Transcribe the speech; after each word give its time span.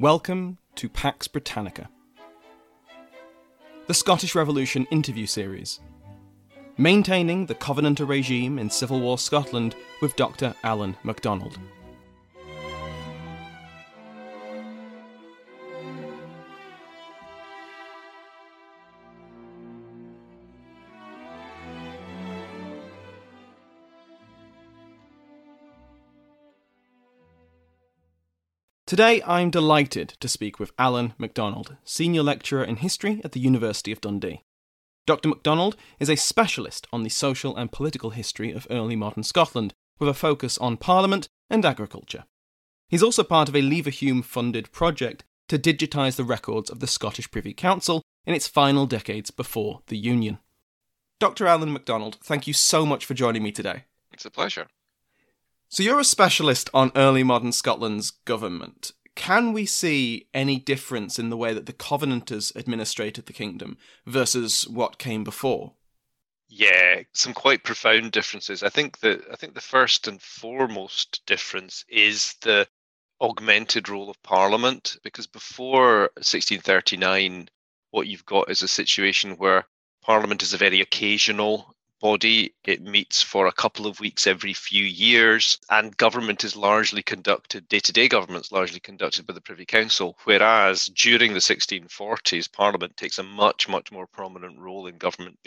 Welcome 0.00 0.58
to 0.76 0.88
Pax 0.88 1.26
Britannica, 1.26 1.88
the 3.88 3.94
Scottish 3.94 4.36
Revolution 4.36 4.86
interview 4.92 5.26
series, 5.26 5.80
maintaining 6.76 7.46
the 7.46 7.56
Covenanter 7.56 8.06
regime 8.06 8.60
in 8.60 8.70
Civil 8.70 9.00
War 9.00 9.18
Scotland 9.18 9.74
with 10.00 10.14
Dr. 10.14 10.54
Alan 10.62 10.96
MacDonald. 11.02 11.58
Today, 28.88 29.20
I'm 29.26 29.50
delighted 29.50 30.14
to 30.18 30.28
speak 30.28 30.58
with 30.58 30.72
Alan 30.78 31.12
MacDonald, 31.18 31.76
Senior 31.84 32.22
Lecturer 32.22 32.64
in 32.64 32.76
History 32.76 33.20
at 33.22 33.32
the 33.32 33.38
University 33.38 33.92
of 33.92 34.00
Dundee. 34.00 34.44
Dr. 35.06 35.28
MacDonald 35.28 35.76
is 36.00 36.08
a 36.08 36.16
specialist 36.16 36.86
on 36.90 37.02
the 37.02 37.10
social 37.10 37.54
and 37.54 37.70
political 37.70 38.08
history 38.08 38.50
of 38.50 38.66
early 38.70 38.96
modern 38.96 39.24
Scotland, 39.24 39.74
with 39.98 40.08
a 40.08 40.14
focus 40.14 40.56
on 40.56 40.78
Parliament 40.78 41.28
and 41.50 41.66
agriculture. 41.66 42.24
He's 42.88 43.02
also 43.02 43.22
part 43.22 43.50
of 43.50 43.54
a 43.54 43.60
Leverhulme 43.60 44.24
funded 44.24 44.72
project 44.72 45.22
to 45.48 45.58
digitise 45.58 46.16
the 46.16 46.24
records 46.24 46.70
of 46.70 46.80
the 46.80 46.86
Scottish 46.86 47.30
Privy 47.30 47.52
Council 47.52 48.00
in 48.24 48.32
its 48.32 48.48
final 48.48 48.86
decades 48.86 49.30
before 49.30 49.82
the 49.88 49.98
Union. 49.98 50.38
Dr. 51.20 51.46
Alan 51.46 51.74
MacDonald, 51.74 52.16
thank 52.22 52.46
you 52.46 52.54
so 52.54 52.86
much 52.86 53.04
for 53.04 53.12
joining 53.12 53.42
me 53.42 53.52
today. 53.52 53.84
It's 54.14 54.24
a 54.24 54.30
pleasure. 54.30 54.66
So 55.70 55.82
you're 55.82 56.00
a 56.00 56.04
specialist 56.04 56.70
on 56.72 56.92
early 56.96 57.22
modern 57.22 57.52
Scotland's 57.52 58.10
government. 58.10 58.92
Can 59.14 59.52
we 59.52 59.66
see 59.66 60.28
any 60.32 60.58
difference 60.58 61.18
in 61.18 61.28
the 61.28 61.36
way 61.36 61.52
that 61.52 61.66
the 61.66 61.74
Covenanters 61.74 62.52
administrated 62.56 63.26
the 63.26 63.34
kingdom 63.34 63.76
versus 64.06 64.66
what 64.66 64.98
came 64.98 65.24
before? 65.24 65.74
Yeah, 66.48 67.02
some 67.12 67.34
quite 67.34 67.64
profound 67.64 68.12
differences. 68.12 68.62
I 68.62 68.70
think 68.70 69.00
that 69.00 69.20
I 69.30 69.36
think 69.36 69.54
the 69.54 69.60
first 69.60 70.08
and 70.08 70.22
foremost 70.22 71.20
difference 71.26 71.84
is 71.86 72.34
the 72.40 72.66
augmented 73.20 73.90
role 73.90 74.08
of 74.08 74.22
Parliament, 74.22 74.96
because 75.02 75.26
before 75.26 76.10
1639, 76.16 77.50
what 77.90 78.06
you've 78.06 78.24
got 78.24 78.50
is 78.50 78.62
a 78.62 78.68
situation 78.68 79.32
where 79.32 79.66
Parliament 80.00 80.42
is 80.42 80.54
a 80.54 80.58
very 80.58 80.80
occasional 80.80 81.74
body. 82.00 82.54
It 82.64 82.82
meets 82.82 83.22
for 83.22 83.46
a 83.46 83.52
couple 83.52 83.86
of 83.86 84.00
weeks 84.00 84.26
every 84.26 84.52
few 84.52 84.84
years, 84.84 85.58
and 85.70 85.96
government 85.96 86.44
is 86.44 86.56
largely 86.56 87.02
conducted, 87.02 87.68
day 87.68 87.80
to 87.80 87.92
day 87.92 88.08
government 88.08 88.46
is 88.46 88.52
largely 88.52 88.80
conducted 88.80 89.26
by 89.26 89.34
the 89.34 89.40
Privy 89.40 89.66
Council. 89.66 90.18
Whereas 90.24 90.86
during 90.86 91.32
the 91.32 91.40
1640s, 91.40 92.52
Parliament 92.52 92.96
takes 92.96 93.18
a 93.18 93.22
much, 93.22 93.68
much 93.68 93.90
more 93.92 94.06
prominent 94.06 94.58
role 94.58 94.86
in 94.86 94.98
government, 94.98 95.38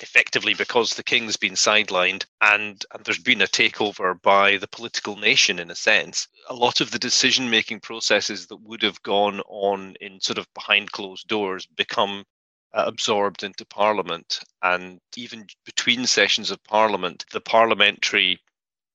effectively 0.00 0.54
because 0.54 0.94
the 0.94 1.02
king's 1.02 1.36
been 1.36 1.54
sidelined 1.54 2.24
and, 2.40 2.84
and 2.92 3.04
there's 3.04 3.18
been 3.18 3.42
a 3.42 3.46
takeover 3.46 4.20
by 4.20 4.56
the 4.58 4.68
political 4.68 5.16
nation 5.16 5.58
in 5.58 5.70
a 5.70 5.74
sense. 5.74 6.28
A 6.48 6.54
lot 6.54 6.80
of 6.80 6.90
the 6.90 6.98
decision 6.98 7.50
making 7.50 7.80
processes 7.80 8.46
that 8.48 8.60
would 8.62 8.82
have 8.82 9.02
gone 9.02 9.40
on 9.48 9.94
in 10.00 10.20
sort 10.20 10.38
of 10.38 10.52
behind 10.54 10.92
closed 10.92 11.26
doors 11.28 11.66
become 11.66 12.24
uh, 12.72 12.84
absorbed 12.86 13.42
into 13.42 13.64
Parliament. 13.64 14.40
And 14.62 15.00
even 15.16 15.46
between 15.64 16.06
sessions 16.06 16.50
of 16.50 16.62
Parliament, 16.64 17.24
the 17.32 17.40
parliamentary 17.40 18.40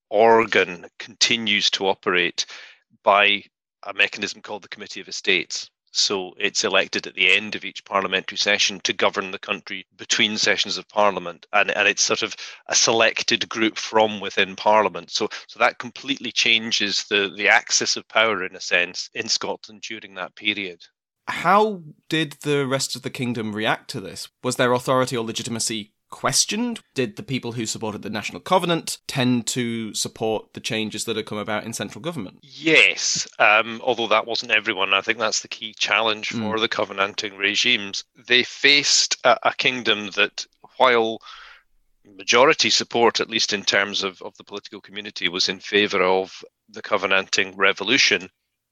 organ 0.10 0.86
continues 1.00 1.70
to 1.72 1.88
operate 1.88 2.46
by 3.04 3.44
a 3.84 3.94
mechanism 3.94 4.42
called 4.42 4.64
the 4.64 4.70
Committee 4.70 5.02
of 5.02 5.08
Estates. 5.08 5.70
So 5.92 6.34
it's 6.38 6.66
elected 6.66 7.08
at 7.08 7.16
the 7.16 7.32
end 7.32 7.56
of 7.56 7.64
each 7.64 7.86
parliamentary 7.86 8.38
session 8.38 8.82
to 8.82 8.92
govern 8.92 9.32
the 9.32 9.40
country 9.40 9.86
between 9.96 10.38
sessions 10.38 10.78
of 10.78 10.90
parliament. 10.90 11.46
And, 11.54 11.72
and 11.72 11.88
it's 11.88 12.04
sort 12.04 12.22
of 12.22 12.36
a 12.68 12.76
selected 12.76 13.48
group 13.48 13.78
from 13.78 14.20
within 14.20 14.58
parliament. 14.58 15.12
So 15.12 15.30
so 15.48 15.58
that 15.60 15.80
completely 15.80 16.34
changes 16.34 17.06
the, 17.06 17.34
the 17.36 17.48
axis 17.48 17.96
of 17.96 18.08
power 18.10 18.44
in 18.44 18.58
a 18.58 18.62
sense 18.62 19.10
in 19.14 19.30
Scotland 19.30 19.84
during 19.84 20.16
that 20.16 20.36
period. 20.36 20.86
How 21.28 21.82
did 22.08 22.34
the 22.42 22.68
rest 22.68 22.96
of 22.96 23.02
the 23.02 23.10
kingdom 23.10 23.54
react 23.54 23.90
to 23.92 24.02
this? 24.02 24.28
Was 24.44 24.58
their 24.58 24.74
authority 24.74 25.18
or 25.18 25.26
legitimacy 25.26 25.94
questioned? 26.12 26.80
Did 26.94 27.16
the 27.16 27.24
people 27.24 27.54
who 27.54 27.66
supported 27.66 28.02
the 28.02 28.10
National 28.10 28.40
Covenant 28.40 29.00
tend 29.08 29.48
to 29.48 29.94
support 29.94 30.54
the 30.54 30.60
changes 30.60 31.06
that 31.06 31.18
had 31.18 31.26
come 31.26 31.38
about 31.38 31.64
in 31.64 31.74
central 31.74 32.02
government? 32.02 32.40
Yes, 32.42 33.28
um, 33.40 33.82
although 33.84 34.08
that 34.08 34.28
wasn't 34.28 34.52
everyone. 34.52 34.94
I 34.94 35.02
think 35.02 35.20
that's 35.20 35.42
the 35.42 35.48
key 35.48 35.74
challenge 35.78 36.30
for 36.30 36.56
mm. 36.56 36.60
the 36.60 36.70
Covenanting 36.70 37.38
regimes. 37.38 38.04
They 38.28 38.44
faced 38.44 39.18
a, 39.24 39.50
a 39.50 39.54
kingdom 39.54 40.12
that, 40.12 40.46
while 40.78 41.20
majority 42.06 42.70
support, 42.70 43.20
at 43.20 43.30
least 43.30 43.52
in 43.52 43.64
terms 43.64 44.04
of, 44.04 44.22
of 44.22 44.38
the 44.38 44.44
political 44.44 44.80
community, 44.80 45.28
was 45.28 45.50
in 45.50 45.60
favour 45.60 46.02
of 46.02 46.44
the 46.70 46.82
Covenanting 46.82 47.56
revolution, 47.58 48.30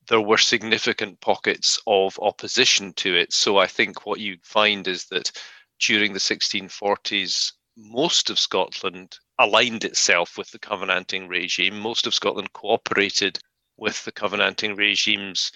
there 0.08 0.22
were 0.22 0.38
significant 0.38 1.20
pockets 1.22 1.80
of 1.88 2.20
opposition 2.22 2.94
to 2.94 3.16
it. 3.16 3.34
So 3.34 3.58
I 3.58 3.68
think 3.68 4.06
what 4.06 4.20
you 4.20 4.38
find 4.44 4.88
is 4.88 5.06
that 5.06 5.32
during 5.80 6.14
the 6.14 6.20
1640s, 6.20 7.54
most 7.76 8.30
of 8.30 8.40
Scotland 8.40 9.18
aligned 9.40 9.84
itself 9.84 10.38
with 10.38 10.52
the 10.52 10.60
Covenanting 10.60 11.28
regime. 11.28 11.80
Most 11.80 12.06
of 12.06 12.14
Scotland 12.14 12.54
cooperated 12.54 13.40
with 13.78 14.04
the 14.06 14.12
Covenanting 14.12 14.76
regime's 14.76 15.52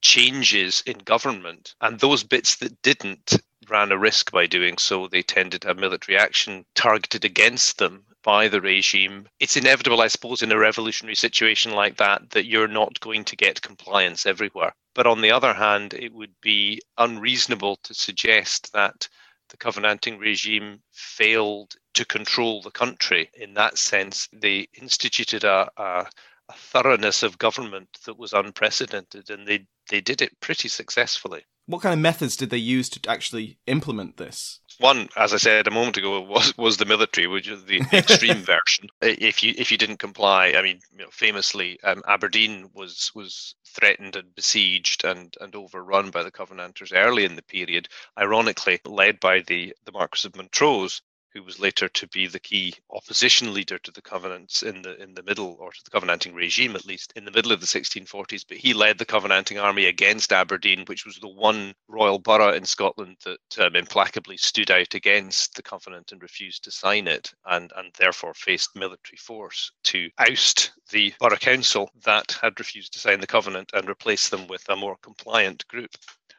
changes 0.00 0.82
in 0.84 0.98
government. 0.98 1.74
And 1.80 1.98
those 1.98 2.24
bits 2.24 2.56
that 2.56 2.82
didn't 2.82 3.40
ran 3.68 3.92
a 3.92 3.98
risk 3.98 4.32
by 4.32 4.46
doing 4.46 4.76
so. 4.76 5.06
They 5.06 5.22
tended 5.22 5.62
to 5.62 5.68
have 5.68 5.78
military 5.78 6.18
action 6.18 6.66
targeted 6.74 7.24
against 7.24 7.78
them 7.78 8.04
by 8.22 8.48
the 8.48 8.60
regime. 8.60 9.28
It's 9.40 9.56
inevitable, 9.56 10.00
I 10.00 10.08
suppose, 10.08 10.42
in 10.42 10.52
a 10.52 10.58
revolutionary 10.58 11.16
situation 11.16 11.72
like 11.72 11.96
that, 11.96 12.30
that 12.30 12.46
you're 12.46 12.68
not 12.68 13.00
going 13.00 13.24
to 13.24 13.36
get 13.36 13.62
compliance 13.62 14.26
everywhere. 14.26 14.74
But 14.94 15.06
on 15.06 15.20
the 15.20 15.30
other 15.30 15.54
hand, 15.54 15.94
it 15.94 16.12
would 16.12 16.34
be 16.40 16.80
unreasonable 16.98 17.76
to 17.84 17.94
suggest 17.94 18.72
that 18.72 19.08
the 19.48 19.56
Covenanting 19.56 20.18
regime 20.18 20.80
failed 20.92 21.74
to 21.94 22.04
control 22.04 22.62
the 22.62 22.70
country. 22.70 23.30
In 23.34 23.54
that 23.54 23.78
sense, 23.78 24.28
they 24.32 24.66
instituted 24.80 25.44
a, 25.44 25.70
a, 25.76 26.06
a 26.48 26.52
thoroughness 26.54 27.22
of 27.22 27.38
government 27.38 27.88
that 28.06 28.18
was 28.18 28.32
unprecedented, 28.32 29.30
and 29.30 29.46
they, 29.46 29.66
they 29.90 30.00
did 30.00 30.22
it 30.22 30.40
pretty 30.40 30.68
successfully. 30.68 31.42
What 31.66 31.82
kind 31.82 31.92
of 31.92 32.00
methods 32.00 32.36
did 32.36 32.50
they 32.50 32.56
use 32.56 32.88
to 32.90 33.10
actually 33.10 33.58
implement 33.66 34.16
this? 34.16 34.60
One, 34.78 35.08
as 35.16 35.32
I 35.32 35.36
said 35.36 35.66
a 35.66 35.70
moment 35.70 35.96
ago, 35.96 36.20
was 36.20 36.56
was 36.56 36.76
the 36.76 36.84
military, 36.84 37.26
which 37.26 37.48
is 37.48 37.64
the 37.64 37.82
extreme 37.92 38.42
version. 38.54 38.88
If 39.00 39.42
you 39.42 39.54
if 39.56 39.70
you 39.70 39.78
didn't 39.78 39.98
comply, 39.98 40.54
I 40.56 40.62
mean, 40.62 40.80
you 40.92 40.98
know, 40.98 41.10
famously, 41.10 41.80
um, 41.82 42.02
Aberdeen 42.06 42.70
was 42.74 43.10
was 43.14 43.54
threatened 43.66 44.16
and 44.16 44.34
besieged 44.34 45.04
and 45.04 45.36
and 45.40 45.54
overrun 45.54 46.10
by 46.10 46.22
the 46.22 46.30
Covenanters 46.30 46.92
early 46.92 47.24
in 47.24 47.36
the 47.36 47.42
period. 47.42 47.88
Ironically, 48.18 48.80
led 48.84 49.20
by 49.20 49.40
the 49.40 49.74
the 49.84 49.92
Marquis 49.92 50.28
of 50.28 50.36
Montrose, 50.36 51.02
who 51.34 51.42
was 51.42 51.58
later 51.58 51.88
to 51.88 52.06
be 52.08 52.26
the 52.26 52.40
key 52.40 52.74
opposition 52.90 53.54
leader 53.54 53.78
to 53.78 53.90
the 53.90 54.02
Covenants 54.02 54.62
in 54.62 54.82
the 54.82 55.00
in 55.02 55.14
the 55.14 55.22
middle, 55.22 55.56
or 55.58 55.72
to 55.72 55.84
the 55.84 55.90
Covenanting 55.90 56.34
regime 56.34 56.76
at 56.76 56.84
least, 56.84 57.12
in 57.16 57.24
the 57.24 57.30
middle 57.30 57.52
of 57.52 57.60
the 57.60 57.66
1640s. 57.66 58.44
But 58.46 58.58
he 58.58 58.74
led 58.74 58.98
the 58.98 59.04
Covenanting 59.04 59.58
army 59.58 59.86
against 59.86 60.32
Aberdeen, 60.32 60.84
which 60.86 61.06
was 61.06 61.16
the 61.16 61.28
one 61.28 61.74
royal 61.88 62.18
borough 62.18 62.52
in 62.52 62.64
Scotland 62.64 63.16
that 63.24 63.58
um, 63.58 63.76
implacably 63.76 64.36
stood 64.36 64.70
out 64.70 64.94
against 64.94 65.54
the 65.54 65.62
Covenant 65.62 66.12
and 66.12 66.22
refused 66.22 66.64
to 66.64 66.70
sign 66.70 67.06
it, 67.06 67.32
and 67.46 67.72
and 67.76 67.92
therefore 67.94 68.34
faced 68.34 68.76
military 68.76 69.18
force 69.18 69.72
to 69.84 70.10
oust 70.18 70.72
the 70.90 71.14
borough 71.18 71.36
council 71.36 71.90
that 72.04 72.38
had 72.42 72.58
refused 72.58 72.92
to 72.92 72.98
sign 72.98 73.20
the 73.20 73.26
Covenant 73.26 73.70
and 73.72 73.88
replace 73.88 74.28
them 74.28 74.46
with 74.46 74.68
a 74.68 74.76
more 74.76 74.96
compliant 75.02 75.66
group. 75.68 75.90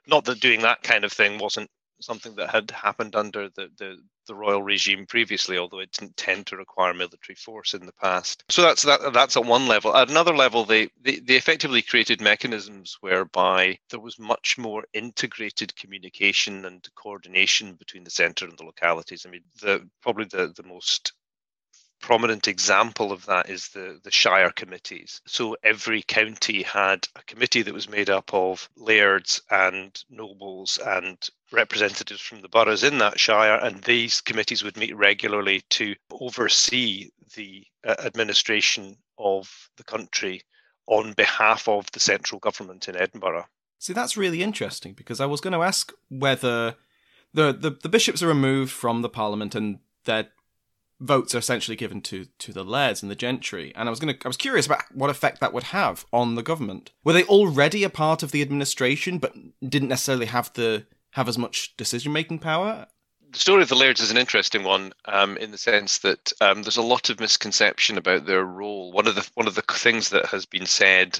Not 0.05 0.25
that 0.25 0.39
doing 0.39 0.61
that 0.61 0.83
kind 0.83 1.03
of 1.03 1.13
thing 1.13 1.37
wasn't 1.37 1.69
something 2.01 2.35
that 2.35 2.49
had 2.49 2.69
happened 2.71 3.15
under 3.15 3.49
the, 3.49 3.69
the, 3.77 3.97
the 4.27 4.35
royal 4.35 4.63
regime 4.63 5.05
previously, 5.05 5.57
although 5.57 5.79
it 5.79 5.91
didn't 5.91 6.17
tend 6.17 6.47
to 6.47 6.57
require 6.57 6.93
military 6.93 7.35
force 7.35 7.73
in 7.73 7.85
the 7.85 7.93
past. 7.93 8.43
So 8.49 8.61
that's 8.61 8.83
that. 8.83 9.13
That's 9.13 9.37
at 9.37 9.45
one 9.45 9.67
level. 9.67 9.95
At 9.95 10.09
another 10.09 10.35
level, 10.35 10.65
they, 10.65 10.89
they 11.01 11.17
they 11.17 11.35
effectively 11.35 11.81
created 11.81 12.21
mechanisms 12.21 12.97
whereby 13.01 13.79
there 13.89 13.99
was 13.99 14.19
much 14.19 14.57
more 14.57 14.83
integrated 14.93 15.75
communication 15.75 16.65
and 16.65 16.87
coordination 16.95 17.73
between 17.73 18.03
the 18.03 18.09
centre 18.09 18.45
and 18.45 18.57
the 18.57 18.65
localities. 18.65 19.25
I 19.25 19.31
mean, 19.31 19.43
the 19.61 19.87
probably 20.01 20.25
the 20.25 20.53
the 20.55 20.67
most 20.67 21.13
prominent 22.03 22.49
example 22.49 23.13
of 23.13 23.25
that 23.27 23.49
is 23.49 23.69
the, 23.69 23.97
the 24.03 24.11
Shire 24.11 24.51
committees. 24.51 25.21
So 25.25 25.55
every 25.63 26.03
county 26.03 26.61
had 26.61 27.07
a 27.15 27.23
committee 27.23 27.61
that 27.61 27.73
was 27.73 27.87
made 27.87 28.09
up 28.09 28.33
of 28.33 28.69
lairds 28.75 29.41
and 29.49 30.03
nobles 30.09 30.77
and 30.85 31.17
representatives 31.53 32.19
from 32.19 32.41
the 32.41 32.49
boroughs 32.49 32.83
in 32.83 32.97
that 32.97 33.17
shire, 33.17 33.55
and 33.55 33.81
these 33.83 34.19
committees 34.19 34.63
would 34.63 34.75
meet 34.75 34.93
regularly 34.97 35.61
to 35.69 35.95
oversee 36.11 37.09
the 37.35 37.65
uh, 37.87 37.95
administration 37.99 38.97
of 39.17 39.69
the 39.77 39.83
country 39.85 40.41
on 40.87 41.13
behalf 41.13 41.69
of 41.69 41.89
the 41.93 42.01
central 42.01 42.39
government 42.39 42.89
in 42.89 42.97
Edinburgh. 42.97 43.45
See, 43.79 43.93
that's 43.93 44.17
really 44.17 44.43
interesting 44.43 44.93
because 44.93 45.21
I 45.21 45.25
was 45.25 45.39
going 45.39 45.53
to 45.53 45.63
ask 45.63 45.93
whether 46.09 46.75
the, 47.33 47.53
the, 47.53 47.77
the 47.81 47.89
bishops 47.89 48.21
are 48.21 48.27
removed 48.27 48.73
from 48.73 49.01
the 49.01 49.09
parliament 49.09 49.55
and 49.55 49.79
they're 50.03 50.27
votes 50.99 51.35
are 51.35 51.39
essentially 51.39 51.75
given 51.75 52.01
to 52.01 52.25
to 52.39 52.53
the 52.53 52.63
lairds 52.63 53.01
and 53.01 53.11
the 53.11 53.15
gentry. 53.15 53.71
And 53.75 53.87
i 53.87 53.89
was 53.89 53.99
going 53.99 54.15
to 54.15 54.25
i 54.25 54.27
was 54.27 54.37
curious 54.37 54.65
about 54.65 54.83
what 54.93 55.09
effect 55.09 55.39
that 55.39 55.53
would 55.53 55.63
have 55.63 56.05
on 56.11 56.35
the 56.35 56.43
government. 56.43 56.91
Were 57.03 57.13
they 57.13 57.23
already 57.23 57.83
a 57.83 57.89
part 57.89 58.23
of 58.23 58.31
the 58.31 58.41
administration 58.41 59.17
but 59.17 59.35
didn't 59.67 59.89
necessarily 59.89 60.27
have 60.27 60.51
the 60.53 60.85
have 61.11 61.29
as 61.29 61.37
much 61.37 61.75
decision 61.77 62.11
making 62.11 62.39
power? 62.39 62.87
The 63.31 63.39
story 63.39 63.63
of 63.63 63.69
the 63.69 63.75
lairds 63.75 63.99
is 63.99 64.11
an 64.11 64.17
interesting 64.17 64.63
one 64.63 64.93
um, 65.05 65.37
in 65.37 65.49
the 65.49 65.57
sense 65.57 65.99
that 65.99 66.31
um, 66.39 66.61
there's 66.61 66.77
a 66.77 66.83
lot 66.83 67.09
of 67.09 67.19
misconception 67.19 67.97
about 67.97 68.27
their 68.27 68.43
role. 68.43 68.91
One 68.91 69.07
of 69.07 69.15
the 69.15 69.27
one 69.33 69.47
of 69.47 69.55
the 69.55 69.63
things 69.63 70.09
that 70.09 70.27
has 70.27 70.45
been 70.45 70.67
said, 70.67 71.17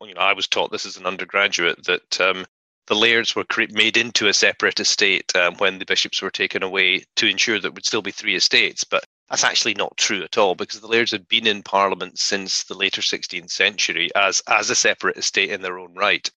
you 0.00 0.14
know, 0.14 0.20
I 0.20 0.34
was 0.34 0.46
taught 0.46 0.70
this 0.70 0.86
as 0.86 0.96
an 0.96 1.06
undergraduate 1.06 1.84
that 1.86 2.20
um, 2.20 2.46
the 2.86 2.94
lairds 2.94 3.34
were 3.36 3.44
made 3.70 3.96
into 3.96 4.28
a 4.28 4.34
separate 4.34 4.80
estate 4.80 5.34
um, 5.36 5.54
when 5.56 5.78
the 5.78 5.84
bishops 5.84 6.20
were 6.20 6.30
taken 6.30 6.62
away 6.62 7.04
to 7.16 7.26
ensure 7.26 7.60
that 7.60 7.74
would 7.74 7.86
still 7.86 8.02
be 8.02 8.10
three 8.10 8.34
estates. 8.34 8.84
But 8.84 9.04
that's 9.30 9.44
actually 9.44 9.74
not 9.74 9.96
true 9.96 10.22
at 10.22 10.36
all 10.36 10.54
because 10.54 10.80
the 10.80 10.88
lairds 10.88 11.12
had 11.12 11.28
been 11.28 11.46
in 11.46 11.62
Parliament 11.62 12.18
since 12.18 12.64
the 12.64 12.74
later 12.74 13.00
16th 13.00 13.50
century 13.50 14.10
as, 14.14 14.42
as 14.48 14.68
a 14.68 14.74
separate 14.74 15.16
estate 15.16 15.50
in 15.50 15.62
their 15.62 15.78
own 15.78 15.94
right. 15.94 16.30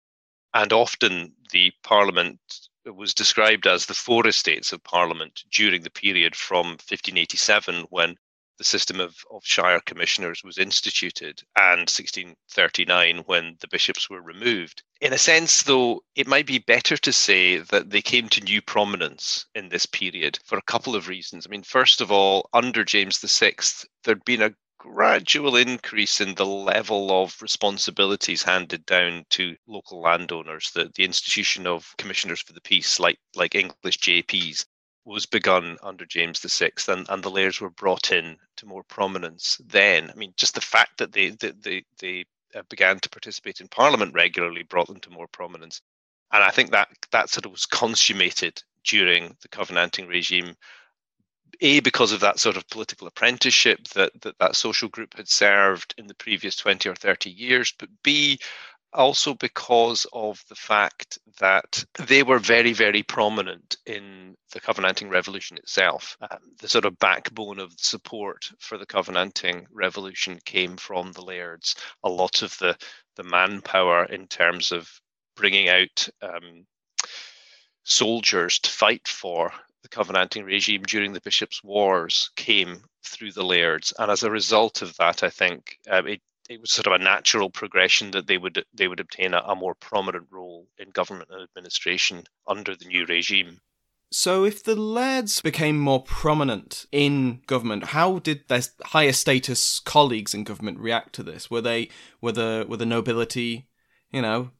And 0.53 0.71
often 0.71 1.33
the 1.51 1.73
Parliament 1.83 2.39
was 2.85 3.13
described 3.13 3.65
as 3.67 3.85
the 3.85 3.93
four 3.93 4.27
estates 4.27 4.71
of 4.71 4.83
Parliament 4.83 5.43
during 5.51 5.81
the 5.81 5.89
period 5.89 6.35
from 6.35 6.67
1587 6.67 7.87
when 7.89 8.15
the 8.57 8.63
system 8.63 8.99
of, 8.99 9.15
of 9.31 9.45
shire 9.45 9.81
commissioners 9.85 10.43
was 10.43 10.57
instituted 10.57 11.43
and 11.55 11.81
1639 11.81 13.19
when 13.25 13.57
the 13.59 13.67
bishops 13.67 14.09
were 14.09 14.21
removed. 14.21 14.83
In 15.01 15.13
a 15.13 15.17
sense, 15.17 15.63
though, 15.63 16.03
it 16.15 16.27
might 16.27 16.45
be 16.45 16.59
better 16.59 16.97
to 16.97 17.13
say 17.13 17.57
that 17.57 17.89
they 17.89 18.01
came 18.01 18.29
to 18.29 18.43
new 18.43 18.61
prominence 18.61 19.45
in 19.55 19.69
this 19.69 19.85
period 19.85 20.39
for 20.45 20.57
a 20.57 20.63
couple 20.63 20.95
of 20.95 21.07
reasons. 21.07 21.45
I 21.45 21.49
mean, 21.49 21.63
first 21.63 22.01
of 22.01 22.11
all, 22.11 22.49
under 22.53 22.83
James 22.83 23.19
VI, 23.19 23.55
there'd 24.03 24.25
been 24.25 24.41
a 24.41 24.55
gradual 24.77 25.55
increase 25.55 26.21
in 26.21 26.35
the 26.35 26.45
level 26.45 27.23
of 27.23 27.41
responsibilities 27.41 28.43
handed 28.43 28.85
down 28.85 29.25
to 29.31 29.55
local 29.67 29.99
landowners. 29.99 30.69
The, 30.71 30.91
the 30.93 31.03
institution 31.03 31.65
of 31.65 31.95
commissioners 31.97 32.41
for 32.41 32.53
the 32.53 32.61
peace, 32.61 32.99
like, 32.99 33.17
like 33.35 33.55
English 33.55 33.97
JPs, 33.97 34.65
was 35.05 35.27
begun 35.27 35.77
under 35.83 36.05
James 36.05 36.39
VI, 36.39 36.71
and, 36.87 37.07
and 37.09 37.23
the 37.23 37.29
lairds 37.29 37.61
were 37.61 37.69
brought 37.69 38.11
in 38.11 38.37
to 38.57 38.65
more 38.65 38.83
prominence 38.83 39.61
then. 39.65 40.09
I 40.09 40.15
mean, 40.15 40.33
just 40.35 40.55
the 40.55 40.61
fact 40.61 40.97
that 40.97 41.11
they 41.13 41.29
they 41.29 41.51
they, 41.51 41.83
they 41.99 42.25
uh, 42.55 42.63
began 42.69 42.99
to 42.99 43.09
participate 43.09 43.61
in 43.61 43.67
Parliament 43.67 44.13
regularly 44.13 44.63
brought 44.63 44.87
them 44.87 44.99
to 45.01 45.11
more 45.11 45.27
prominence, 45.27 45.81
and 46.33 46.43
I 46.43 46.49
think 46.49 46.71
that 46.71 46.89
that 47.11 47.29
sort 47.29 47.45
of 47.45 47.51
was 47.51 47.65
consummated 47.65 48.61
during 48.83 49.37
the 49.41 49.47
Covenanting 49.47 50.07
regime. 50.07 50.55
A 51.61 51.79
because 51.79 52.11
of 52.11 52.19
that 52.19 52.37
sort 52.37 52.57
of 52.57 52.67
political 52.67 53.07
apprenticeship 53.07 53.87
that, 53.89 54.11
that 54.23 54.37
that 54.39 54.57
social 54.57 54.89
group 54.89 55.15
had 55.15 55.29
served 55.29 55.93
in 55.97 56.05
the 56.05 56.15
previous 56.15 56.57
20 56.57 56.89
or 56.89 56.95
30 56.95 57.29
years, 57.29 57.73
but 57.79 57.87
B 58.03 58.37
also 58.95 59.33
because 59.33 60.07
of 60.13 60.43
the 60.49 60.55
fact 60.55 61.19
that 61.39 61.83
they 62.07 62.23
were 62.23 62.39
very, 62.39 62.73
very 62.73 63.03
prominent 63.03 63.77
in 63.85 64.35
the 64.51 64.59
Covenanting 64.59 65.09
Revolution 65.09 65.57
itself. 65.57 66.17
Um, 66.21 66.39
the 66.59 66.69
sort 66.69 66.85
of 66.85 66.97
backbone 66.97 67.59
of 67.59 67.73
support 67.77 68.49
for 68.59 68.77
the 68.77 68.85
Covenanting 68.85 69.67
Revolution 69.71 70.39
came 70.45 70.77
from 70.77 71.11
the 71.11 71.21
lairds. 71.21 71.75
A 72.03 72.09
lot 72.09 72.41
of 72.41 72.57
the, 72.57 72.77
the 73.15 73.23
manpower 73.23 74.05
in 74.05 74.27
terms 74.27 74.71
of 74.71 74.89
bringing 75.35 75.67
out 75.67 76.07
um, 76.21 76.65
soldiers 77.83 78.59
to 78.59 78.69
fight 78.69 79.07
for 79.07 79.51
the 79.83 79.89
Covenanting 79.89 80.45
regime 80.45 80.83
during 80.83 81.13
the 81.13 81.21
Bishops' 81.21 81.63
Wars 81.63 82.31
came 82.35 82.81
through 83.03 83.33
the 83.33 83.43
lairds. 83.43 83.93
And 83.99 84.09
as 84.09 84.23
a 84.23 84.31
result 84.31 84.81
of 84.81 84.95
that, 84.97 85.21
I 85.21 85.29
think 85.29 85.77
um, 85.89 86.07
it 86.07 86.21
it 86.49 86.61
was 86.61 86.71
sort 86.71 86.87
of 86.87 86.93
a 86.93 87.03
natural 87.03 87.49
progression 87.49 88.11
that 88.11 88.27
they 88.27 88.37
would 88.37 88.65
they 88.73 88.87
would 88.87 88.99
obtain 88.99 89.33
a, 89.33 89.39
a, 89.39 89.55
more 89.55 89.75
prominent 89.75 90.27
role 90.29 90.67
in 90.77 90.89
government 90.89 91.29
and 91.31 91.41
administration 91.43 92.23
under 92.47 92.75
the 92.75 92.85
new 92.85 93.05
regime. 93.05 93.59
So, 94.11 94.45
if 94.45 94.63
the 94.63 94.75
lairds 94.75 95.41
became 95.41 95.79
more 95.79 96.03
prominent 96.03 96.85
in 96.91 97.41
government, 97.47 97.85
how 97.85 98.19
did 98.19 98.47
their 98.47 98.61
higher 98.85 99.11
status 99.11 99.79
colleagues 99.79 100.33
in 100.33 100.43
government 100.43 100.79
react 100.79 101.13
to 101.15 101.23
this? 101.23 101.49
Were 101.49 101.61
they 101.61 101.89
were 102.21 102.31
the 102.31 102.65
were 102.69 102.77
the 102.77 102.85
nobility, 102.85 103.67
you 104.11 104.21
know, 104.21 104.51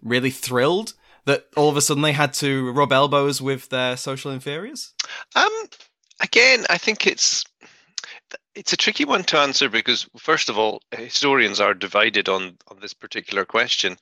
really 0.00 0.30
thrilled 0.30 0.94
that 1.24 1.46
all 1.56 1.68
of 1.68 1.76
a 1.76 1.80
sudden 1.80 2.02
they 2.02 2.12
had 2.12 2.32
to 2.34 2.70
rub 2.72 2.92
elbows 2.92 3.40
with 3.42 3.68
their 3.68 3.96
social 3.96 4.30
inferiors? 4.30 4.94
Um, 5.34 5.52
again, 6.20 6.64
I 6.70 6.78
think 6.78 7.06
it's 7.06 7.44
it's 8.54 8.72
a 8.72 8.76
tricky 8.76 9.04
one 9.04 9.24
to 9.24 9.38
answer 9.38 9.68
because, 9.68 10.06
first 10.18 10.48
of 10.48 10.58
all, 10.58 10.82
historians 10.92 11.60
are 11.60 11.74
divided 11.74 12.28
on, 12.28 12.56
on 12.68 12.78
this 12.80 12.94
particular 12.94 13.44
question. 13.44 13.96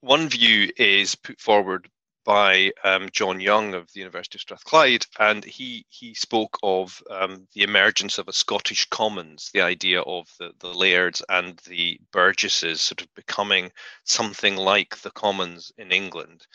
One 0.00 0.28
view 0.28 0.70
is 0.76 1.14
put 1.14 1.40
forward 1.40 1.88
by 2.24 2.70
um, 2.84 3.08
John 3.12 3.40
Young 3.40 3.74
of 3.74 3.92
the 3.92 4.00
University 4.00 4.36
of 4.36 4.42
Strathclyde, 4.42 5.06
and 5.18 5.44
he 5.44 5.84
he 5.88 6.14
spoke 6.14 6.56
of 6.62 7.02
um, 7.10 7.48
the 7.54 7.62
emergence 7.62 8.18
of 8.18 8.28
a 8.28 8.32
Scottish 8.32 8.88
Commons, 8.90 9.50
the 9.52 9.60
idea 9.60 10.02
of 10.02 10.28
the, 10.38 10.52
the 10.60 10.68
lairds 10.72 11.22
and 11.28 11.58
the 11.66 12.00
burgesses 12.12 12.80
sort 12.80 13.00
of 13.00 13.12
becoming 13.14 13.72
something 14.04 14.56
like 14.56 14.96
the 14.98 15.10
Commons 15.10 15.72
in 15.78 15.90
England. 15.90 16.46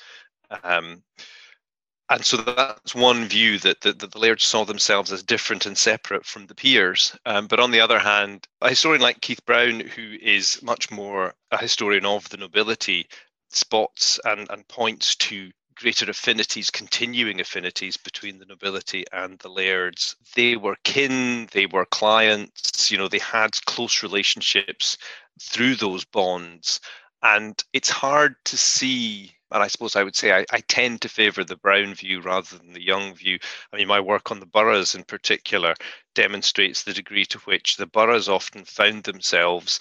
Um, 0.63 1.03
and 2.09 2.23
so 2.23 2.37
that's 2.37 2.95
one 2.95 3.25
view 3.25 3.59
that, 3.59 3.81
that, 3.81 3.99
that, 3.99 4.11
the 4.11 4.19
lairds 4.19 4.45
saw 4.45 4.63
themselves 4.63 5.11
as 5.11 5.23
different 5.23 5.65
and 5.65 5.77
separate 5.77 6.25
from 6.25 6.45
the 6.45 6.55
peers. 6.55 7.15
Um, 7.25 7.47
but 7.47 7.59
on 7.59 7.71
the 7.71 7.81
other 7.81 7.99
hand, 7.99 8.47
a 8.61 8.69
historian 8.69 9.01
like 9.01 9.21
Keith 9.21 9.45
Brown, 9.45 9.81
who 9.81 10.15
is 10.21 10.61
much 10.63 10.89
more 10.89 11.33
a 11.51 11.57
historian 11.57 12.05
of 12.05 12.29
the 12.29 12.37
nobility, 12.37 13.07
spots 13.49 14.19
and, 14.25 14.49
and 14.49 14.67
points 14.67 15.15
to 15.15 15.51
greater 15.75 16.09
affinities, 16.09 16.69
continuing 16.69 17.39
affinities 17.39 17.97
between 17.97 18.39
the 18.39 18.45
nobility 18.45 19.05
and 19.11 19.37
the 19.39 19.49
lairds. 19.49 20.15
They 20.35 20.55
were 20.55 20.77
kin, 20.83 21.47
they 21.51 21.65
were 21.65 21.85
clients, 21.85 22.89
you 22.89 22.97
know, 22.97 23.07
they 23.07 23.19
had 23.19 23.51
close 23.65 24.01
relationships 24.01 24.97
through 25.41 25.75
those 25.75 26.03
bonds. 26.03 26.79
And 27.21 27.61
it's 27.73 27.89
hard 27.89 28.35
to 28.45 28.57
see 28.57 29.33
and 29.51 29.63
I 29.63 29.67
suppose 29.67 29.95
I 29.95 30.03
would 30.03 30.15
say 30.15 30.31
I, 30.31 30.45
I, 30.51 30.59
tend 30.61 31.01
to 31.01 31.09
favour 31.09 31.43
the 31.43 31.55
Brown 31.55 31.93
view 31.93 32.21
rather 32.21 32.57
than 32.57 32.73
the 32.73 32.83
Young 32.83 33.15
view. 33.15 33.39
I 33.71 33.77
mean, 33.77 33.87
my 33.87 33.99
work 33.99 34.31
on 34.31 34.39
the 34.39 34.45
boroughs 34.45 34.95
in 34.95 35.03
particular 35.03 35.73
demonstrates 36.15 36.83
the 36.83 36.93
degree 36.93 37.25
to 37.25 37.39
which 37.39 37.77
the 37.77 37.85
boroughs 37.85 38.29
often 38.29 38.65
found 38.65 39.03
themselves 39.03 39.79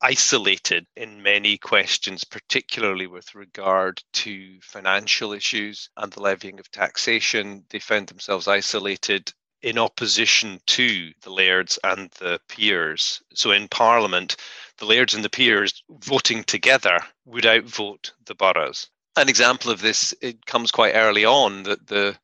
isolated 0.00 0.86
in 0.96 1.22
many 1.22 1.56
questions, 1.56 2.24
particularly 2.24 3.06
with 3.06 3.34
regard 3.34 4.02
to 4.12 4.60
financial 4.60 5.32
issues 5.32 5.88
and 5.96 6.12
the 6.12 6.20
levying 6.20 6.60
of 6.60 6.70
taxation. 6.70 7.64
They 7.70 7.78
found 7.78 8.08
themselves 8.08 8.46
isolated 8.46 9.32
in 9.62 9.78
opposition 9.78 10.60
to 10.66 11.10
the 11.22 11.30
lairds 11.30 11.78
and 11.82 12.10
the 12.18 12.38
peers. 12.48 13.22
So 13.32 13.50
in 13.50 13.66
Parliament, 13.68 14.36
the 14.78 14.86
lairds 14.86 15.14
and 15.14 15.24
the 15.24 15.30
peers 15.30 15.82
voting 15.88 16.44
together 16.44 16.98
would 17.24 17.46
outvote 17.46 18.12
the 18.24 18.34
boroughs. 18.34 18.88
An 19.16 19.28
example 19.28 19.70
of 19.70 19.80
this 19.80 20.14
it 20.20 20.44
comes 20.46 20.70
quite 20.70 20.94
early 20.94 21.24
on 21.24 21.62
that 21.64 21.86
the 21.86 22.18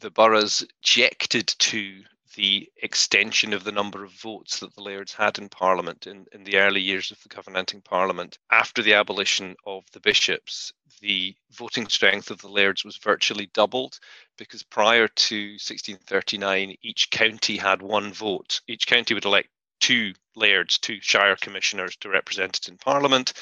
the 0.00 0.10
boroughs 0.10 0.62
objected 0.62 1.46
to 1.46 2.02
the 2.34 2.70
extension 2.82 3.52
of 3.52 3.64
the 3.64 3.72
number 3.72 4.04
of 4.04 4.12
votes 4.12 4.60
that 4.60 4.74
the 4.74 4.80
lairds 4.82 5.12
had 5.12 5.38
in 5.38 5.48
Parliament 5.48 6.06
in, 6.06 6.26
in 6.32 6.44
the 6.44 6.56
early 6.56 6.80
years 6.80 7.10
of 7.10 7.22
the 7.22 7.28
Covenanting 7.28 7.82
Parliament. 7.82 8.38
After 8.50 8.82
the 8.82 8.94
abolition 8.94 9.54
of 9.66 9.84
the 9.92 10.00
bishops, 10.00 10.72
the 11.00 11.36
voting 11.50 11.88
strength 11.88 12.30
of 12.30 12.40
the 12.40 12.48
lairds 12.48 12.84
was 12.84 12.96
virtually 12.96 13.50
doubled 13.52 13.98
because 14.38 14.62
prior 14.62 15.08
to 15.08 15.50
1639, 15.52 16.76
each 16.82 17.10
county 17.10 17.56
had 17.56 17.82
one 17.82 18.12
vote. 18.12 18.60
Each 18.66 18.86
county 18.86 19.14
would 19.14 19.24
elect 19.24 19.48
two 19.80 20.14
lairds, 20.34 20.78
two 20.78 21.00
shire 21.00 21.36
commissioners 21.36 21.96
to 21.96 22.08
represent 22.08 22.58
it 22.58 22.68
in 22.68 22.78
Parliament. 22.78 23.32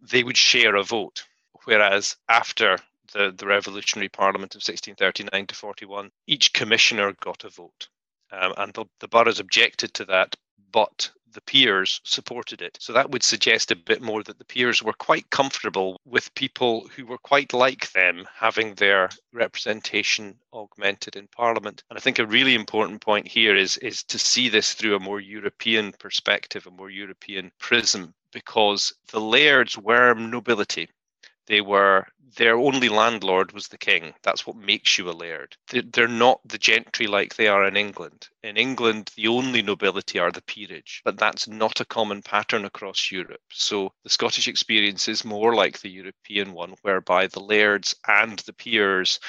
They 0.00 0.22
would 0.22 0.36
share 0.36 0.76
a 0.76 0.82
vote. 0.82 1.24
Whereas 1.64 2.16
after 2.28 2.78
the, 3.12 3.32
the 3.36 3.46
Revolutionary 3.46 4.08
Parliament 4.08 4.54
of 4.54 4.58
1639 4.58 5.46
to 5.46 5.54
41, 5.54 6.10
each 6.26 6.52
commissioner 6.52 7.12
got 7.20 7.44
a 7.44 7.48
vote. 7.48 7.88
Um, 8.32 8.54
and 8.56 8.74
the, 8.74 8.84
the 9.00 9.08
boroughs 9.08 9.40
objected 9.40 9.94
to 9.94 10.04
that, 10.06 10.36
but 10.72 11.10
the 11.34 11.40
peers 11.42 12.00
supported 12.04 12.62
it. 12.62 12.78
So 12.80 12.92
that 12.92 13.10
would 13.10 13.22
suggest 13.22 13.70
a 13.70 13.76
bit 13.76 14.00
more 14.00 14.22
that 14.22 14.38
the 14.38 14.44
peers 14.44 14.82
were 14.82 14.92
quite 14.94 15.28
comfortable 15.30 16.00
with 16.04 16.34
people 16.34 16.88
who 16.96 17.04
were 17.04 17.18
quite 17.18 17.52
like 17.52 17.92
them 17.92 18.26
having 18.34 18.74
their 18.74 19.10
representation 19.32 20.36
augmented 20.52 21.16
in 21.16 21.26
Parliament. 21.28 21.82
And 21.90 21.98
I 21.98 22.00
think 22.00 22.18
a 22.18 22.26
really 22.26 22.54
important 22.54 23.00
point 23.00 23.28
here 23.28 23.56
is, 23.56 23.76
is 23.78 24.02
to 24.04 24.18
see 24.18 24.48
this 24.48 24.72
through 24.72 24.96
a 24.96 25.00
more 25.00 25.20
European 25.20 25.92
perspective, 25.92 26.66
a 26.66 26.70
more 26.70 26.90
European 26.90 27.50
prism, 27.58 28.14
because 28.32 28.92
the 29.12 29.20
lairds 29.20 29.78
were 29.78 30.14
nobility. 30.14 30.88
They 31.46 31.60
were 31.60 32.06
their 32.36 32.56
only 32.56 32.88
landlord 32.88 33.52
was 33.52 33.68
the 33.68 33.78
king. 33.78 34.14
That's 34.22 34.46
what 34.46 34.56
makes 34.56 34.98
you 34.98 35.08
a 35.08 35.12
laird. 35.12 35.56
They're 35.68 36.08
not 36.08 36.40
the 36.44 36.58
gentry 36.58 37.06
like 37.06 37.36
they 37.36 37.46
are 37.46 37.64
in 37.66 37.76
England. 37.76 38.28
In 38.42 38.56
England, 38.56 39.12
the 39.14 39.28
only 39.28 39.62
nobility 39.62 40.18
are 40.18 40.32
the 40.32 40.42
peerage, 40.42 41.00
but 41.04 41.16
that's 41.16 41.46
not 41.46 41.80
a 41.80 41.84
common 41.84 42.22
pattern 42.22 42.64
across 42.64 43.12
Europe. 43.12 43.42
So 43.52 43.92
the 44.02 44.10
Scottish 44.10 44.48
experience 44.48 45.06
is 45.06 45.24
more 45.24 45.54
like 45.54 45.80
the 45.80 45.90
European 45.90 46.52
one, 46.52 46.74
whereby 46.82 47.28
the 47.28 47.40
lairds 47.40 47.94
and 48.08 48.38
the 48.40 48.52
peers 48.52 49.20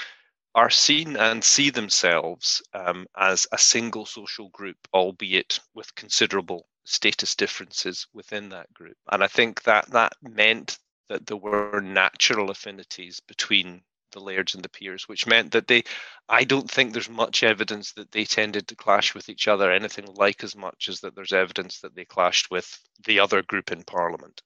are 0.55 0.69
seen 0.69 1.17
and 1.17 1.43
see 1.43 1.69
themselves 1.69 2.63
um, 2.73 3.05
as 3.17 3.45
a 3.51 3.57
single 3.57 4.05
social 4.05 4.49
group, 4.49 4.77
albeit 4.93 5.59
with 5.73 5.93
considerable 5.95 6.67
status 6.85 7.35
differences 7.35 8.07
within 8.13 8.49
that 8.49 8.73
group. 8.73 8.95
And 9.11 9.23
I 9.23 9.27
think 9.27 9.63
that 9.63 9.91
that 9.91 10.13
meant 10.21 10.79
that 11.09 11.25
there 11.25 11.37
were 11.37 11.81
natural 11.81 12.49
affinities 12.49 13.19
between 13.19 13.81
the 14.11 14.19
lairds 14.19 14.55
and 14.55 14.63
the 14.63 14.69
peers, 14.69 15.07
which 15.07 15.27
meant 15.27 15.51
that 15.51 15.67
they, 15.67 15.83
I 16.29 16.43
don't 16.43 16.69
think 16.69 16.93
there's 16.93 17.09
much 17.09 17.43
evidence 17.43 17.91
that 17.93 18.11
they 18.11 18.23
tended 18.23 18.67
to 18.67 18.75
clash 18.75 19.13
with 19.13 19.29
each 19.29 19.47
other, 19.47 19.71
anything 19.71 20.05
like 20.15 20.43
as 20.43 20.55
much 20.55 20.87
as 20.87 21.01
that 21.01 21.15
there's 21.15 21.33
evidence 21.33 21.81
that 21.81 21.95
they 21.95 22.05
clashed 22.05 22.49
with 22.49 22.79
the 23.05 23.19
other 23.19 23.41
group 23.41 23.71
in 23.71 23.83
Parliament. 23.83 24.41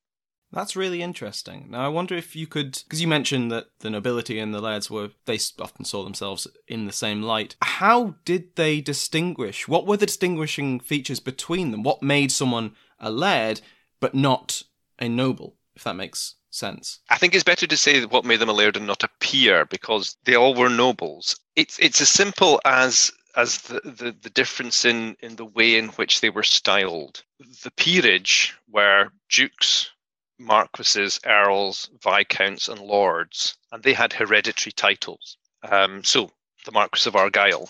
That's 0.51 0.75
really 0.75 1.03
interesting. 1.03 1.67
Now, 1.69 1.85
I 1.85 1.89
wonder 1.89 2.15
if 2.15 2.35
you 2.35 2.47
could, 2.47 2.81
because 2.83 2.99
you 2.99 3.07
mentioned 3.07 3.51
that 3.51 3.67
the 3.81 3.91
nobility 3.91 4.39
and 4.39 4.51
the 4.51 4.61
lairds 4.61 4.89
were, 4.89 5.11
they 5.25 5.37
often 5.59 5.85
saw 5.85 6.03
themselves 6.03 6.47
in 6.67 6.85
the 6.85 6.91
same 6.91 7.21
light. 7.21 7.55
How 7.61 8.15
did 8.25 8.55
they 8.55 8.81
distinguish? 8.81 9.67
What 9.67 9.85
were 9.85 9.97
the 9.97 10.07
distinguishing 10.07 10.79
features 10.79 11.19
between 11.19 11.69
them? 11.69 11.83
What 11.83 12.01
made 12.01 12.31
someone 12.31 12.75
a 12.99 13.11
laird 13.11 13.61
but 13.99 14.15
not 14.15 14.63
a 14.97 15.07
noble, 15.07 15.55
if 15.79 15.85
that 15.85 15.95
makes 15.95 16.35
sense. 16.49 16.99
I 17.09 17.17
think 17.17 17.33
it's 17.33 17.43
better 17.43 17.65
to 17.65 17.77
say 17.77 18.03
what 18.05 18.25
made 18.25 18.41
them 18.41 18.49
a 18.49 18.53
laird 18.53 18.75
and 18.75 18.85
not 18.85 19.03
a 19.03 19.09
peer 19.21 19.65
because 19.65 20.17
they 20.25 20.35
all 20.35 20.53
were 20.53 20.69
nobles. 20.69 21.39
It's 21.55 21.79
it's 21.79 22.01
as 22.01 22.09
simple 22.09 22.59
as 22.65 23.11
as 23.37 23.59
the, 23.59 23.79
the, 23.85 24.13
the 24.21 24.29
difference 24.29 24.83
in, 24.83 25.15
in 25.21 25.37
the 25.37 25.45
way 25.45 25.77
in 25.77 25.87
which 25.89 26.19
they 26.19 26.29
were 26.29 26.43
styled. 26.43 27.23
The 27.63 27.71
peerage 27.71 28.55
were 28.69 29.11
dukes, 29.29 29.89
marquises, 30.37 31.19
earls, 31.25 31.89
viscounts, 32.03 32.67
and 32.67 32.81
lords, 32.81 33.55
and 33.71 33.81
they 33.81 33.93
had 33.93 34.11
hereditary 34.11 34.73
titles. 34.73 35.37
Um, 35.63 36.03
so 36.03 36.31
the 36.65 36.73
Marquis 36.73 37.07
of 37.07 37.15
Argyll 37.15 37.69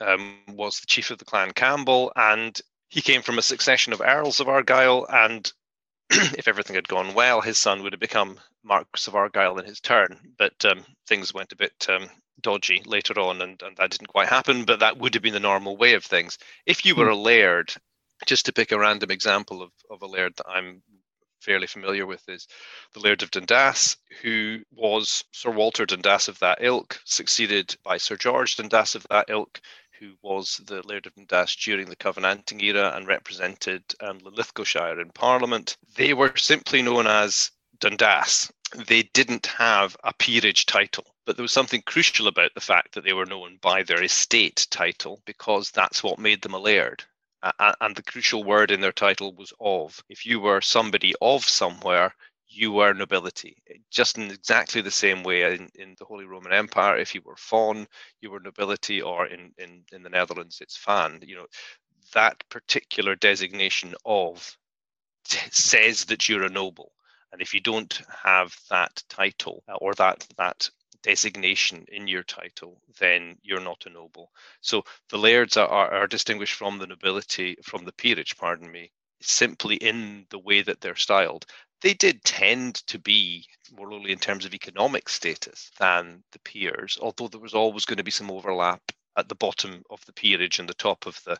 um, 0.00 0.38
was 0.48 0.80
the 0.80 0.86
chief 0.86 1.12
of 1.12 1.18
the 1.18 1.24
clan 1.24 1.52
Campbell, 1.52 2.10
and 2.16 2.60
he 2.88 3.00
came 3.00 3.22
from 3.22 3.38
a 3.38 3.42
succession 3.42 3.92
of 3.92 4.00
earls 4.00 4.40
of 4.40 4.48
Argyll 4.48 5.06
and 5.08 5.52
if 6.36 6.46
everything 6.46 6.76
had 6.76 6.88
gone 6.88 7.14
well, 7.14 7.40
his 7.40 7.58
son 7.58 7.82
would 7.82 7.94
have 7.94 8.00
become 8.00 8.38
Marquis 8.62 9.08
of 9.08 9.14
Argyll 9.14 9.58
in 9.58 9.64
his 9.64 9.80
turn. 9.80 10.18
But 10.36 10.64
um, 10.64 10.84
things 11.06 11.32
went 11.32 11.52
a 11.52 11.56
bit 11.56 11.86
um, 11.88 12.10
dodgy 12.40 12.82
later 12.84 13.18
on, 13.18 13.40
and, 13.40 13.60
and 13.62 13.76
that 13.78 13.90
didn't 13.90 14.08
quite 14.08 14.28
happen. 14.28 14.64
But 14.64 14.80
that 14.80 14.98
would 14.98 15.14
have 15.14 15.22
been 15.22 15.32
the 15.32 15.40
normal 15.40 15.76
way 15.76 15.94
of 15.94 16.04
things. 16.04 16.36
If 16.66 16.84
you 16.84 16.94
were 16.94 17.06
hmm. 17.06 17.12
a 17.12 17.16
laird, 17.16 17.72
just 18.26 18.44
to 18.46 18.52
pick 18.52 18.72
a 18.72 18.78
random 18.78 19.10
example 19.10 19.62
of, 19.62 19.70
of 19.90 20.02
a 20.02 20.06
laird 20.06 20.36
that 20.36 20.48
I'm 20.48 20.82
fairly 21.40 21.66
familiar 21.66 22.04
with, 22.04 22.28
is 22.28 22.46
the 22.92 23.00
Laird 23.00 23.22
of 23.22 23.30
Dundas, 23.30 23.96
who 24.20 24.60
was 24.70 25.24
Sir 25.32 25.50
Walter 25.50 25.86
Dundas 25.86 26.28
of 26.28 26.38
that 26.40 26.58
ilk, 26.60 27.00
succeeded 27.04 27.74
by 27.82 27.96
Sir 27.96 28.16
George 28.16 28.56
Dundas 28.56 28.94
of 28.94 29.06
that 29.10 29.28
ilk, 29.28 29.60
who 30.02 30.16
was 30.20 30.60
the 30.66 30.82
Laird 30.82 31.06
of 31.06 31.14
Dundas 31.14 31.54
during 31.54 31.88
the 31.88 31.94
Covenanting 31.94 32.60
era 32.60 32.92
and 32.96 33.06
represented 33.06 33.84
um, 34.00 34.18
Linlithgowshire 34.18 35.00
in 35.00 35.10
Parliament. 35.10 35.76
They 35.94 36.12
were 36.12 36.36
simply 36.36 36.82
known 36.82 37.06
as 37.06 37.52
Dundas. 37.78 38.50
They 38.74 39.04
didn't 39.14 39.46
have 39.46 39.96
a 40.02 40.12
peerage 40.12 40.66
title, 40.66 41.14
but 41.24 41.36
there 41.36 41.44
was 41.44 41.52
something 41.52 41.82
crucial 41.82 42.26
about 42.26 42.52
the 42.54 42.60
fact 42.60 42.94
that 42.94 43.04
they 43.04 43.12
were 43.12 43.26
known 43.26 43.58
by 43.62 43.84
their 43.84 44.02
estate 44.02 44.66
title 44.70 45.22
because 45.24 45.70
that's 45.70 46.02
what 46.02 46.18
made 46.18 46.42
them 46.42 46.54
a 46.54 46.58
laird. 46.58 47.04
Uh, 47.44 47.72
and 47.80 47.94
the 47.94 48.02
crucial 48.02 48.42
word 48.42 48.72
in 48.72 48.80
their 48.80 48.92
title 48.92 49.32
was 49.34 49.52
of. 49.60 50.02
If 50.08 50.26
you 50.26 50.40
were 50.40 50.60
somebody 50.60 51.14
of 51.20 51.44
somewhere, 51.44 52.12
you 52.54 52.72
were 52.72 52.92
nobility, 52.92 53.62
just 53.90 54.18
in 54.18 54.30
exactly 54.30 54.80
the 54.80 54.90
same 54.90 55.22
way 55.22 55.54
in, 55.54 55.68
in 55.74 55.94
the 55.98 56.04
Holy 56.04 56.24
Roman 56.24 56.52
Empire. 56.52 56.96
If 56.96 57.14
you 57.14 57.22
were 57.24 57.36
von, 57.50 57.86
you 58.20 58.30
were 58.30 58.40
nobility, 58.40 59.00
or 59.00 59.26
in, 59.26 59.52
in, 59.58 59.84
in 59.92 60.02
the 60.02 60.10
Netherlands, 60.10 60.60
it's 60.60 60.76
van. 60.84 61.20
You 61.22 61.36
know, 61.36 61.46
that 62.14 62.42
particular 62.48 63.14
designation 63.16 63.94
of 64.04 64.56
t- 65.24 65.38
says 65.50 66.04
that 66.06 66.28
you're 66.28 66.44
a 66.44 66.50
noble. 66.50 66.92
And 67.32 67.40
if 67.40 67.54
you 67.54 67.60
don't 67.60 68.00
have 68.22 68.54
that 68.68 69.02
title 69.08 69.62
uh, 69.68 69.76
or 69.76 69.94
that 69.94 70.26
that 70.36 70.68
designation 71.02 71.84
in 71.88 72.06
your 72.06 72.22
title, 72.22 72.80
then 73.00 73.36
you're 73.42 73.60
not 73.60 73.84
a 73.86 73.90
noble. 73.90 74.30
So 74.60 74.84
the 75.08 75.18
lairds 75.18 75.56
are, 75.56 75.66
are, 75.66 75.92
are 75.92 76.06
distinguished 76.06 76.54
from 76.54 76.78
the 76.78 76.86
nobility, 76.86 77.56
from 77.62 77.84
the 77.84 77.92
peerage, 77.92 78.36
pardon 78.36 78.70
me, 78.70 78.92
simply 79.20 79.76
in 79.76 80.26
the 80.30 80.38
way 80.38 80.62
that 80.62 80.80
they're 80.80 80.94
styled 80.94 81.46
they 81.82 81.94
did 81.94 82.24
tend 82.24 82.76
to 82.86 82.98
be 82.98 83.46
more 83.72 83.90
lowly 83.90 84.12
in 84.12 84.18
terms 84.18 84.44
of 84.44 84.54
economic 84.54 85.08
status 85.08 85.70
than 85.78 86.22
the 86.32 86.38
peers, 86.40 86.98
although 87.00 87.28
there 87.28 87.40
was 87.40 87.54
always 87.54 87.84
going 87.84 87.96
to 87.98 88.04
be 88.04 88.10
some 88.10 88.30
overlap 88.30 88.80
at 89.16 89.28
the 89.28 89.34
bottom 89.34 89.82
of 89.90 90.04
the 90.06 90.12
peerage 90.12 90.58
and 90.58 90.68
the 90.68 90.74
top 90.74 91.06
of 91.06 91.22
the, 91.24 91.36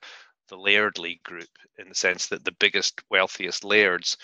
the 0.49 0.57
lairdly 0.57 1.21
group, 1.25 1.49
in 1.79 1.89
the 1.89 1.95
sense 1.95 2.27
that 2.27 2.45
the 2.45 2.53
biggest, 2.53 3.01
wealthiest 3.09 3.65
lairds 3.65 4.17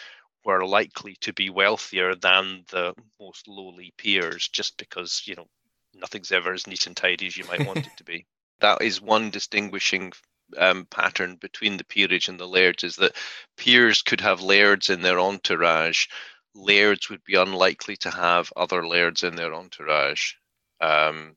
were 0.45 0.65
likely 0.65 1.17
to 1.21 1.33
be 1.33 1.51
wealthier 1.51 2.15
than 2.15 2.65
the 2.71 2.95
most 3.21 3.47
lowly 3.49 3.93
peers, 3.97 4.49
just 4.49 4.77
because, 4.77 5.23
you 5.25 5.35
know, 5.35 5.49
nothing's 5.95 6.33
ever 6.33 6.53
as 6.53 6.67
neat 6.67 6.87
and 6.87 6.97
tidy 6.97 7.27
as 7.27 7.37
you 7.37 7.45
might 7.45 7.67
want 7.67 7.87
it 7.87 7.97
to 7.97 8.05
be. 8.05 8.27
That 8.61 8.83
is 8.83 9.01
one 9.01 9.31
distinguishing 9.31 10.13
um, 10.57 10.87
pattern 10.87 11.37
between 11.37 11.77
the 11.77 11.85
peerage 11.85 12.29
and 12.29 12.39
the 12.39 12.49
lairds 12.49 12.85
is 12.85 12.97
that 12.97 13.17
peers 13.57 14.03
could 14.03 14.21
have 14.21 14.41
lairds 14.41 14.89
in 14.89 15.03
their 15.03 15.21
entourage. 15.21 16.07
Lairds 16.55 17.11
would 17.11 17.23
be 17.25 17.35
unlikely 17.35 17.97
to 17.97 18.11
have 18.11 18.53
other 18.57 18.87
lairds 18.87 19.23
in 19.23 19.37
their 19.37 19.55
entourage. 19.55 20.33
Um, 20.81 21.37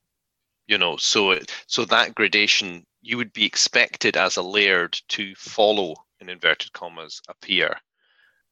you 0.67 0.77
know, 0.77 0.97
so 0.97 1.37
so 1.67 1.85
that 1.85 2.15
gradation 2.15 2.85
you 3.01 3.17
would 3.17 3.33
be 3.33 3.45
expected 3.45 4.15
as 4.15 4.37
a 4.37 4.43
laird 4.43 4.99
to 5.09 5.33
follow, 5.35 5.95
in 6.19 6.29
inverted 6.29 6.71
commas, 6.73 7.21
a 7.27 7.33
peer. 7.33 7.77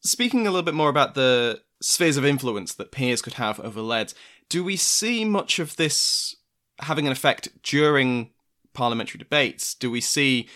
Speaking 0.02 0.48
a 0.48 0.52
little 0.52 0.64
bit 0.64 0.74
more 0.74 0.90
about 0.90 1.14
the 1.14 1.62
spheres 1.82 2.18
of 2.18 2.26
influence 2.26 2.74
that 2.76 2.92
peers 2.92 3.22
could 3.22 3.34
have 3.34 3.60
over 3.60 3.82
lairds, 3.82 4.16
do 4.50 4.64
we 4.64 4.76
see 4.76 5.24
much 5.24 5.60
of 5.60 5.76
this 5.76 6.36
having 6.82 7.06
an 7.06 7.12
effect 7.12 7.50
during 7.64 8.32
parliamentary 8.80 9.18
debates 9.18 9.76
do 9.76 9.92
we 9.92 10.00
see 10.00 10.48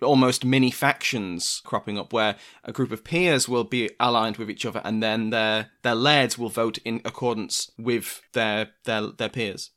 almost 0.00 0.46
mini 0.46 0.70
factions 0.70 1.60
cropping 1.62 1.98
up 1.98 2.10
where 2.10 2.36
a 2.64 2.72
group 2.72 2.90
of 2.90 3.04
peers 3.04 3.50
will 3.50 3.64
be 3.64 3.90
aligned 4.00 4.38
with 4.38 4.50
each 4.50 4.64
other 4.64 4.80
and 4.82 5.02
then 5.02 5.28
their 5.28 5.70
their 5.82 5.94
lairds 5.94 6.38
will 6.38 6.48
vote 6.48 6.78
in 6.86 7.02
accordance 7.04 7.70
with 7.76 8.22
their 8.32 8.70
their 8.84 9.02
their 9.18 9.28
peers? 9.28 9.72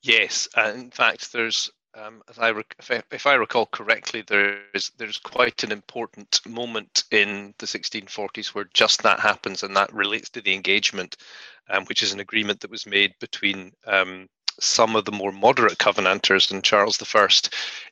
Yes 0.00 0.48
uh, 0.56 0.72
in 0.76 0.92
fact 0.92 1.32
there's 1.32 1.72
um, 1.96 2.22
I 2.38 2.50
rec- 2.50 2.74
if, 2.78 2.90
I, 2.90 3.02
if 3.12 3.26
I 3.26 3.34
recall 3.34 3.66
correctly, 3.66 4.24
there 4.26 4.58
is 4.74 4.90
there's 4.98 5.18
quite 5.18 5.62
an 5.62 5.70
important 5.70 6.40
moment 6.44 7.04
in 7.12 7.54
the 7.58 7.66
1640s 7.66 8.48
where 8.48 8.68
just 8.74 9.04
that 9.04 9.20
happens, 9.20 9.62
and 9.62 9.76
that 9.76 9.94
relates 9.94 10.28
to 10.30 10.40
the 10.40 10.54
engagement, 10.54 11.16
um, 11.70 11.84
which 11.84 12.02
is 12.02 12.12
an 12.12 12.18
agreement 12.18 12.60
that 12.60 12.70
was 12.70 12.84
made 12.84 13.14
between 13.20 13.72
um, 13.86 14.28
some 14.60 14.96
of 14.96 15.04
the 15.04 15.12
more 15.12 15.32
moderate 15.32 15.78
Covenanters 15.78 16.50
and 16.50 16.62
Charles 16.62 17.02
I 17.02 17.28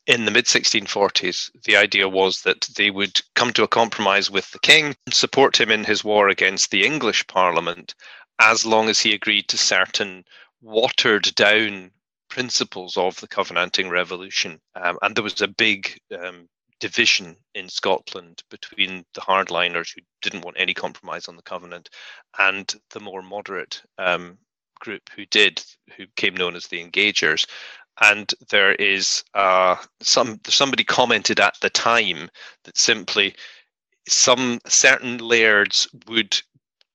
in 0.07 0.25
the 0.25 0.31
mid 0.31 0.47
1640s. 0.47 1.51
The 1.65 1.77
idea 1.77 2.09
was 2.09 2.43
that 2.43 2.69
they 2.77 2.91
would 2.91 3.21
come 3.35 3.53
to 3.55 3.63
a 3.63 3.69
compromise 3.69 4.31
with 4.31 4.51
the 4.51 4.59
king, 4.59 4.95
support 5.11 5.61
him 5.61 5.71
in 5.71 5.85
his 5.85 6.05
war 6.05 6.29
against 6.29 6.71
the 6.71 6.85
English 6.85 7.27
Parliament, 7.27 7.95
as 8.39 8.67
long 8.67 8.89
as 8.89 9.01
he 9.01 9.15
agreed 9.15 9.49
to 9.49 9.59
certain 9.59 10.25
watered 10.61 11.35
down 11.35 11.91
principles 12.29 12.97
of 12.97 13.17
the 13.21 13.29
Covenanting 13.29 13.91
Revolution. 13.91 14.61
Um, 14.75 14.99
and 15.03 15.15
there 15.15 15.25
was 15.25 15.43
a 15.43 15.49
big 15.49 15.99
um, 16.19 16.49
division 16.81 17.37
in 17.55 17.69
Scotland 17.69 18.43
between 18.51 19.05
the 19.15 19.21
hardliners 19.21 19.95
who 19.95 20.01
didn't 20.21 20.45
want 20.45 20.57
any 20.59 20.75
compromise 20.75 21.29
on 21.29 21.37
the 21.37 21.43
Covenant 21.43 21.91
and 22.39 22.75
the 22.91 23.01
more 23.01 23.23
moderate 23.23 23.83
um, 23.99 24.39
group 24.83 25.09
who 25.17 25.25
did, 25.27 25.65
who 25.97 26.05
came 26.17 26.35
known 26.35 26.55
as 26.55 26.67
the 26.67 26.85
Engagers. 26.85 27.47
And 28.01 28.31
there 28.51 28.75
is 28.75 29.23
uh, 29.35 29.77
some 30.01 30.41
somebody 30.45 30.85
commented 30.85 31.41
at 31.41 31.57
the 31.63 31.71
time 31.71 32.29
that 32.65 32.77
simply 32.77 33.35
some 34.09 34.59
certain 34.67 35.19
lairds 35.19 35.89
would 36.09 36.41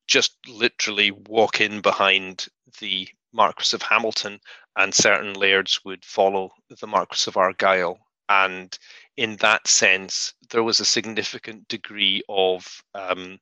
just 0.08 0.36
literally 0.48 1.12
walk 1.12 1.62
in 1.62 1.82
behind 1.82 2.48
the 2.80 3.08
Marquis 3.34 3.76
of 3.76 3.82
Hamilton, 3.82 4.40
and 4.76 4.94
certain 4.94 5.34
lairds 5.34 5.80
would 5.86 6.04
follow 6.04 6.52
the 6.82 6.88
Marquis 6.88 7.30
of 7.30 7.38
Argyll. 7.38 8.00
And 8.30 8.78
in 9.16 9.38
that 9.38 9.68
sense, 9.68 10.34
there 10.50 10.64
was 10.64 10.80
a 10.80 10.86
significant 10.86 11.68
degree 11.68 12.22
of 12.28 12.82
um, 12.94 13.40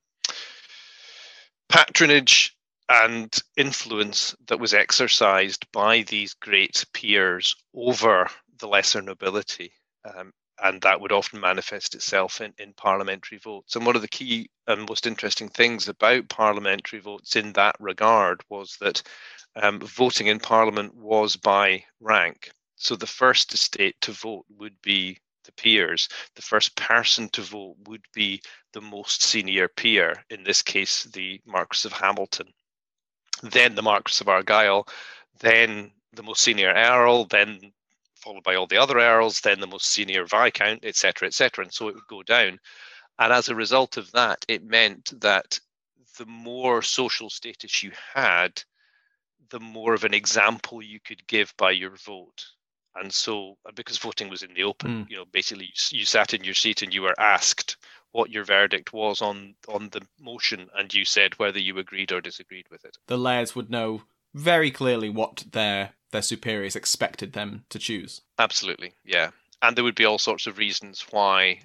patronage 1.68 2.55
and 2.88 3.36
influence 3.56 4.34
that 4.46 4.60
was 4.60 4.72
exercised 4.72 5.66
by 5.72 6.02
these 6.02 6.34
great 6.34 6.84
peers 6.92 7.56
over 7.74 8.28
the 8.58 8.68
lesser 8.68 9.02
nobility. 9.02 9.72
Um, 10.04 10.32
and 10.62 10.80
that 10.82 11.00
would 11.00 11.12
often 11.12 11.40
manifest 11.40 11.94
itself 11.94 12.40
in, 12.40 12.54
in 12.58 12.72
parliamentary 12.74 13.38
votes. 13.38 13.76
And 13.76 13.84
one 13.84 13.96
of 13.96 14.02
the 14.02 14.08
key 14.08 14.48
and 14.66 14.88
most 14.88 15.06
interesting 15.06 15.48
things 15.48 15.88
about 15.88 16.28
parliamentary 16.28 17.00
votes 17.00 17.36
in 17.36 17.52
that 17.54 17.76
regard 17.78 18.42
was 18.48 18.76
that 18.80 19.02
um, 19.56 19.80
voting 19.80 20.28
in 20.28 20.38
parliament 20.38 20.94
was 20.94 21.36
by 21.36 21.84
rank. 22.00 22.50
So 22.76 22.94
the 22.94 23.06
first 23.06 23.52
estate 23.52 23.96
to 24.02 24.12
vote 24.12 24.46
would 24.56 24.80
be 24.80 25.18
the 25.44 25.52
peers. 25.52 26.08
The 26.36 26.42
first 26.42 26.76
person 26.76 27.28
to 27.30 27.42
vote 27.42 27.76
would 27.86 28.04
be 28.14 28.40
the 28.72 28.80
most 28.80 29.22
senior 29.22 29.68
peer, 29.68 30.24
in 30.30 30.44
this 30.44 30.62
case, 30.62 31.04
the 31.04 31.40
Marquis 31.46 31.86
of 31.86 31.92
Hamilton 31.92 32.52
then 33.42 33.74
the 33.74 33.82
Marquis 33.82 34.22
of 34.22 34.28
Argyll, 34.28 34.86
then 35.40 35.92
the 36.12 36.22
most 36.22 36.42
senior 36.42 36.72
Earl, 36.72 37.26
then 37.26 37.72
followed 38.16 38.42
by 38.42 38.54
all 38.54 38.66
the 38.66 38.78
other 38.78 38.98
Earls, 38.98 39.40
then 39.40 39.60
the 39.60 39.66
most 39.66 39.86
senior 39.86 40.24
Viscount, 40.24 40.84
etc., 40.84 41.28
etc. 41.28 41.64
And 41.64 41.72
so 41.72 41.88
it 41.88 41.94
would 41.94 42.06
go 42.08 42.22
down. 42.22 42.58
And 43.18 43.32
as 43.32 43.48
a 43.48 43.54
result 43.54 43.96
of 43.96 44.10
that, 44.12 44.44
it 44.48 44.64
meant 44.64 45.12
that 45.20 45.58
the 46.18 46.26
more 46.26 46.82
social 46.82 47.30
status 47.30 47.82
you 47.82 47.92
had, 48.14 48.62
the 49.50 49.60
more 49.60 49.94
of 49.94 50.04
an 50.04 50.14
example 50.14 50.82
you 50.82 50.98
could 51.00 51.26
give 51.26 51.54
by 51.56 51.70
your 51.70 51.94
vote. 52.04 52.44
And 52.96 53.12
so, 53.12 53.58
because 53.74 53.98
voting 53.98 54.30
was 54.30 54.42
in 54.42 54.54
the 54.54 54.64
open, 54.64 55.04
mm. 55.04 55.10
you 55.10 55.16
know, 55.16 55.26
basically 55.30 55.66
you, 55.66 55.98
you 55.98 56.04
sat 56.04 56.32
in 56.32 56.42
your 56.42 56.54
seat 56.54 56.82
and 56.82 56.92
you 56.92 57.02
were 57.02 57.18
asked 57.20 57.75
what 58.16 58.30
your 58.30 58.44
verdict 58.44 58.94
was 58.94 59.20
on 59.20 59.54
on 59.68 59.90
the 59.90 60.00
motion, 60.18 60.70
and 60.74 60.92
you 60.92 61.04
said 61.04 61.38
whether 61.38 61.58
you 61.58 61.78
agreed 61.78 62.12
or 62.12 62.20
disagreed 62.22 62.66
with 62.70 62.84
it. 62.84 62.96
The 63.06 63.18
lairds 63.18 63.54
would 63.54 63.70
know 63.70 64.02
very 64.34 64.70
clearly 64.70 65.10
what 65.10 65.44
their 65.52 65.92
their 66.12 66.22
superiors 66.22 66.74
expected 66.74 67.34
them 67.34 67.64
to 67.68 67.78
choose. 67.78 68.22
Absolutely, 68.38 68.94
yeah, 69.04 69.30
and 69.60 69.76
there 69.76 69.84
would 69.84 69.94
be 69.94 70.06
all 70.06 70.18
sorts 70.18 70.46
of 70.46 70.56
reasons 70.56 71.04
why 71.10 71.60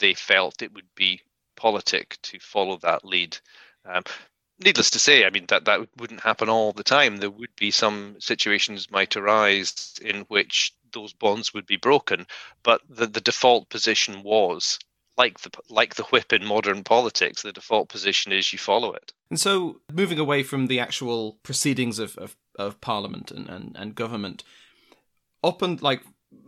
they 0.00 0.14
felt 0.14 0.60
it 0.60 0.74
would 0.74 0.92
be 0.96 1.20
politic 1.54 2.18
to 2.22 2.40
follow 2.40 2.78
that 2.78 3.04
lead. 3.04 3.38
Um, 3.84 4.02
needless 4.58 4.90
to 4.90 4.98
say, 4.98 5.24
I 5.24 5.30
mean 5.30 5.46
that 5.46 5.66
that 5.66 5.86
wouldn't 5.98 6.20
happen 6.20 6.48
all 6.48 6.72
the 6.72 6.82
time. 6.82 7.18
There 7.18 7.30
would 7.30 7.54
be 7.56 7.70
some 7.70 8.16
situations 8.18 8.90
might 8.90 9.16
arise 9.16 9.94
in 10.02 10.22
which 10.22 10.74
those 10.92 11.12
bonds 11.12 11.54
would 11.54 11.66
be 11.66 11.76
broken, 11.76 12.26
but 12.64 12.80
the, 12.88 13.06
the 13.06 13.20
default 13.20 13.68
position 13.68 14.24
was 14.24 14.78
like 15.16 15.40
the 15.40 15.50
like 15.68 15.94
the 15.94 16.04
whip 16.04 16.32
in 16.32 16.44
modern 16.44 16.84
politics, 16.84 17.42
the 17.42 17.52
default 17.52 17.88
position 17.88 18.32
is 18.32 18.52
you 18.52 18.58
follow 18.58 18.92
it. 18.92 19.12
And 19.30 19.40
so, 19.40 19.80
moving 19.92 20.18
away 20.18 20.42
from 20.42 20.66
the 20.66 20.80
actual 20.80 21.38
proceedings 21.42 21.98
of 21.98 22.16
of, 22.18 22.36
of 22.58 22.80
Parliament 22.80 23.30
and, 23.30 23.48
and, 23.48 23.76
and 23.78 23.94
government, 23.94 24.44
up 25.42 25.62
and 25.62 25.80
like 25.80 26.02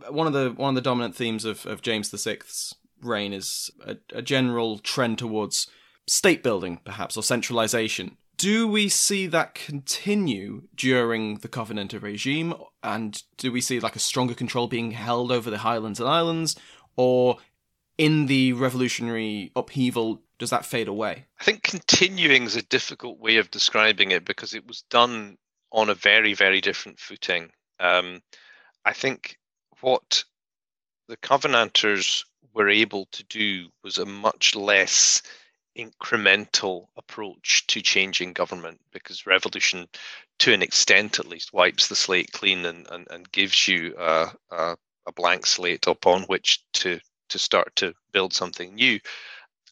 one 0.09 0.27
of 0.27 0.33
the 0.33 0.51
one 0.51 0.69
of 0.69 0.75
the 0.75 0.81
dominant 0.81 1.15
themes 1.15 1.45
of, 1.45 1.65
of 1.65 1.81
James 1.81 2.09
VI's 2.09 2.75
reign 3.01 3.33
is 3.33 3.71
a, 3.85 3.97
a 4.13 4.21
general 4.21 4.79
trend 4.79 5.17
towards 5.17 5.67
state 6.07 6.43
building, 6.43 6.79
perhaps, 6.83 7.15
or 7.17 7.23
centralization. 7.23 8.17
Do 8.37 8.67
we 8.67 8.87
see 8.87 9.27
that 9.27 9.53
continue 9.53 10.63
during 10.73 11.39
the 11.39 11.49
Covenanter 11.49 11.99
regime? 12.01 12.53
And 12.81 13.21
do 13.37 13.51
we 13.51 13.59
see 13.59 13.81
like 13.81 13.97
a 13.97 13.99
stronger 13.99 14.33
control 14.33 14.67
being 14.67 14.91
held 14.91 15.31
over 15.31 15.49
the 15.49 15.57
Highlands 15.59 15.99
and 15.99 16.07
Islands? 16.07 16.55
Or 16.95 17.37
in 17.99 18.27
the 18.27 18.53
revolutionary 18.53 19.51
upheaval, 19.57 20.21
does 20.39 20.51
that 20.51 20.65
fade 20.65 20.87
away? 20.87 21.25
I 21.41 21.43
think 21.43 21.63
continuing 21.63 22.43
is 22.43 22.55
a 22.55 22.61
difficult 22.61 23.19
way 23.19 23.35
of 23.37 23.51
describing 23.51 24.11
it 24.11 24.23
because 24.23 24.53
it 24.53 24.65
was 24.65 24.83
done 24.83 25.37
on 25.73 25.89
a 25.89 25.95
very, 25.95 26.33
very 26.33 26.61
different 26.61 26.97
footing. 26.97 27.51
Um, 27.77 28.21
I 28.85 28.93
think 28.93 29.37
what 29.81 30.23
the 31.09 31.17
Covenanters 31.17 32.23
were 32.53 32.69
able 32.69 33.07
to 33.11 33.23
do 33.25 33.67
was 33.83 33.97
a 33.97 34.05
much 34.05 34.55
less 34.55 35.21
incremental 35.77 36.87
approach 36.95 37.67
to 37.67 37.81
changing 37.81 38.31
government 38.31 38.79
because 38.93 39.27
revolution 39.27 39.89
to 40.39 40.53
an 40.53 40.61
extent 40.61 41.19
at 41.19 41.27
least 41.27 41.51
wipes 41.51 41.89
the 41.89 41.95
slate 41.95 42.31
clean 42.31 42.65
and, 42.65 42.87
and, 42.91 43.07
and 43.11 43.31
gives 43.33 43.67
you 43.67 43.93
a, 43.99 44.31
a, 44.51 44.77
a 45.05 45.11
blank 45.11 45.45
slate 45.45 45.85
upon 45.85 46.23
which 46.23 46.63
to 46.71 46.99
to 47.29 47.39
start 47.39 47.75
to 47.77 47.93
build 48.11 48.33
something 48.33 48.75
new. 48.75 48.99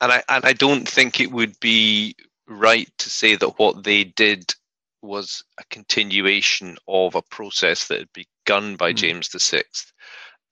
And 0.02 0.12
I 0.12 0.24
and 0.30 0.46
I 0.46 0.54
don't 0.54 0.88
think 0.88 1.20
it 1.20 1.32
would 1.32 1.60
be 1.60 2.16
right 2.48 2.90
to 3.00 3.10
say 3.10 3.36
that 3.36 3.60
what 3.60 3.84
they 3.84 4.04
did 4.04 4.54
was 5.02 5.44
a 5.60 5.64
continuation 5.70 6.78
of 6.88 7.16
a 7.16 7.22
process 7.22 7.88
that 7.88 8.00
had 8.00 8.14
begun 8.14 8.76
by 8.76 8.94
mm. 8.94 8.96
James 8.96 9.30
VI. 9.30 9.64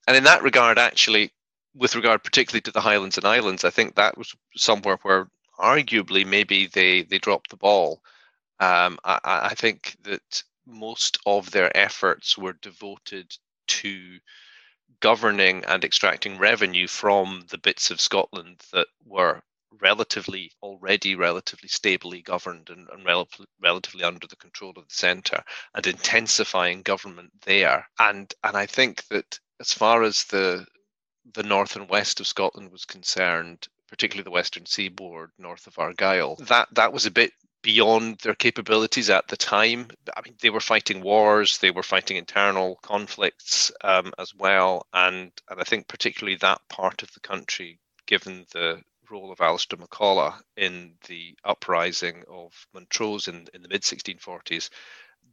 And 0.06 0.16
in 0.16 0.24
that 0.24 0.42
regard, 0.42 0.78
actually, 0.78 1.32
with 1.74 1.96
regard 1.96 2.22
particularly 2.22 2.62
to 2.62 2.70
the 2.70 2.80
Highlands 2.80 3.16
and 3.16 3.26
Islands, 3.26 3.64
I 3.64 3.70
think 3.70 3.94
that 3.94 4.16
was 4.16 4.34
somewhere 4.56 4.98
where 5.02 5.28
arguably 5.58 6.26
maybe 6.26 6.66
they 6.66 7.02
they 7.02 7.18
dropped 7.18 7.50
the 7.50 7.56
ball. 7.56 8.02
Um, 8.60 8.98
I, 9.04 9.20
I 9.24 9.54
think 9.54 9.96
that 10.02 10.42
most 10.66 11.18
of 11.26 11.50
their 11.50 11.74
efforts 11.76 12.38
were 12.38 12.54
devoted 12.54 13.36
to 13.68 14.18
governing 15.00 15.64
and 15.64 15.84
extracting 15.84 16.38
revenue 16.38 16.86
from 16.86 17.44
the 17.50 17.58
bits 17.58 17.90
of 17.90 18.00
Scotland 18.00 18.62
that 18.72 18.86
were 19.04 19.42
relatively 19.80 20.50
already 20.62 21.14
relatively 21.14 21.68
stably 21.68 22.22
governed 22.22 22.70
and, 22.70 22.88
and 22.90 23.04
rel- 23.04 23.28
relatively 23.60 24.02
under 24.02 24.26
the 24.26 24.36
control 24.36 24.72
of 24.76 24.88
the 24.88 24.94
centre 24.94 25.42
and 25.74 25.86
intensifying 25.86 26.82
government 26.82 27.30
there. 27.44 27.86
And 27.98 28.32
and 28.42 28.56
I 28.56 28.66
think 28.66 29.06
that 29.08 29.38
as 29.60 29.72
far 29.72 30.02
as 30.02 30.24
the 30.24 30.66
the 31.34 31.42
north 31.42 31.76
and 31.76 31.88
west 31.88 32.20
of 32.20 32.26
Scotland 32.26 32.70
was 32.70 32.84
concerned 32.84 33.66
particularly 33.88 34.24
the 34.24 34.30
western 34.30 34.66
seaboard 34.66 35.30
north 35.38 35.66
of 35.66 35.78
Argyll 35.78 36.36
that 36.46 36.68
that 36.72 36.92
was 36.92 37.06
a 37.06 37.10
bit 37.10 37.32
beyond 37.66 38.16
their 38.18 38.36
capabilities 38.36 39.10
at 39.10 39.26
the 39.26 39.36
time. 39.36 39.88
I 40.16 40.20
mean, 40.24 40.36
they 40.40 40.50
were 40.50 40.60
fighting 40.60 41.00
wars, 41.00 41.58
they 41.58 41.72
were 41.72 41.82
fighting 41.82 42.16
internal 42.16 42.76
conflicts 42.76 43.72
um, 43.82 44.12
as 44.20 44.32
well, 44.32 44.86
and 44.92 45.32
and 45.50 45.60
I 45.60 45.64
think 45.64 45.88
particularly 45.88 46.36
that 46.36 46.60
part 46.68 47.02
of 47.02 47.12
the 47.12 47.20
country, 47.20 47.80
given 48.06 48.46
the 48.52 48.80
role 49.10 49.32
of 49.32 49.40
Alistair 49.40 49.80
MacColla 49.80 50.40
in 50.56 50.94
the 51.08 51.36
uprising 51.44 52.22
of 52.30 52.52
Montrose 52.72 53.26
in, 53.26 53.48
in 53.52 53.62
the 53.62 53.68
mid 53.68 53.82
1640s, 53.82 54.70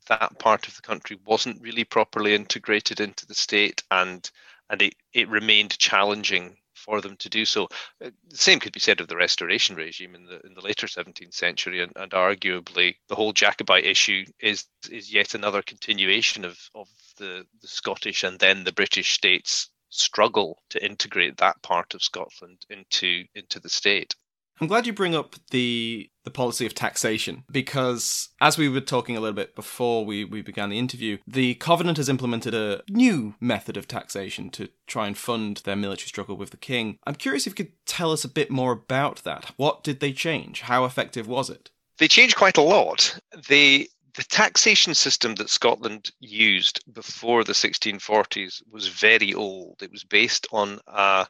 that 0.08 0.40
part 0.40 0.68
of 0.68 0.76
the 0.76 0.82
country 0.82 1.20
wasn't 1.24 1.62
really 1.62 1.84
properly 1.84 2.34
integrated 2.34 3.00
into 3.00 3.28
the 3.28 3.36
state, 3.36 3.84
and 3.92 4.28
and 4.72 4.82
it, 4.82 4.96
it 5.14 5.30
remained 5.30 5.78
challenging 5.78 6.58
for 6.84 7.02
them 7.02 7.16
to 7.18 7.30
do 7.30 7.46
so. 7.46 7.68
Uh, 8.04 8.10
the 8.28 8.38
same 8.38 8.60
could 8.60 8.74
be 8.74 8.80
said 8.80 9.00
of 9.00 9.08
the 9.08 9.16
Restoration 9.16 9.76
regime 9.76 10.16
in 10.16 10.26
the 10.26 10.40
in 10.42 10.54
the 10.54 10.62
later 10.62 10.88
17th 10.88 11.34
century, 11.34 11.82
and, 11.82 11.92
and 11.96 12.12
arguably 12.12 12.96
the 13.08 13.16
whole 13.16 13.34
Jacobite 13.34 13.86
issue 13.86 14.26
is 14.40 14.66
is 14.90 15.14
yet 15.14 15.34
another 15.34 15.62
continuation 15.62 16.46
of 16.46 16.58
of 16.76 16.88
the, 17.18 17.46
the 17.62 17.68
Scottish 17.68 18.24
and 18.24 18.40
then 18.40 18.64
the 18.64 18.74
British 18.74 19.14
states 19.14 19.70
struggle 19.90 20.58
to 20.70 20.84
integrate 20.84 21.38
that 21.38 21.62
part 21.62 21.94
of 21.94 22.04
Scotland 22.04 22.66
into 22.70 23.26
into 23.36 23.60
the 23.60 23.70
state. 23.70 24.16
I'm 24.62 24.68
glad 24.68 24.86
you 24.86 24.94
bring 24.94 25.16
up 25.16 25.36
the 25.52 26.10
the 26.24 26.32
policy 26.32 26.66
of 26.66 26.74
taxation 26.74 27.44
because 27.52 28.30
as 28.40 28.58
we 28.58 28.70
were 28.70 28.80
talking 28.80 29.18
a 29.18 29.20
little 29.20 29.36
bit 29.36 29.56
before 29.56 30.06
we, 30.06 30.24
we 30.24 30.42
began 30.42 30.70
the 30.70 30.80
interview, 30.80 31.18
the 31.28 31.56
Covenant 31.56 31.98
has 31.98 32.08
implemented 32.08 32.54
a 32.54 32.82
new 32.90 33.36
method 33.42 33.76
of 33.76 33.90
taxation 33.90 34.50
to 34.52 34.70
try 34.88 35.08
and 35.08 35.18
fund 35.18 35.62
their 35.66 35.76
military 35.76 36.08
struggle 36.08 36.38
with 36.38 36.52
the 36.52 36.58
king. 36.58 36.98
I'm 37.06 37.16
curious 37.16 37.46
if 37.46 37.52
you 37.52 37.66
could 37.66 37.86
tell 37.86 38.12
us 38.14 38.24
a 38.24 38.30
bit 38.30 38.50
more 38.50 38.72
about 38.72 39.24
that. 39.26 39.52
What 39.58 39.84
did 39.84 40.00
they 40.00 40.14
change? 40.14 40.62
How 40.62 40.86
effective 40.86 41.28
was 41.28 41.50
it? 41.50 41.72
They 41.98 42.08
changed 42.08 42.38
quite 42.38 42.58
a 42.58 42.62
lot. 42.62 43.20
They 43.50 43.90
the 44.16 44.24
taxation 44.24 44.94
system 44.94 45.36
that 45.36 45.50
Scotland 45.50 46.12
used 46.20 46.80
before 46.94 47.44
the 47.44 47.54
1640s 47.54 48.62
was 48.70 48.88
very 48.88 49.34
old. 49.34 49.82
It 49.82 49.92
was 49.92 50.04
based 50.04 50.46
on 50.52 50.80
a 50.88 51.26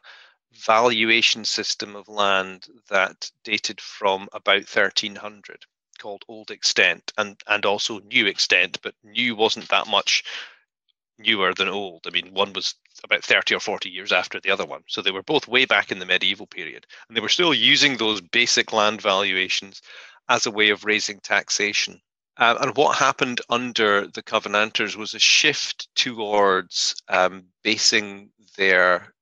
valuation 0.54 1.44
system 1.44 1.96
of 1.96 2.08
land 2.08 2.68
that 2.88 3.30
dated 3.42 3.80
from 3.80 4.28
about 4.32 4.68
1300 4.68 5.64
called 5.98 6.24
Old 6.28 6.50
Extent 6.50 7.12
and, 7.16 7.40
and 7.46 7.64
also 7.64 8.00
New 8.00 8.26
Extent, 8.26 8.78
but 8.82 8.94
new 9.02 9.36
wasn't 9.36 9.68
that 9.68 9.86
much 9.86 10.24
newer 11.18 11.54
than 11.54 11.68
old. 11.68 12.06
I 12.06 12.10
mean, 12.10 12.34
one 12.34 12.52
was 12.52 12.74
about 13.04 13.24
30 13.24 13.54
or 13.54 13.60
40 13.60 13.88
years 13.88 14.12
after 14.12 14.40
the 14.40 14.50
other 14.50 14.66
one. 14.66 14.82
So 14.88 15.00
they 15.00 15.10
were 15.10 15.22
both 15.22 15.48
way 15.48 15.64
back 15.64 15.92
in 15.92 15.98
the 15.98 16.06
medieval 16.06 16.46
period. 16.46 16.86
And 17.08 17.16
they 17.16 17.20
were 17.20 17.28
still 17.28 17.54
using 17.54 17.96
those 17.96 18.20
basic 18.20 18.72
land 18.72 19.00
valuations 19.00 19.80
as 20.28 20.46
a 20.46 20.50
way 20.50 20.70
of 20.70 20.84
raising 20.84 21.20
taxation. 21.20 22.00
Uh, 22.36 22.56
and 22.60 22.76
what 22.76 22.98
happened 22.98 23.40
under 23.48 24.08
the 24.08 24.22
Covenanters 24.22 24.96
was 24.96 25.14
a 25.14 25.20
shift 25.20 25.88
towards 25.94 27.00
um, 27.08 27.44
basing 27.62 28.30
their 28.56 29.13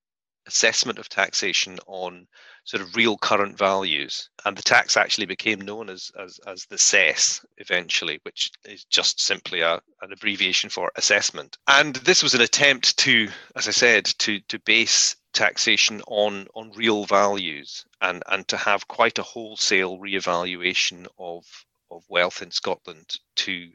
assessment 0.52 0.98
of 0.98 1.08
taxation 1.08 1.78
on 1.86 2.26
sort 2.64 2.82
of 2.82 2.94
real 2.94 3.16
current 3.16 3.58
values. 3.58 4.28
And 4.44 4.56
the 4.56 4.62
tax 4.62 4.96
actually 4.96 5.26
became 5.26 5.60
known 5.60 5.90
as, 5.90 6.12
as, 6.18 6.38
as 6.46 6.66
the 6.66 6.78
cess 6.78 7.44
eventually, 7.56 8.20
which 8.22 8.50
is 8.64 8.84
just 8.84 9.20
simply 9.20 9.60
a, 9.62 9.80
an 10.02 10.12
abbreviation 10.12 10.70
for 10.70 10.92
assessment. 10.96 11.58
And 11.66 11.96
this 11.96 12.22
was 12.22 12.34
an 12.34 12.40
attempt 12.40 12.96
to, 12.98 13.28
as 13.56 13.66
I 13.66 13.72
said, 13.72 14.04
to, 14.18 14.38
to 14.40 14.58
base 14.60 15.16
taxation 15.32 16.02
on, 16.06 16.46
on 16.54 16.70
real 16.72 17.04
values 17.04 17.84
and, 18.00 18.22
and 18.28 18.46
to 18.48 18.56
have 18.56 18.86
quite 18.88 19.18
a 19.18 19.22
wholesale 19.22 19.98
reevaluation 19.98 21.06
of 21.18 21.44
of 21.92 22.02
wealth 22.08 22.42
in 22.42 22.50
Scotland 22.50 23.18
to, 23.36 23.70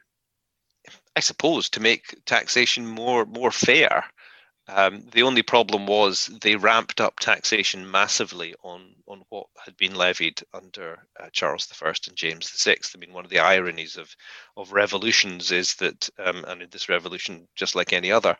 I 1.16 1.20
suppose, 1.20 1.68
to 1.70 1.80
make 1.80 2.24
taxation 2.26 2.86
more 2.86 3.24
more 3.24 3.52
fair. 3.52 4.04
Um, 4.68 5.02
the 5.12 5.22
only 5.22 5.42
problem 5.42 5.86
was 5.86 6.26
they 6.42 6.56
ramped 6.56 7.00
up 7.00 7.18
taxation 7.18 7.90
massively 7.90 8.54
on, 8.62 8.94
on 9.06 9.22
what 9.30 9.46
had 9.64 9.76
been 9.78 9.94
levied 9.94 10.42
under 10.52 11.06
uh, 11.18 11.30
Charles 11.32 11.66
I 11.82 11.92
and 12.06 12.16
James 12.16 12.50
VI. 12.62 12.76
I 12.94 12.98
mean, 12.98 13.14
one 13.14 13.24
of 13.24 13.30
the 13.30 13.38
ironies 13.38 13.96
of, 13.96 14.14
of 14.58 14.72
revolutions 14.72 15.52
is 15.52 15.74
that, 15.76 16.10
um, 16.18 16.44
and 16.46 16.70
this 16.70 16.90
revolution, 16.90 17.48
just 17.56 17.74
like 17.76 17.94
any 17.94 18.12
other, 18.12 18.36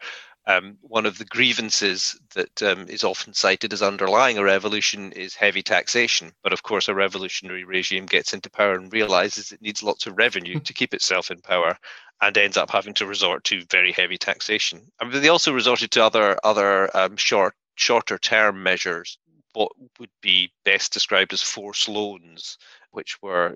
um, 0.49 0.79
one 0.81 1.05
of 1.05 1.19
the 1.19 1.27
grievances 1.27 2.19
that 2.35 2.63
um, 2.63 2.89
is 2.89 3.05
often 3.05 3.35
cited 3.35 3.75
as 3.75 3.83
underlying 3.83 4.39
a 4.39 4.43
revolution 4.43 5.13
is 5.13 5.35
heavy 5.35 5.63
taxation. 5.63 6.33
But 6.43 6.55
of 6.55 6.63
course, 6.63 6.89
a 6.89 6.95
revolutionary 6.95 7.65
regime 7.65 8.07
gets 8.07 8.33
into 8.33 8.49
power 8.49 8.75
and 8.75 8.91
realizes 8.91 9.53
it 9.53 9.61
needs 9.61 9.83
lots 9.83 10.07
of 10.07 10.17
revenue 10.17 10.59
to 10.59 10.73
keep 10.73 10.95
itself 10.95 11.31
in 11.31 11.43
power 11.43 11.77
and 12.23 12.37
ends 12.37 12.57
up 12.57 12.71
having 12.71 12.95
to 12.95 13.07
resort 13.07 13.45
to 13.45 13.63
very 13.71 13.93
heavy 13.93 14.17
taxation. 14.17 14.81
I 14.99 15.05
mean, 15.05 15.21
they 15.21 15.29
also 15.29 15.53
resorted 15.53 15.91
to 15.93 16.05
other 16.05 16.39
other 16.43 16.97
um, 16.97 17.17
short 17.17 17.55
shorter 17.75 18.17
term 18.17 18.63
measures, 18.63 19.19
what 19.53 19.73
would 20.01 20.11
be 20.23 20.51
best 20.65 20.95
described 20.95 21.35
as 21.35 21.43
forced 21.43 21.91
loans, 21.91 22.57
which 22.91 23.21
were 23.21 23.55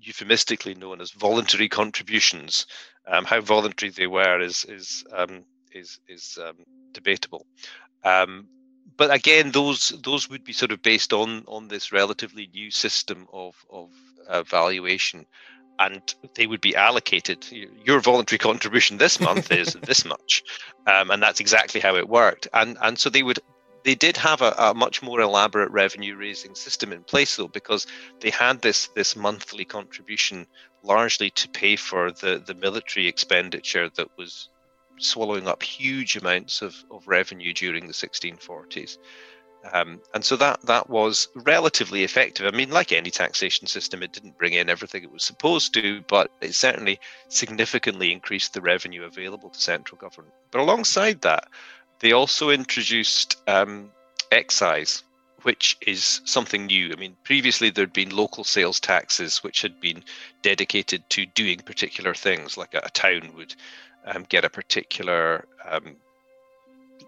euphemistically 0.00 0.74
known 0.74 1.00
as 1.00 1.12
voluntary 1.12 1.68
contributions. 1.68 2.66
Um, 3.06 3.24
how 3.24 3.40
voluntary 3.40 3.90
they 3.90 4.08
were 4.08 4.40
is 4.40 4.64
is 4.64 5.04
um, 5.14 5.44
is 5.78 6.00
is 6.08 6.38
um, 6.42 6.56
debatable. 6.92 7.46
Um, 8.04 8.48
but 8.96 9.12
again, 9.12 9.52
those 9.52 9.88
those 10.02 10.28
would 10.28 10.44
be 10.44 10.52
sort 10.52 10.72
of 10.72 10.82
based 10.82 11.12
on 11.12 11.44
on 11.46 11.68
this 11.68 11.92
relatively 11.92 12.48
new 12.52 12.70
system 12.70 13.26
of 13.32 13.54
of 13.70 13.90
uh, 14.28 14.42
valuation, 14.42 15.26
and 15.78 16.02
they 16.34 16.46
would 16.46 16.60
be 16.60 16.76
allocated. 16.76 17.46
Your 17.84 18.00
voluntary 18.00 18.38
contribution 18.38 18.98
this 18.98 19.20
month 19.20 19.52
is 19.52 19.74
this 19.82 20.04
much, 20.04 20.42
um, 20.86 21.10
and 21.10 21.22
that's 21.22 21.40
exactly 21.40 21.80
how 21.80 21.96
it 21.96 22.08
worked. 22.08 22.48
And 22.52 22.76
and 22.80 22.98
so 22.98 23.10
they 23.10 23.22
would 23.22 23.38
they 23.84 23.94
did 23.94 24.16
have 24.16 24.42
a, 24.42 24.54
a, 24.58 24.74
much 24.74 25.02
more 25.02 25.20
elaborate 25.20 25.70
revenue 25.70 26.16
raising 26.16 26.54
system 26.54 26.92
in 26.92 27.02
place 27.04 27.36
though 27.36 27.48
because 27.48 27.86
they 28.20 28.30
had 28.30 28.60
this 28.60 28.88
this 28.88 29.16
monthly 29.16 29.64
contribution 29.64 30.46
largely 30.82 31.30
to 31.30 31.48
pay 31.48 31.76
for 31.76 32.10
the 32.10 32.42
the 32.44 32.54
military 32.54 33.06
expenditure 33.06 33.88
that 33.90 34.08
was 34.18 34.48
swallowing 34.98 35.48
up 35.48 35.62
huge 35.62 36.16
amounts 36.16 36.62
of, 36.62 36.76
of 36.90 37.06
revenue 37.06 37.52
during 37.52 37.86
the 37.86 37.92
1640s. 37.92 38.98
Um, 39.72 40.00
and 40.14 40.24
so 40.24 40.36
that 40.36 40.62
that 40.62 40.88
was 40.88 41.28
relatively 41.34 42.04
effective. 42.04 42.46
I 42.46 42.56
mean, 42.56 42.70
like 42.70 42.92
any 42.92 43.10
taxation 43.10 43.66
system, 43.66 44.02
it 44.02 44.12
didn't 44.12 44.38
bring 44.38 44.52
in 44.52 44.70
everything 44.70 45.02
it 45.02 45.10
was 45.10 45.24
supposed 45.24 45.74
to, 45.74 46.02
but 46.08 46.30
it 46.40 46.54
certainly 46.54 47.00
significantly 47.28 48.12
increased 48.12 48.54
the 48.54 48.60
revenue 48.60 49.04
available 49.04 49.50
to 49.50 49.60
central 49.60 49.98
government. 49.98 50.34
But 50.50 50.60
alongside 50.60 51.22
that, 51.22 51.48
they 52.00 52.12
also 52.12 52.50
introduced 52.50 53.36
um, 53.48 53.90
excise, 54.30 55.02
which 55.42 55.76
is 55.86 56.20
something 56.24 56.66
new. 56.66 56.92
I 56.92 56.96
mean, 56.96 57.16
previously 57.24 57.70
there'd 57.70 57.92
been 57.92 58.14
local 58.14 58.44
sales 58.44 58.78
taxes, 58.78 59.42
which 59.42 59.62
had 59.62 59.80
been 59.80 60.04
dedicated 60.42 61.08
to 61.10 61.26
doing 61.26 61.58
particular 61.58 62.14
things, 62.14 62.56
like 62.56 62.74
a, 62.74 62.82
a 62.84 62.90
town 62.90 63.32
would 63.34 63.54
um, 64.08 64.24
get 64.28 64.44
a 64.44 64.50
particular 64.50 65.46
um, 65.68 65.96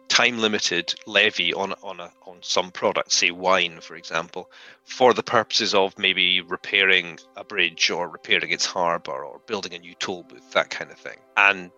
time 0.09 0.39
limited 0.39 0.93
levy 1.07 1.55
on 1.55 1.73
on 1.83 2.01
a, 2.01 2.11
on 2.27 2.39
some 2.43 2.71
product, 2.71 3.13
say 3.13 3.31
wine, 3.31 3.81
for 3.81 3.97
example, 3.97 4.51
for 4.85 5.15
the 5.15 5.23
purposes 5.23 5.75
of 5.75 5.99
maybe 5.99 6.41
repairing 6.41 7.19
a 7.37 7.45
bridge 7.45 7.91
or 7.91 8.09
repairing 8.09 8.51
its 8.51 8.67
harbour 8.67 9.25
or 9.25 9.41
building 9.47 9.75
a 9.75 9.79
new 9.79 9.95
toll 9.95 10.25
booth, 10.25 10.51
that 10.53 10.71
kind 10.71 10.91
of 10.91 10.99
thing. 10.99 11.19
And 11.37 11.71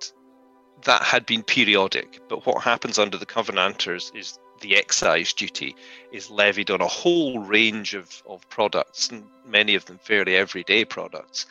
that 0.85 1.03
had 1.03 1.27
been 1.27 1.43
periodic. 1.43 2.21
But 2.29 2.47
what 2.47 2.63
happens 2.63 2.99
under 2.99 3.19
the 3.19 3.27
Covenanters 3.27 4.11
is 4.15 4.39
the 4.61 4.77
excise 4.77 5.33
duty 5.33 5.77
is 6.13 6.31
levied 6.31 6.71
on 6.71 6.81
a 6.81 6.87
whole 6.87 7.39
range 7.41 7.95
of, 7.95 8.23
of 8.27 8.49
products, 8.49 9.09
and 9.09 9.25
many 9.47 9.75
of 9.75 9.85
them 9.85 9.99
fairly 9.99 10.37
everyday 10.37 10.85
products 10.85 11.47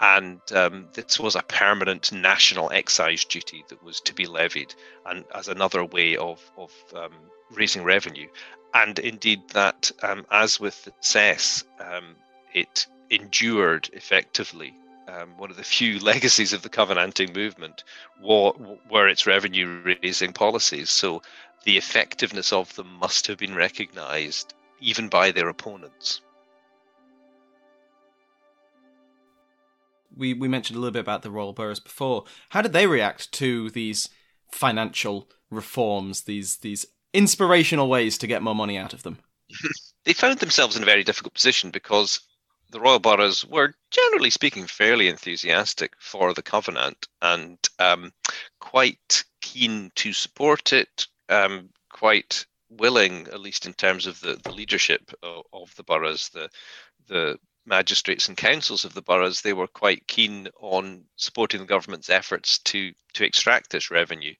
and 0.00 0.40
um, 0.52 0.88
this 0.94 1.18
was 1.18 1.36
a 1.36 1.42
permanent 1.42 2.12
national 2.12 2.70
excise 2.72 3.24
duty 3.24 3.64
that 3.68 3.82
was 3.82 4.00
to 4.00 4.14
be 4.14 4.26
levied, 4.26 4.74
and 5.06 5.24
as 5.34 5.48
another 5.48 5.84
way 5.84 6.16
of 6.16 6.40
of 6.56 6.72
um, 6.94 7.12
raising 7.50 7.84
revenue. 7.84 8.28
And 8.74 8.98
indeed, 8.98 9.42
that 9.50 9.92
um, 10.02 10.26
as 10.30 10.58
with 10.58 10.84
the 10.84 10.92
cess, 11.00 11.64
um, 11.78 12.16
it 12.54 12.86
endured 13.10 13.90
effectively. 13.92 14.74
Um, 15.08 15.36
one 15.36 15.50
of 15.50 15.56
the 15.56 15.64
few 15.64 15.98
legacies 16.12 16.52
of 16.52 16.62
the 16.62 16.68
Covenanting 16.68 17.34
movement 17.34 17.84
were, 18.20 19.08
its 19.08 19.26
revenue 19.26 19.96
raising 20.02 20.32
policies. 20.32 20.90
So 20.90 21.22
the 21.64 21.76
effectiveness 21.76 22.52
of 22.52 22.74
them 22.76 22.94
must 22.98 23.26
have 23.26 23.38
been 23.38 23.54
recognised 23.54 24.54
even 24.80 25.08
by 25.08 25.30
their 25.30 25.48
opponents. 25.48 26.20
We, 30.16 30.34
we 30.34 30.48
mentioned 30.48 30.76
a 30.76 30.80
little 30.80 30.92
bit 30.92 31.00
about 31.00 31.22
the 31.22 31.30
royal 31.30 31.52
boroughs 31.52 31.80
before. 31.80 32.24
How 32.50 32.62
did 32.62 32.72
they 32.72 32.86
react 32.86 33.32
to 33.32 33.70
these 33.70 34.08
financial 34.50 35.28
reforms, 35.50 36.22
these 36.22 36.58
these 36.58 36.86
inspirational 37.12 37.88
ways 37.88 38.16
to 38.18 38.26
get 38.26 38.42
more 38.42 38.54
money 38.54 38.78
out 38.78 38.92
of 38.92 39.02
them? 39.02 39.18
they 40.04 40.12
found 40.12 40.38
themselves 40.38 40.76
in 40.76 40.82
a 40.82 40.86
very 40.86 41.04
difficult 41.04 41.34
position 41.34 41.70
because 41.70 42.20
the 42.70 42.80
royal 42.80 42.98
boroughs 42.98 43.44
were, 43.44 43.74
generally 43.90 44.30
speaking, 44.30 44.66
fairly 44.66 45.08
enthusiastic 45.08 45.92
for 45.98 46.32
the 46.32 46.42
covenant 46.42 47.06
and 47.20 47.58
um, 47.78 48.12
quite 48.60 49.24
keen 49.42 49.92
to 49.94 50.12
support 50.12 50.72
it, 50.72 51.06
um, 51.28 51.68
quite 51.90 52.46
willing, 52.70 53.26
at 53.28 53.40
least 53.40 53.66
in 53.66 53.74
terms 53.74 54.06
of 54.06 54.18
the, 54.20 54.40
the 54.42 54.52
leadership 54.52 55.12
of, 55.22 55.42
of 55.52 55.74
the 55.76 55.82
boroughs, 55.82 56.30
the 56.30 56.48
the 57.08 57.38
magistrates 57.66 58.28
and 58.28 58.36
councils 58.36 58.84
of 58.84 58.94
the 58.94 59.02
boroughs, 59.02 59.40
they 59.40 59.52
were 59.52 59.66
quite 59.66 60.06
keen 60.06 60.48
on 60.60 61.04
supporting 61.16 61.60
the 61.60 61.66
government's 61.66 62.10
efforts 62.10 62.58
to 62.58 62.92
to 63.14 63.24
extract 63.24 63.70
this 63.70 63.90
revenue. 63.90 64.34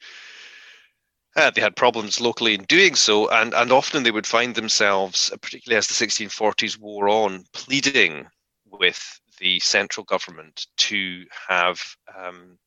Uh, 1.35 1.51
they 1.51 1.63
had 1.63 1.77
problems 1.77 2.21
locally 2.21 2.55
in 2.55 2.65
doing 2.65 2.95
so, 2.95 3.29
and, 3.31 3.55
and 3.55 3.73
often 3.73 4.03
they 4.03 4.11
would 4.11 4.27
find 4.27 4.55
themselves, 4.55 5.33
particularly 5.41 5.79
as 5.79 5.87
the 5.87 5.95
1640s 5.95 6.79
wore 6.79 7.09
on, 7.09 7.45
pleading 7.55 8.27
with 8.67 9.19
the 9.39 9.59
central 9.61 10.05
government 10.05 10.67
to 10.77 11.25
have 11.49 11.81
um, 12.15 12.59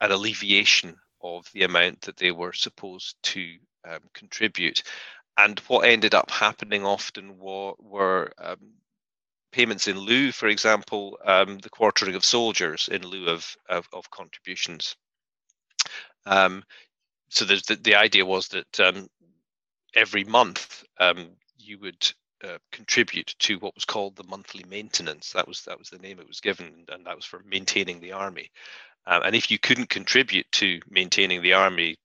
an 0.00 0.10
alleviation 0.12 0.96
of 1.22 1.46
the 1.52 1.62
amount 1.62 2.00
that 2.00 2.16
they 2.16 2.30
were 2.30 2.54
supposed 2.54 3.16
to 3.22 3.56
um, 3.86 4.00
contribute. 4.14 4.82
And 5.36 5.58
what 5.60 5.86
ended 5.86 6.14
up 6.14 6.30
happening 6.30 6.84
often 6.84 7.38
were, 7.38 7.72
were 7.78 8.32
um, 8.38 8.58
payments 9.52 9.86
in 9.88 9.98
lieu, 9.98 10.32
for 10.32 10.48
example, 10.48 11.18
um, 11.24 11.58
the 11.58 11.70
quartering 11.70 12.14
of 12.14 12.24
soldiers 12.24 12.88
in 12.90 13.06
lieu 13.06 13.28
of, 13.28 13.56
of, 13.68 13.86
of 13.92 14.10
contributions. 14.10 14.96
Um, 16.26 16.64
so 17.28 17.44
the, 17.44 17.78
the 17.82 17.94
idea 17.94 18.24
was 18.26 18.48
that 18.48 18.80
um, 18.80 19.08
every 19.94 20.24
month 20.24 20.84
um, 20.98 21.30
you 21.58 21.78
would 21.78 22.12
uh, 22.44 22.58
contribute 22.72 23.34
to 23.38 23.58
what 23.58 23.74
was 23.74 23.84
called 23.84 24.16
the 24.16 24.24
monthly 24.24 24.64
maintenance. 24.68 25.32
That 25.32 25.46
was 25.46 25.62
that 25.62 25.78
was 25.78 25.90
the 25.90 25.98
name 25.98 26.18
it 26.18 26.26
was 26.26 26.40
given, 26.40 26.84
and 26.88 27.06
that 27.06 27.16
was 27.16 27.24
for 27.24 27.40
maintaining 27.46 28.00
the 28.00 28.12
army. 28.12 28.50
Uh, 29.06 29.20
and 29.24 29.34
if 29.34 29.50
you 29.50 29.58
couldn't 29.58 29.88
contribute 29.88 30.46
to 30.52 30.80
maintaining 30.90 31.42
the 31.42 31.52
army 31.54 31.96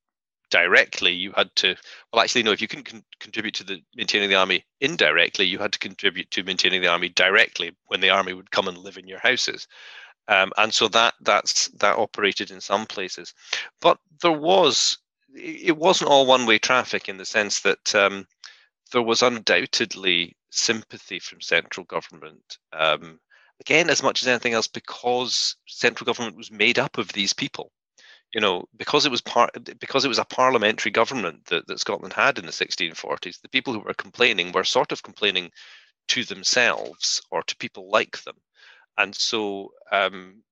directly, 0.49 1.13
you 1.13 1.33
had 1.35 1.49
to. 1.57 1.75
Well, 2.11 2.21
actually, 2.21 2.43
no. 2.43 2.51
If 2.51 2.61
you 2.61 2.67
couldn't 2.67 2.85
con- 2.85 3.03
contribute 3.19 3.55
to 3.55 3.63
the 3.63 3.81
maintaining 3.95 4.29
the 4.29 4.35
army 4.35 4.65
indirectly, 4.81 5.45
you 5.45 5.59
had 5.59 5.73
to 5.73 5.79
contribute 5.79 6.29
to 6.31 6.43
maintaining 6.43 6.81
the 6.81 6.87
army 6.87 7.09
directly 7.09 7.75
when 7.87 8.01
the 8.01 8.09
army 8.09 8.33
would 8.33 8.51
come 8.51 8.67
and 8.67 8.77
live 8.77 8.97
in 8.97 9.07
your 9.07 9.19
houses. 9.19 9.67
Um, 10.27 10.51
and 10.57 10.73
so 10.73 10.87
that 10.89 11.13
that's 11.21 11.67
that 11.79 11.97
operated 11.97 12.51
in 12.51 12.59
some 12.59 12.85
places, 12.85 13.33
but 13.79 13.97
there 14.21 14.31
was 14.31 14.97
it 15.33 15.77
wasn't 15.77 16.09
all 16.09 16.25
one 16.25 16.45
way 16.45 16.57
traffic 16.57 17.07
in 17.07 17.17
the 17.17 17.25
sense 17.25 17.61
that 17.61 17.95
um, 17.95 18.27
there 18.91 19.01
was 19.01 19.21
undoubtedly 19.21 20.35
sympathy 20.49 21.19
from 21.19 21.41
central 21.41 21.85
government. 21.85 22.57
Um, 22.73 23.19
again, 23.61 23.89
as 23.89 24.03
much 24.03 24.21
as 24.21 24.27
anything 24.27 24.53
else, 24.53 24.67
because 24.67 25.55
central 25.67 26.05
government 26.05 26.35
was 26.35 26.51
made 26.51 26.79
up 26.79 26.97
of 26.97 27.13
these 27.13 27.33
people. 27.33 27.71
You 28.33 28.41
know, 28.41 28.65
because 28.75 29.05
it 29.05 29.11
was 29.11 29.21
part, 29.21 29.51
because 29.79 30.03
it 30.05 30.09
was 30.09 30.19
a 30.19 30.25
parliamentary 30.25 30.91
government 30.91 31.45
that, 31.45 31.65
that 31.67 31.79
Scotland 31.79 32.13
had 32.13 32.37
in 32.37 32.45
the 32.45 32.51
1640s. 32.51 33.41
The 33.41 33.49
people 33.49 33.73
who 33.73 33.79
were 33.79 33.93
complaining 33.93 34.51
were 34.51 34.65
sort 34.65 34.91
of 34.91 35.01
complaining 35.01 35.51
to 36.09 36.23
themselves 36.23 37.21
or 37.31 37.41
to 37.43 37.55
people 37.57 37.89
like 37.89 38.21
them, 38.23 38.35
and 38.97 39.15
so 39.15 39.71
um, 39.91 40.43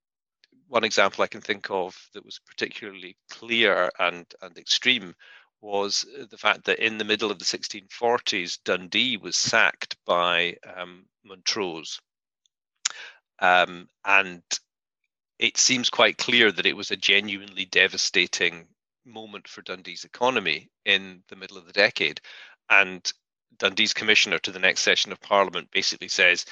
one 0.68 0.84
example 0.84 1.24
I 1.24 1.28
can 1.28 1.42
think 1.42 1.70
of 1.70 1.96
that 2.14 2.26
was 2.26 2.40
particularly 2.46 3.18
clear 3.30 3.92
and, 4.00 4.26
and 4.42 4.58
extreme 4.58 5.14
was 5.62 6.06
the 6.30 6.38
fact 6.38 6.66
that 6.66 6.80
in 6.80 6.98
the 6.98 7.06
middle 7.06 7.32
of 7.32 7.40
the 7.40 7.46
1640s, 7.46 8.60
Dundee 8.64 9.18
was 9.18 9.36
sacked 9.36 9.96
by 10.06 10.58
um, 10.76 11.06
Montrose. 11.24 12.00
Um, 13.40 13.88
and 14.04 14.44
it 15.40 15.58
seems 15.58 15.90
quite 15.90 16.18
clear 16.18 16.52
that 16.52 16.66
it 16.66 16.76
was 16.76 16.92
a 16.92 16.98
genuinely 16.98 17.66
devastating 17.66 18.68
moment 19.06 19.48
for 19.48 19.62
Dundee's 19.62 20.04
economy 20.04 20.70
in 20.86 21.24
the 21.30 21.36
middle 21.36 21.58
of 21.58 21.66
the 21.66 21.74
decade. 21.74 22.22
And 22.70 23.12
Dundee's 23.58 23.94
commissioner 23.94 24.40
to 24.40 24.52
the 24.52 24.60
next 24.60 24.82
session 24.82 25.12
of 25.12 25.22
Parliament 25.22 25.70
basically 25.72 26.08
says, 26.08 26.46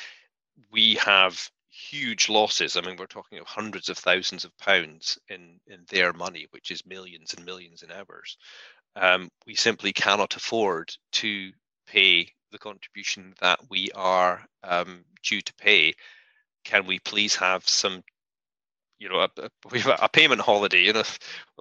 We 0.72 0.96
have 0.96 1.50
huge 1.69 2.30
losses. 2.30 2.78
I 2.78 2.82
mean, 2.82 2.98
we're 2.98 3.08
talking 3.08 3.39
of 3.39 3.48
hundreds 3.48 3.89
of 3.89 3.98
thousands 3.98 4.46
of 4.46 4.58
pounds 4.58 5.17
in, 5.30 5.60
in 5.67 5.86
their 5.89 6.13
money, 6.13 6.48
which 6.52 6.69
is 6.69 6.86
millions 6.86 7.34
and 7.34 7.46
millions 7.46 7.82
in 7.82 7.91
ours. 7.91 8.38
Um, 8.96 9.30
we 9.48 9.56
simply 9.56 9.91
cannot 9.91 10.36
afford 10.36 10.96
to 11.13 11.52
pay 11.88 12.32
the 12.52 12.60
contribution 12.60 13.34
that 13.41 13.60
we 13.69 13.89
are 13.96 14.46
um, 14.63 15.04
due 15.24 15.41
to 15.41 15.54
pay. 15.56 15.93
Can 16.63 16.86
we 16.86 17.00
please 17.00 17.36
have 17.36 17.67
some, 17.67 18.04
you 19.03 19.09
know, 19.09 19.19
a, 19.19 19.49
we 19.69 19.81
have 19.81 19.99
a 20.01 20.07
payment 20.07 20.41
holiday, 20.41 20.81
you 20.81 20.93
know, 20.93 21.03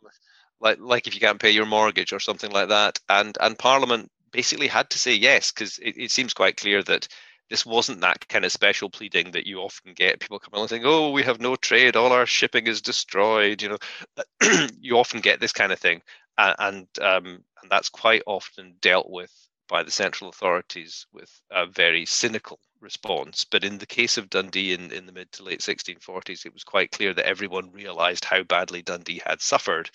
like 0.61 0.79
like 0.81 1.07
if 1.07 1.15
you 1.15 1.21
can't 1.21 1.41
pay 1.41 1.51
your 1.51 1.67
mortgage 1.67 2.13
or 2.13 2.21
something 2.21 2.53
like 2.53 2.69
that, 2.69 3.01
and 3.09 3.37
and 3.41 3.59
Parliament 3.59 4.11
basically 4.31 4.69
had 4.69 4.89
to 4.91 4.99
say 4.99 5.13
yes 5.13 5.51
because 5.51 5.79
it, 5.79 5.97
it 5.99 6.11
seems 6.13 6.33
quite 6.33 6.57
clear 6.57 6.83
that 6.85 7.09
this 7.51 7.67
wasn't 7.67 8.01
that 8.01 8.27
kind 8.29 8.45
of 8.45 8.53
special 8.53 8.89
pleading 8.89 9.33
that 9.33 9.47
you 9.47 9.59
often 9.59 9.93
get. 9.93 10.21
People 10.21 10.39
coming 10.39 10.57
along 10.57 10.69
saying, 10.69 10.87
"Oh, 10.87 11.11
we 11.11 11.25
have 11.25 11.41
no 11.41 11.57
trade, 11.57 11.97
all 11.97 12.13
our 12.13 12.27
shipping 12.27 12.69
is 12.69 12.81
destroyed." 12.81 13.61
You 13.61 13.71
know, 13.71 14.69
you 14.81 14.97
often 14.97 15.21
get 15.21 15.41
this 15.41 15.53
kind 15.53 15.73
of 15.73 15.81
thing, 15.81 16.01
and 16.39 16.57
and, 16.61 16.87
um, 17.01 17.27
and 17.61 17.71
that's 17.71 17.89
quite 17.89 18.23
often 18.27 18.77
dealt 18.81 19.11
with 19.11 19.33
by 19.69 19.83
the 19.83 19.91
central 19.91 20.31
authorities 20.31 21.07
with 21.13 21.31
a 21.51 21.67
very 21.67 22.07
cynical 22.07 22.61
response. 22.83 23.45
But 23.45 23.65
in 23.65 23.79
the 23.79 23.87
case 23.87 24.19
of 24.19 24.31
Dundee 24.31 24.73
in, 24.73 24.93
in 24.93 25.07
the 25.07 25.13
mid 25.13 25.33
to 25.33 25.45
late 25.45 25.61
1640s, 25.61 26.45
it 26.45 26.53
was 26.53 26.65
quite 26.65 26.91
clear 26.91 27.15
that 27.15 27.27
everyone 27.27 27.71
realized 27.73 28.25
how 28.25 28.43
badly 28.43 28.83
Dundee 28.83 29.23
had 29.25 29.41
suffered. 29.41 29.91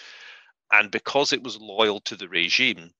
And 0.71 0.91
because 0.91 1.34
it 1.34 1.43
was 1.43 1.62
loyal 1.62 2.00
to 2.02 2.15
the 2.15 2.28
regime, 2.28 2.91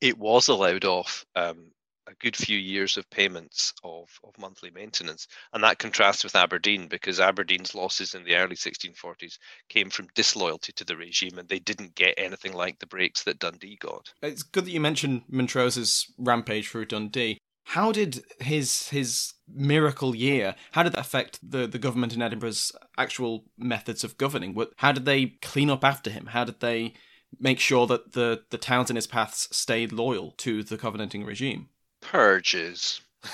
it 0.00 0.18
was 0.18 0.48
allowed 0.48 0.84
off 0.84 1.24
um, 1.34 1.72
a 2.06 2.14
good 2.14 2.36
few 2.36 2.58
years 2.58 2.96
of 2.96 3.08
payments 3.10 3.72
of, 3.84 4.08
of 4.24 4.38
monthly 4.38 4.70
maintenance. 4.70 5.26
And 5.52 5.62
that 5.64 5.78
contrasts 5.78 6.24
with 6.24 6.36
Aberdeen 6.36 6.88
because 6.88 7.20
Aberdeen's 7.20 7.74
losses 7.74 8.14
in 8.14 8.24
the 8.24 8.36
early 8.36 8.56
1640s 8.56 9.38
came 9.68 9.90
from 9.90 10.08
disloyalty 10.14 10.72
to 10.72 10.84
the 10.84 10.96
regime 10.96 11.38
and 11.38 11.48
they 11.48 11.58
didn't 11.58 11.94
get 11.94 12.14
anything 12.16 12.52
like 12.52 12.78
the 12.78 12.86
breaks 12.86 13.24
that 13.24 13.38
Dundee 13.38 13.78
got. 13.80 14.12
It's 14.22 14.42
good 14.42 14.66
that 14.66 14.72
you 14.72 14.80
mentioned 14.80 15.22
Montrose's 15.30 16.12
rampage 16.18 16.68
through 16.68 16.86
Dundee. 16.86 17.38
How 17.72 17.90
did 17.92 18.24
his 18.38 18.88
his 18.88 19.34
miracle 19.48 20.14
year? 20.14 20.54
How 20.72 20.82
did 20.82 20.92
that 20.92 21.00
affect 21.00 21.38
the, 21.42 21.66
the 21.66 21.78
government 21.78 22.14
in 22.14 22.22
Edinburgh's 22.22 22.72
actual 22.98 23.44
methods 23.56 24.04
of 24.04 24.18
governing? 24.18 24.54
What, 24.54 24.72
how 24.76 24.92
did 24.92 25.04
they 25.06 25.38
clean 25.40 25.70
up 25.70 25.84
after 25.84 26.10
him? 26.10 26.26
How 26.26 26.44
did 26.44 26.60
they 26.60 26.94
make 27.40 27.58
sure 27.60 27.86
that 27.86 28.12
the, 28.12 28.42
the 28.50 28.58
towns 28.58 28.90
in 28.90 28.96
his 28.96 29.06
paths 29.06 29.48
stayed 29.56 29.90
loyal 29.92 30.32
to 30.38 30.62
the 30.62 30.76
Covenanting 30.76 31.24
regime? 31.24 31.68
purges. 32.02 33.00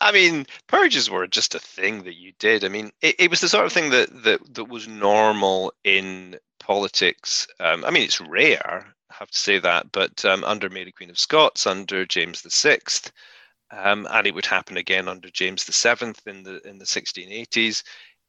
I 0.00 0.10
mean, 0.12 0.46
purges 0.66 1.08
were 1.08 1.26
just 1.28 1.54
a 1.54 1.60
thing 1.60 2.02
that 2.04 2.16
you 2.16 2.32
did. 2.40 2.64
I 2.64 2.68
mean, 2.68 2.90
it, 3.00 3.14
it 3.20 3.30
was 3.30 3.40
the 3.40 3.48
sort 3.48 3.66
of 3.66 3.72
thing 3.72 3.90
that, 3.90 4.24
that 4.24 4.40
that 4.54 4.64
was 4.64 4.88
normal 4.88 5.72
in 5.84 6.36
politics. 6.58 7.46
Um, 7.60 7.84
I 7.84 7.90
mean, 7.90 8.02
it's 8.02 8.20
rare, 8.20 8.93
have 9.18 9.30
to 9.30 9.38
say 9.38 9.58
that, 9.58 9.92
but 9.92 10.24
um, 10.24 10.44
under 10.44 10.68
Mary 10.68 10.92
Queen 10.92 11.10
of 11.10 11.18
Scots, 11.18 11.66
under 11.66 12.04
James 12.06 12.42
the 12.42 12.50
Sixth, 12.50 13.12
um, 13.70 14.06
and 14.10 14.26
it 14.26 14.34
would 14.34 14.46
happen 14.46 14.76
again 14.76 15.08
under 15.08 15.30
James 15.30 15.64
the 15.64 15.72
Seventh 15.72 16.26
in 16.26 16.42
the 16.42 16.60
in 16.68 16.78
the 16.78 16.84
1680s 16.84 17.82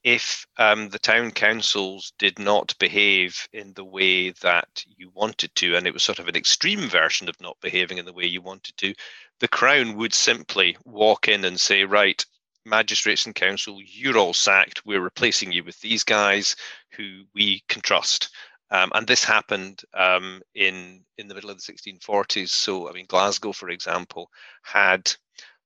if 0.05 0.45
um, 0.59 0.89
the 0.89 0.99
town 0.99 1.31
councils 1.31 2.13
did 2.19 2.37
not 2.37 2.77
behave 2.77 3.47
in 3.53 3.73
the 3.73 3.83
way 3.83 4.29
that 4.29 4.85
you 4.97 5.09
wanted 5.15 5.53
to, 5.55 5.75
and 5.75 5.87
it 5.87 5.93
was 5.93 6.03
sort 6.03 6.19
of 6.19 6.27
an 6.27 6.35
extreme 6.35 6.87
version 6.87 7.27
of 7.27 7.41
not 7.41 7.59
behaving 7.59 7.97
in 7.97 8.05
the 8.05 8.13
way 8.13 8.23
you 8.23 8.39
wanted 8.39 8.77
to, 8.77 8.93
the 9.39 9.47
Crown 9.47 9.95
would 9.95 10.13
simply 10.13 10.77
walk 10.85 11.27
in 11.27 11.43
and 11.43 11.59
say, 11.59 11.83
right, 11.85 12.23
magistrates 12.65 13.25
and 13.25 13.33
council, 13.33 13.79
you're 13.83 14.17
all 14.17 14.35
sacked. 14.35 14.85
We're 14.85 15.01
replacing 15.01 15.51
you 15.51 15.63
with 15.63 15.81
these 15.81 16.03
guys 16.03 16.55
who 16.91 17.23
we 17.33 17.63
can 17.67 17.81
trust. 17.81 18.29
Um, 18.71 18.91
and 18.95 19.05
this 19.05 19.23
happened 19.23 19.83
um, 19.93 20.41
in 20.55 21.05
in 21.17 21.27
the 21.27 21.35
middle 21.35 21.51
of 21.51 21.57
the 21.57 21.73
1640s. 21.73 22.49
So, 22.49 22.89
I 22.89 22.93
mean, 22.93 23.05
Glasgow, 23.05 23.51
for 23.51 23.69
example, 23.69 24.31
had, 24.63 25.13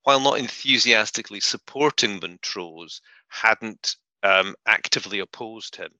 while 0.04 0.20
not 0.20 0.40
enthusiastically 0.40 1.40
supporting 1.40 2.20
Montrose, 2.20 3.02
hadn't 3.30 3.96
um, 4.24 4.56
actively 4.66 5.20
opposed 5.20 5.76
him. 5.76 5.92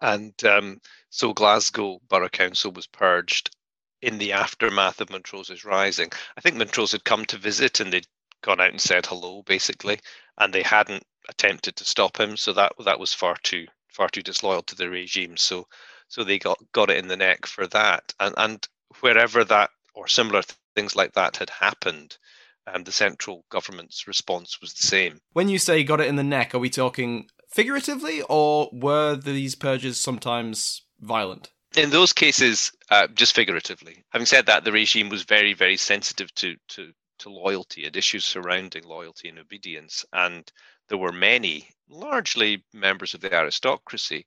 And 0.00 0.32
um, 0.44 0.80
so 1.10 1.32
Glasgow 1.32 2.00
Borough 2.08 2.28
Council 2.28 2.70
was 2.72 2.86
purged 2.86 3.50
in 4.02 4.18
the 4.18 4.32
aftermath 4.32 5.00
of 5.00 5.10
Montrose's 5.10 5.64
rising. 5.64 6.10
I 6.36 6.40
think 6.40 6.56
Montrose 6.56 6.92
had 6.92 7.04
come 7.04 7.24
to 7.26 7.38
visit 7.38 7.80
and 7.80 7.92
they'd 7.92 8.06
gone 8.42 8.60
out 8.60 8.70
and 8.70 8.80
said 8.80 9.06
hello, 9.06 9.42
basically, 9.42 9.98
and 10.38 10.52
they 10.52 10.62
hadn't 10.62 11.04
attempted 11.28 11.76
to 11.76 11.84
stop 11.84 12.20
him. 12.20 12.36
So 12.36 12.52
that 12.52 12.72
that 12.84 13.00
was 13.00 13.12
far 13.14 13.36
too 13.42 13.66
far 13.88 14.08
too 14.08 14.22
disloyal 14.22 14.62
to 14.62 14.76
the 14.76 14.90
regime. 14.90 15.36
So 15.36 15.66
so 16.08 16.24
they 16.24 16.38
got 16.38 16.58
got 16.72 16.90
it 16.90 16.98
in 16.98 17.08
the 17.08 17.16
neck 17.16 17.46
for 17.46 17.66
that. 17.68 18.14
And 18.20 18.34
and 18.36 18.68
wherever 19.00 19.44
that 19.44 19.70
or 19.94 20.08
similar 20.08 20.42
things 20.74 20.94
like 20.94 21.14
that 21.14 21.36
had 21.36 21.50
happened, 21.50 22.16
and 22.66 22.84
the 22.84 22.92
central 22.92 23.44
government's 23.50 24.06
response 24.06 24.60
was 24.60 24.74
the 24.74 24.86
same. 24.86 25.20
When 25.32 25.48
you 25.48 25.58
say 25.58 25.84
got 25.84 26.00
it 26.00 26.08
in 26.08 26.16
the 26.16 26.24
neck, 26.24 26.54
are 26.54 26.58
we 26.58 26.70
talking 26.70 27.28
figuratively, 27.48 28.22
or 28.28 28.68
were 28.72 29.16
these 29.16 29.54
purges 29.54 30.00
sometimes 30.00 30.82
violent? 31.00 31.50
In 31.76 31.90
those 31.90 32.12
cases, 32.12 32.72
uh, 32.90 33.06
just 33.08 33.34
figuratively. 33.34 34.04
Having 34.10 34.26
said 34.26 34.46
that, 34.46 34.64
the 34.64 34.72
regime 34.72 35.08
was 35.10 35.24
very, 35.24 35.52
very 35.52 35.76
sensitive 35.76 36.34
to, 36.36 36.56
to, 36.68 36.92
to 37.18 37.28
loyalty 37.28 37.84
and 37.84 37.94
issues 37.96 38.24
surrounding 38.24 38.84
loyalty 38.84 39.28
and 39.28 39.38
obedience. 39.38 40.04
And 40.12 40.50
there 40.88 40.96
were 40.96 41.12
many, 41.12 41.68
largely 41.88 42.64
members 42.72 43.12
of 43.12 43.20
the 43.20 43.34
aristocracy, 43.34 44.26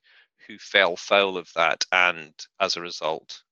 who 0.50 0.58
fell 0.58 0.98
foul 0.98 1.38
of 1.38 1.50
that 1.54 1.86
and 1.94 2.34
as 2.60 2.76
a 2.76 2.82
result 2.82 3.44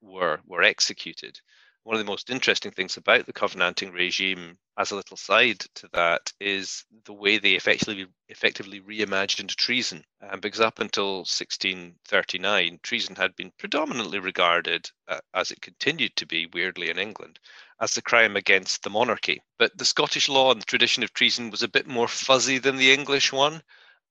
were 0.00 0.40
were 0.46 0.62
executed 0.62 1.40
one 1.84 1.96
of 1.96 1.98
the 1.98 2.10
most 2.10 2.30
interesting 2.30 2.70
things 2.70 2.96
about 2.96 3.26
the 3.26 3.32
Covenanting 3.32 3.92
regime, 3.92 4.56
as 4.78 4.92
a 4.92 4.94
little 4.94 5.16
side 5.16 5.58
to 5.74 5.88
that, 5.88 6.32
is 6.38 6.84
the 7.06 7.12
way 7.12 7.38
they 7.38 7.54
effectively 7.54 8.06
effectively 8.28 8.80
reimagined 8.80 9.52
treason. 9.56 10.04
Um, 10.20 10.38
because 10.38 10.60
up 10.60 10.78
until 10.78 11.18
1639, 11.18 12.78
treason 12.84 13.16
had 13.16 13.34
been 13.34 13.50
predominantly 13.58 14.20
regarded, 14.20 14.88
uh, 15.08 15.18
as 15.34 15.50
it 15.50 15.60
continued 15.60 16.14
to 16.16 16.26
be 16.26 16.46
weirdly 16.46 16.88
in 16.88 17.00
England, 17.00 17.40
as 17.80 17.94
the 17.94 18.02
crime 18.02 18.36
against 18.36 18.84
the 18.84 18.90
monarchy. 18.90 19.42
But 19.58 19.76
the 19.76 19.84
Scottish 19.84 20.28
law 20.28 20.52
and 20.52 20.60
the 20.60 20.66
tradition 20.66 21.02
of 21.02 21.12
treason 21.12 21.50
was 21.50 21.64
a 21.64 21.68
bit 21.68 21.88
more 21.88 22.06
fuzzy 22.06 22.58
than 22.58 22.76
the 22.76 22.92
English 22.92 23.32
one. 23.32 23.60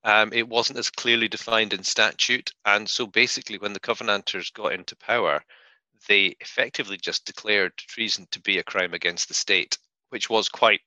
Um, 0.03 0.33
it 0.33 0.47
wasn't 0.47 0.79
as 0.79 0.89
clearly 0.89 1.27
defined 1.27 1.73
in 1.73 1.83
statute, 1.83 2.51
and 2.65 2.89
so 2.89 3.05
basically, 3.05 3.59
when 3.59 3.73
the 3.73 3.79
Covenanters 3.79 4.51
got 4.51 4.73
into 4.73 4.95
power, 4.95 5.43
they 6.07 6.35
effectively 6.39 6.97
just 6.97 7.25
declared 7.25 7.77
treason 7.77 8.27
to 8.31 8.39
be 8.39 8.57
a 8.57 8.63
crime 8.63 8.93
against 8.93 9.27
the 9.27 9.35
state, 9.35 9.77
which 10.09 10.29
was 10.29 10.49
quite 10.49 10.81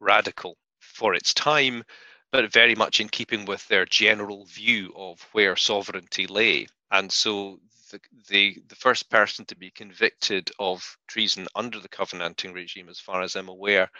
radical 0.00 0.56
for 0.80 1.14
its 1.14 1.34
time, 1.34 1.84
but 2.32 2.52
very 2.52 2.74
much 2.74 3.00
in 3.00 3.08
keeping 3.08 3.44
with 3.44 3.66
their 3.68 3.84
general 3.84 4.46
view 4.46 4.92
of 4.96 5.20
where 5.32 5.56
sovereignty 5.56 6.26
lay. 6.26 6.66
And 6.90 7.12
so 7.12 7.60
the, 7.90 8.00
the, 8.28 8.62
the 8.68 8.74
first 8.76 9.10
person 9.10 9.44
to 9.46 9.56
be 9.56 9.70
convicted 9.70 10.50
of 10.58 10.96
treason 11.06 11.46
under 11.54 11.78
the 11.80 11.88
Covenanting 11.88 12.54
regime, 12.54 12.88
as 12.88 12.98
far 12.98 13.22
as 13.22 13.36
I'm 13.36 13.48
aware, 13.48 13.90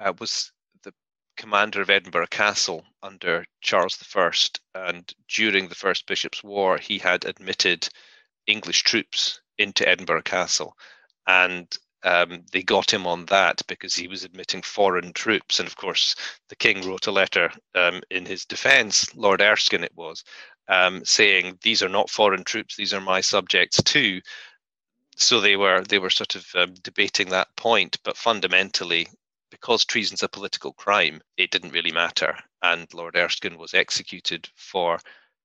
uh, 0.00 0.12
was 0.18 0.52
commander 1.36 1.80
of 1.80 1.90
Edinburgh 1.90 2.28
Castle 2.30 2.84
under 3.02 3.44
Charles 3.60 3.98
I. 4.14 4.30
And 4.74 5.14
during 5.28 5.68
the 5.68 5.74
First 5.74 6.06
Bishops' 6.06 6.42
War, 6.42 6.78
he 6.78 6.98
had 6.98 7.24
admitted 7.24 7.88
English 8.46 8.82
troops 8.82 9.40
into 9.58 9.88
Edinburgh 9.88 10.22
Castle, 10.22 10.76
and 11.26 11.76
um, 12.02 12.44
they 12.52 12.62
got 12.62 12.92
him 12.92 13.06
on 13.06 13.26
that 13.26 13.62
because 13.66 13.94
he 13.94 14.06
was 14.06 14.22
admitting 14.22 14.62
foreign 14.62 15.12
troops. 15.12 15.58
And 15.58 15.66
of 15.66 15.76
course, 15.76 16.14
the 16.48 16.56
king 16.56 16.86
wrote 16.86 17.06
a 17.06 17.12
letter 17.12 17.50
um, 17.74 18.02
in 18.10 18.24
his 18.24 18.44
defence, 18.44 19.14
Lord 19.16 19.40
Erskine 19.40 19.82
it 19.82 19.94
was, 19.94 20.22
um, 20.68 21.04
saying 21.04 21.58
these 21.62 21.82
are 21.82 21.88
not 21.88 22.10
foreign 22.10 22.44
troops; 22.44 22.76
these 22.76 22.94
are 22.94 23.00
my 23.00 23.20
subjects 23.20 23.82
too. 23.82 24.20
So 25.16 25.40
they 25.40 25.56
were 25.56 25.82
they 25.82 25.98
were 25.98 26.10
sort 26.10 26.36
of 26.36 26.46
um, 26.54 26.74
debating 26.82 27.30
that 27.30 27.48
point, 27.56 27.98
but 28.04 28.16
fundamentally. 28.16 29.08
Because 29.56 29.86
treason's 29.86 30.22
a 30.22 30.28
political 30.28 30.74
crime, 30.74 31.22
it 31.38 31.50
didn't 31.50 31.72
really 31.72 31.90
matter. 31.90 32.36
And 32.60 32.92
Lord 32.92 33.16
Erskine 33.16 33.56
was 33.56 33.72
executed 33.72 34.46
for 34.54 34.98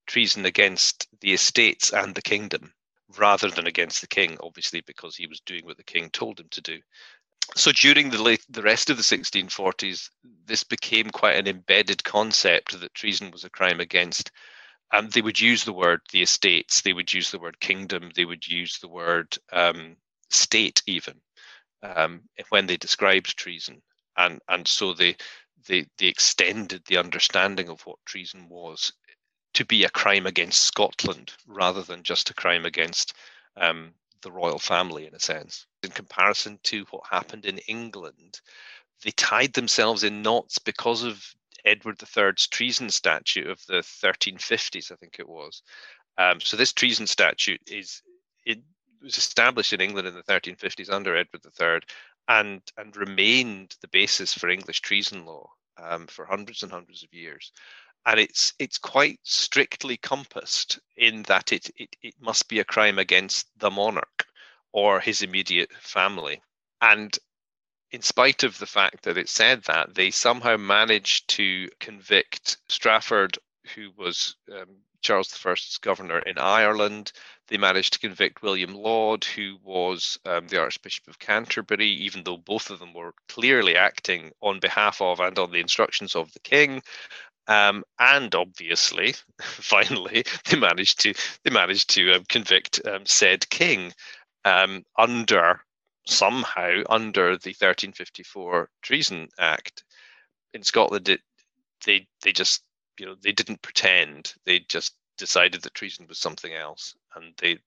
treason 0.06 0.44
against 0.44 1.08
the 1.22 1.32
estates 1.32 1.94
and 1.94 2.14
the 2.14 2.20
kingdom 2.20 2.74
rather 3.16 3.48
than 3.48 3.66
against 3.66 4.02
the 4.02 4.06
king, 4.06 4.36
obviously 4.42 4.82
because 4.82 5.16
he 5.16 5.26
was 5.26 5.40
doing 5.40 5.64
what 5.64 5.78
the 5.78 5.82
king 5.82 6.10
told 6.10 6.38
him 6.38 6.48
to 6.50 6.60
do. 6.60 6.78
So 7.56 7.72
during 7.72 8.10
the 8.10 8.22
late, 8.22 8.44
the 8.50 8.60
rest 8.60 8.90
of 8.90 8.98
the 8.98 9.02
1640s, 9.02 10.10
this 10.44 10.62
became 10.62 11.08
quite 11.08 11.36
an 11.36 11.48
embedded 11.48 12.04
concept 12.04 12.78
that 12.78 12.92
treason 12.92 13.30
was 13.30 13.44
a 13.44 13.50
crime 13.50 13.80
against. 13.80 14.30
And 14.92 15.10
they 15.10 15.22
would 15.22 15.40
use 15.40 15.64
the 15.64 15.72
word 15.72 16.02
the 16.12 16.20
estates, 16.20 16.82
they 16.82 16.92
would 16.92 17.14
use 17.14 17.30
the 17.30 17.38
word 17.38 17.60
kingdom, 17.60 18.10
they 18.14 18.26
would 18.26 18.46
use 18.46 18.78
the 18.78 18.88
word 18.88 19.38
um, 19.50 19.96
state 20.28 20.82
even 20.86 21.18
um, 21.82 22.20
when 22.50 22.66
they 22.66 22.76
described 22.76 23.38
treason. 23.38 23.80
And 24.16 24.40
and 24.48 24.66
so 24.66 24.92
they 24.92 25.16
they 25.66 25.86
they 25.98 26.06
extended 26.06 26.84
the 26.86 26.98
understanding 26.98 27.68
of 27.68 27.82
what 27.82 27.98
treason 28.04 28.48
was 28.48 28.92
to 29.54 29.64
be 29.64 29.84
a 29.84 29.90
crime 29.90 30.26
against 30.26 30.62
Scotland 30.62 31.32
rather 31.46 31.82
than 31.82 32.02
just 32.02 32.30
a 32.30 32.34
crime 32.34 32.64
against 32.64 33.14
um, 33.56 33.92
the 34.22 34.32
royal 34.32 34.58
family, 34.58 35.06
in 35.06 35.14
a 35.14 35.20
sense. 35.20 35.66
In 35.82 35.90
comparison 35.90 36.58
to 36.64 36.86
what 36.90 37.02
happened 37.10 37.44
in 37.44 37.58
England, 37.58 38.40
they 39.04 39.10
tied 39.10 39.52
themselves 39.52 40.04
in 40.04 40.22
knots 40.22 40.58
because 40.58 41.02
of 41.02 41.34
Edward 41.64 42.00
III's 42.02 42.46
treason 42.48 42.90
statute 42.90 43.46
of 43.46 43.64
the 43.66 43.80
1350s, 43.80 44.90
I 44.90 44.96
think 44.96 45.16
it 45.18 45.28
was. 45.28 45.62
Um, 46.18 46.40
so 46.40 46.56
this 46.56 46.72
treason 46.72 47.06
statute 47.06 47.60
is 47.66 48.02
it 48.44 48.58
was 49.02 49.18
established 49.18 49.72
in 49.72 49.80
England 49.80 50.08
in 50.08 50.14
the 50.14 50.22
1350s 50.22 50.90
under 50.90 51.16
Edward 51.16 51.42
III, 51.44 51.80
and 52.28 52.62
and 52.76 52.96
remained 52.96 53.76
the 53.80 53.88
basis 53.88 54.32
for 54.34 54.48
English 54.48 54.80
treason 54.80 55.24
law 55.24 55.50
um, 55.78 56.06
for 56.06 56.24
hundreds 56.24 56.62
and 56.62 56.72
hundreds 56.72 57.02
of 57.02 57.12
years. 57.12 57.52
And 58.06 58.18
it's 58.18 58.52
it's 58.58 58.78
quite 58.78 59.20
strictly 59.22 59.96
compassed 59.96 60.80
in 60.96 61.22
that 61.24 61.52
it, 61.52 61.70
it 61.76 61.94
it 62.02 62.14
must 62.20 62.48
be 62.48 62.58
a 62.58 62.64
crime 62.64 62.98
against 62.98 63.46
the 63.58 63.70
monarch 63.70 64.26
or 64.72 65.00
his 65.00 65.22
immediate 65.22 65.72
family. 65.74 66.42
And 66.80 67.16
in 67.92 68.02
spite 68.02 68.42
of 68.42 68.58
the 68.58 68.66
fact 68.66 69.02
that 69.02 69.18
it 69.18 69.28
said 69.28 69.62
that 69.64 69.94
they 69.94 70.10
somehow 70.10 70.56
managed 70.56 71.28
to 71.28 71.68
convict 71.78 72.56
strafford 72.68 73.38
who 73.74 73.90
was 73.96 74.34
um, 74.50 74.78
charles 75.02 75.36
i's 75.46 75.78
governor 75.82 76.18
in 76.20 76.38
ireland 76.38 77.12
they 77.48 77.58
managed 77.58 77.92
to 77.92 77.98
convict 77.98 78.42
william 78.42 78.74
laud 78.74 79.24
who 79.24 79.58
was 79.62 80.18
um, 80.24 80.46
the 80.48 80.58
archbishop 80.58 81.06
of 81.08 81.18
canterbury 81.18 81.88
even 81.88 82.22
though 82.24 82.36
both 82.36 82.70
of 82.70 82.78
them 82.78 82.94
were 82.94 83.14
clearly 83.28 83.76
acting 83.76 84.30
on 84.40 84.60
behalf 84.60 85.00
of 85.02 85.20
and 85.20 85.38
on 85.38 85.50
the 85.50 85.60
instructions 85.60 86.16
of 86.16 86.32
the 86.32 86.40
king 86.40 86.82
um, 87.48 87.82
and 87.98 88.34
obviously, 88.34 89.14
finally, 89.40 90.24
they 90.48 90.56
managed 90.56 91.00
to 91.00 91.14
they 91.42 91.50
managed 91.50 91.90
to 91.90 92.12
um, 92.12 92.24
convict 92.28 92.80
um, 92.86 93.04
said 93.04 93.48
king 93.50 93.92
um, 94.44 94.84
under 94.96 95.60
somehow 96.06 96.82
under 96.88 97.36
the 97.36 97.50
1354 97.50 98.68
Treason 98.82 99.28
Act 99.38 99.84
in 100.54 100.62
Scotland. 100.62 101.08
It, 101.08 101.20
they 101.84 102.06
they 102.22 102.32
just 102.32 102.62
you 102.98 103.06
know 103.06 103.14
they 103.20 103.32
didn't 103.32 103.62
pretend. 103.62 104.34
They 104.44 104.60
just 104.60 104.94
decided 105.18 105.62
that 105.62 105.74
treason 105.74 106.06
was 106.08 106.18
something 106.18 106.52
else, 106.52 106.94
and 107.14 107.34
they 107.38 107.58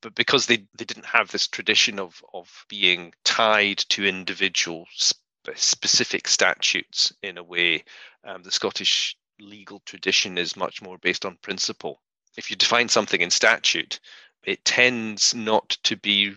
but 0.00 0.14
because 0.14 0.46
they 0.46 0.58
they 0.76 0.84
didn't 0.84 1.06
have 1.06 1.30
this 1.30 1.48
tradition 1.48 1.98
of 1.98 2.22
of 2.32 2.64
being 2.68 3.12
tied 3.24 3.78
to 3.78 4.06
individual 4.06 4.86
specific 5.56 6.28
statutes 6.28 7.12
in 7.22 7.38
a 7.38 7.42
way 7.42 7.84
um, 8.24 8.42
the 8.42 8.50
Scottish 8.50 9.16
legal 9.40 9.80
tradition 9.86 10.38
is 10.38 10.56
much 10.56 10.82
more 10.82 10.98
based 10.98 11.24
on 11.24 11.36
principle. 11.42 12.00
If 12.36 12.50
you 12.50 12.56
define 12.56 12.88
something 12.88 13.20
in 13.20 13.30
statute, 13.30 13.98
it 14.44 14.64
tends 14.64 15.34
not 15.34 15.70
to 15.84 15.96
be 15.96 16.34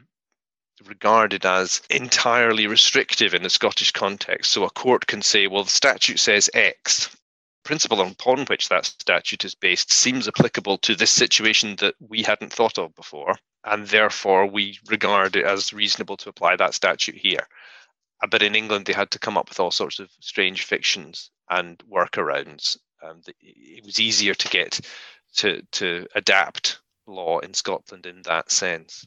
regarded 0.86 1.46
as 1.46 1.82
entirely 1.90 2.68
restrictive 2.68 3.34
in 3.34 3.44
the 3.44 3.50
Scottish 3.50 3.92
context. 3.92 4.52
So 4.52 4.64
a 4.64 4.70
court 4.70 5.08
can 5.08 5.22
say, 5.22 5.48
well, 5.48 5.64
the 5.64 5.70
statute 5.70 6.20
says 6.20 6.50
X. 6.54 7.16
Principle 7.66 8.00
upon 8.00 8.46
which 8.46 8.70
that 8.70 8.86
statute 8.86 9.44
is 9.44 9.56
based 9.56 9.92
seems 9.92 10.28
applicable 10.28 10.78
to 10.78 10.96
this 10.96 11.12
situation 11.12 11.76
that 11.78 11.96
we 12.00 12.24
hadn't 12.24 12.54
thought 12.54 12.78
of 12.78 12.96
before, 12.96 13.36
and 13.66 13.88
therefore 13.88 14.46
we 14.46 14.80
regard 14.88 15.36
it 15.36 15.46
as 15.46 15.74
reasonable 15.74 16.16
to 16.18 16.30
apply 16.30 16.56
that 16.56 16.74
statute 16.74 17.16
here. 17.16 17.48
Uh, 18.24 18.28
but 18.28 18.42
in 18.42 18.56
England, 18.56 18.86
they 18.86 18.94
had 18.94 19.12
to 19.12 19.20
come 19.20 19.38
up 19.38 19.50
with 19.50 19.60
all 19.60 19.72
sorts 19.72 20.00
of 20.00 20.10
strange 20.22 20.64
fictions 20.64 21.32
and 21.50 21.80
workarounds 21.92 22.78
um, 23.06 23.22
it 23.42 23.86
was 23.86 24.00
easier 24.00 24.34
to 24.34 24.48
get 24.50 24.80
to 25.36 25.62
to 25.72 26.08
adapt 26.16 26.80
law 27.08 27.40
in 27.40 27.54
Scotland 27.54 28.06
in 28.06 28.22
that 28.24 28.52
sense. 28.52 29.06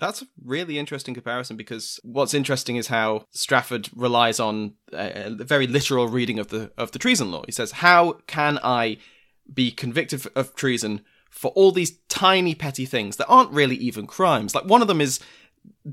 That's 0.00 0.22
a 0.22 0.26
really 0.42 0.78
interesting 0.78 1.12
comparison 1.12 1.56
because 1.56 2.00
what's 2.02 2.32
interesting 2.32 2.76
is 2.76 2.86
how 2.86 3.26
Strafford 3.32 3.90
relies 3.94 4.40
on 4.40 4.74
a, 4.92 5.26
a, 5.26 5.44
very 5.44 5.66
literal 5.66 6.08
reading 6.08 6.38
of 6.38 6.48
the 6.48 6.72
of 6.78 6.92
the 6.92 6.98
treason 6.98 7.30
law. 7.30 7.42
He 7.44 7.52
says, 7.52 7.72
"How 7.72 8.12
can 8.26 8.58
I 8.64 8.96
be 9.52 9.70
convicted 9.70 10.26
of 10.34 10.54
treason 10.54 11.02
for 11.28 11.50
all 11.50 11.70
these 11.70 11.98
tiny 12.08 12.54
petty 12.54 12.86
things 12.86 13.16
that 13.16 13.26
aren't 13.26 13.52
really 13.52 13.76
even 13.76 14.06
crimes? 14.06 14.54
Like 14.54 14.64
one 14.64 14.80
of 14.80 14.88
them 14.88 15.02
is 15.02 15.20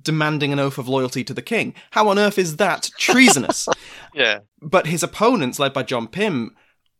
demanding 0.02 0.54
an 0.54 0.60
oath 0.60 0.78
of 0.78 0.88
loyalty 0.88 1.26
to 1.26 1.34
the 1.34 1.41
king. 1.41 1.76
How 1.91 2.08
on 2.08 2.17
earth 2.17 2.38
is 2.38 2.56
that 2.56 2.89
treasonous?" 2.98 3.67
yeah. 4.13 4.39
But 4.62 4.88
his 4.88 5.04
opponents, 5.04 5.60
led 5.60 5.74
by 5.74 5.84
John 5.84 6.08
Pym, 6.08 6.56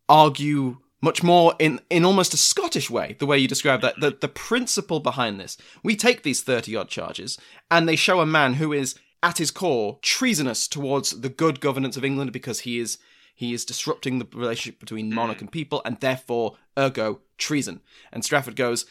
argue 0.10 0.80
much 1.02 1.22
more 1.24 1.54
in, 1.60 1.80
in 1.90 2.06
almost 2.06 2.34
a 2.34 2.38
Scottish 2.38 2.90
way, 2.90 3.16
the 3.20 3.26
way 3.26 3.38
you 3.38 3.48
describe 3.48 3.82
that, 3.82 4.00
the, 4.00 4.12
the 4.20 4.28
principle 4.28 5.00
behind 5.00 5.40
this. 5.40 5.58
We 5.84 5.96
take 5.96 6.24
these 6.24 6.42
30 6.42 6.76
odd 6.76 6.90
charges 6.90 7.38
and 7.70 7.88
they 7.88 7.96
show 7.96 8.20
a 8.20 8.26
man 8.26 8.56
who 8.56 8.74
is, 8.74 8.96
at 9.22 9.38
his 9.38 9.52
core, 9.52 10.00
treasonous 10.02 10.68
towards 10.68 11.22
the 11.22 11.30
good 11.30 11.60
governance 11.60 11.98
of 11.98 12.06
England 12.06 12.32
because 12.32 12.62
he 12.62 12.80
is 12.80 12.98
he 13.36 13.54
is 13.54 13.66
disrupting 13.66 14.18
the 14.18 14.28
relationship 14.34 14.80
between 14.80 15.12
mm. 15.12 15.14
monarch 15.14 15.42
and 15.42 15.52
people 15.52 15.84
and 15.86 16.00
therefore, 16.00 16.58
ergo, 16.78 17.22
treason. 17.38 17.82
And 18.12 18.26
Strafford 18.26 18.56
goes, 18.56 18.86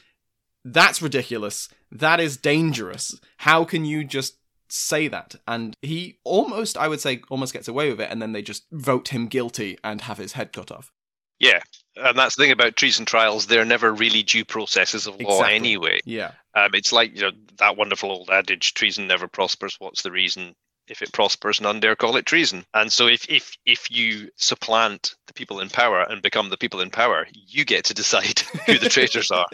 That's 0.65 1.03
ridiculous. 1.03 1.69
That 1.91 2.21
is 2.21 2.37
dangerous. 2.37 3.19
How 3.39 3.65
can 3.65 3.85
you 3.85 4.05
just 4.05 4.37
say 4.69 5.07
that 5.07 5.37
and 5.47 5.77
he 5.81 6.19
almost 6.25 6.77
i 6.77 6.89
would 6.89 7.01
say 7.01 7.23
almost 7.31 7.53
gets 7.53 7.69
away 7.69 7.89
with 7.89 8.01
it 8.01 8.11
and 8.11 8.21
then 8.21 8.33
they 8.33 8.43
just 8.43 8.65
vote 8.73 9.11
him 9.11 9.29
guilty 9.29 9.79
and 9.85 10.01
have 10.01 10.19
his 10.19 10.33
head 10.33 10.53
cut 10.53 10.73
off 10.73 10.93
yeah, 11.39 11.61
and 11.97 12.19
that's 12.19 12.37
the 12.37 12.43
thing 12.45 12.53
about 12.53 12.77
treason 12.77 13.05
trials; 13.05 13.47
they're 13.47 13.65
never 13.65 13.93
really 13.93 14.23
due 14.23 14.45
processes 14.45 15.07
of 15.07 15.21
law 15.21 15.39
Exactly. 15.39 15.55
anyway. 15.55 16.01
Yeah. 16.05 16.33
Um, 16.55 16.71
it's 16.75 16.93
like 16.93 17.15
you 17.15 17.23
know 17.23 17.33
that 17.59 17.77
wonderful 17.77 18.11
old 18.11 18.31
adage: 18.31 18.75
"Treason 18.75 19.07
never 19.07 19.29
prospers." 19.29 19.77
What's 19.79 20.03
the 20.03 20.11
reason? 20.11 20.55
If 20.89 21.03
it 21.03 21.13
prospers, 21.13 21.61
none 21.61 21.81
dare 21.81 21.97
call 21.97 22.17
it 22.17 22.27
treason. 22.27 22.65
And 22.73 22.93
so, 22.93 23.09
if 23.09 23.29
if 23.29 23.57
if 23.67 23.91
you 23.91 24.31
supplant 24.37 25.15
the 25.27 25.33
people 25.33 25.61
in 25.61 25.69
power 25.69 26.03
and 26.03 26.23
become 26.23 26.49
the 26.49 26.57
people 26.57 26.81
in 26.81 26.91
power, 26.91 27.27
you 27.33 27.65
get 27.65 27.85
to 27.87 27.95
decide 27.95 28.39
who 28.67 28.79
the 28.79 28.89
traitors 28.89 29.31
are, 29.33 29.47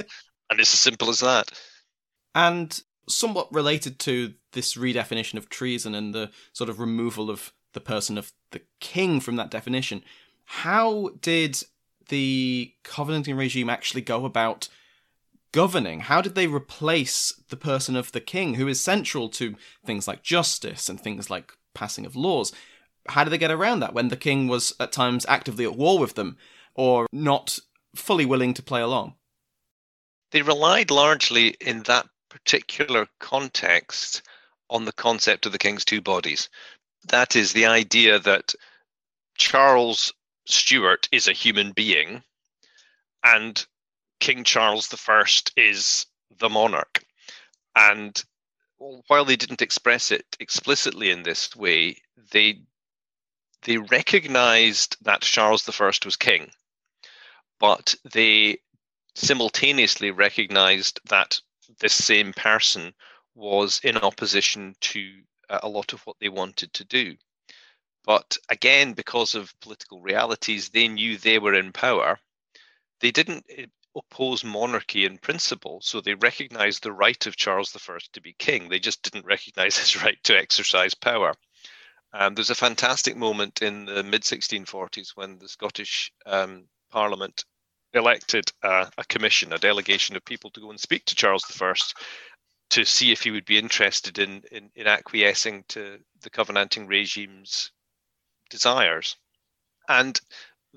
and 0.50 0.60
it's 0.60 0.74
as 0.74 0.80
simple 0.80 1.08
as 1.08 1.20
that. 1.20 1.50
And 2.34 2.78
somewhat 3.08 3.52
related 3.52 3.98
to 4.00 4.34
this 4.52 4.74
redefinition 4.76 5.34
of 5.38 5.48
treason 5.48 5.94
and 5.94 6.14
the 6.14 6.30
sort 6.52 6.70
of 6.70 6.78
removal 6.80 7.30
of 7.30 7.52
the 7.72 7.80
person 7.80 8.16
of 8.18 8.32
the 8.52 8.60
king 8.80 9.18
from 9.20 9.36
that 9.36 9.50
definition, 9.50 10.02
how 10.44 11.10
did 11.20 11.62
the 12.08 12.72
Covenanting 12.84 13.36
regime 13.36 13.70
actually 13.70 14.02
go 14.02 14.24
about 14.24 14.68
governing? 15.52 16.00
How 16.00 16.20
did 16.20 16.34
they 16.34 16.46
replace 16.46 17.32
the 17.48 17.56
person 17.56 17.94
of 17.96 18.12
the 18.12 18.20
king, 18.20 18.54
who 18.54 18.68
is 18.68 18.80
central 18.80 19.28
to 19.30 19.54
things 19.84 20.08
like 20.08 20.22
justice 20.22 20.88
and 20.88 21.00
things 21.00 21.30
like 21.30 21.52
passing 21.74 22.06
of 22.06 22.16
laws? 22.16 22.52
How 23.08 23.24
did 23.24 23.30
they 23.30 23.38
get 23.38 23.50
around 23.50 23.80
that 23.80 23.94
when 23.94 24.08
the 24.08 24.16
king 24.16 24.48
was 24.48 24.72
at 24.80 24.92
times 24.92 25.26
actively 25.28 25.64
at 25.64 25.76
war 25.76 25.98
with 25.98 26.14
them 26.14 26.36
or 26.74 27.06
not 27.12 27.58
fully 27.94 28.24
willing 28.24 28.54
to 28.54 28.62
play 28.62 28.80
along? 28.80 29.14
They 30.30 30.42
relied 30.42 30.90
largely 30.90 31.48
in 31.60 31.82
that 31.82 32.06
particular 32.30 33.06
context 33.18 34.22
on 34.70 34.86
the 34.86 34.92
concept 34.92 35.44
of 35.44 35.52
the 35.52 35.58
king's 35.58 35.84
two 35.84 36.00
bodies. 36.00 36.48
That 37.08 37.36
is 37.36 37.52
the 37.52 37.66
idea 37.66 38.18
that 38.20 38.54
Charles 39.36 40.14
Stuart 40.46 41.08
is 41.12 41.28
a 41.28 41.32
human 41.32 41.72
being 41.72 42.22
and 43.22 43.66
King 44.20 44.44
Charles 44.44 44.92
I 45.08 45.24
is 45.56 46.06
the 46.38 46.48
monarch. 46.48 47.04
And 47.74 48.22
while 48.78 49.24
they 49.24 49.36
didn't 49.36 49.62
express 49.62 50.10
it 50.10 50.36
explicitly 50.40 51.10
in 51.10 51.22
this 51.22 51.54
way, 51.54 51.96
they 52.32 52.62
they 53.62 53.78
recognized 53.78 54.96
that 55.02 55.22
Charles 55.22 55.68
I 55.68 55.92
was 56.04 56.16
king, 56.16 56.50
but 57.60 57.94
they 58.12 58.58
simultaneously 59.14 60.10
recognized 60.10 60.98
that 61.04 61.40
this 61.78 61.94
same 61.94 62.32
person 62.32 62.92
was 63.34 63.80
in 63.84 63.96
opposition 63.96 64.74
to 64.80 65.22
uh, 65.48 65.60
a 65.62 65.68
lot 65.68 65.92
of 65.92 66.04
what 66.06 66.16
they 66.18 66.28
wanted 66.28 66.72
to 66.74 66.84
do. 66.84 67.16
But 68.04 68.36
again, 68.48 68.94
because 68.94 69.34
of 69.34 69.58
political 69.60 70.00
realities, 70.00 70.70
they 70.70 70.88
knew 70.88 71.16
they 71.16 71.38
were 71.38 71.54
in 71.54 71.72
power. 71.72 72.18
They 73.00 73.12
didn't 73.12 73.46
eh, 73.48 73.66
oppose 73.94 74.42
monarchy 74.42 75.04
in 75.04 75.18
principle, 75.18 75.80
so 75.82 76.00
they 76.00 76.14
recognized 76.14 76.82
the 76.82 76.92
right 76.92 77.26
of 77.26 77.36
Charles 77.36 77.76
I 77.76 77.98
to 78.12 78.20
be 78.20 78.32
king. 78.32 78.68
They 78.68 78.80
just 78.80 79.02
didn't 79.02 79.26
recognize 79.34 79.78
his 79.78 80.02
right 80.02 80.22
to 80.24 80.36
exercise 80.36 80.94
power. 80.94 81.34
Um, 82.12 82.34
there's 82.34 82.50
a 82.50 82.56
fantastic 82.56 83.16
moment 83.16 83.62
in 83.62 83.86
the 83.86 84.02
mid 84.02 84.22
1640s 84.22 85.10
when 85.14 85.38
the 85.38 85.48
Scottish 85.48 86.12
um, 86.26 86.68
Parliament 86.90 87.44
elected 87.94 88.50
uh, 88.62 88.86
a 88.98 89.04
commission, 89.04 89.52
a 89.52 89.58
delegation 89.58 90.16
of 90.16 90.24
people 90.24 90.50
to 90.50 90.60
go 90.60 90.70
and 90.70 90.80
speak 90.80 91.04
to 91.06 91.14
Charles 91.14 91.44
I 91.60 91.74
to 92.70 92.84
see 92.84 93.12
if 93.12 93.22
he 93.22 93.30
would 93.30 93.44
be 93.44 93.58
interested 93.58 94.18
in, 94.18 94.42
in, 94.50 94.70
in 94.74 94.86
acquiescing 94.86 95.64
to 95.68 95.98
the 96.22 96.30
Covenanting 96.30 96.86
regime's 96.86 97.70
desires. 98.52 99.16
And 99.88 100.20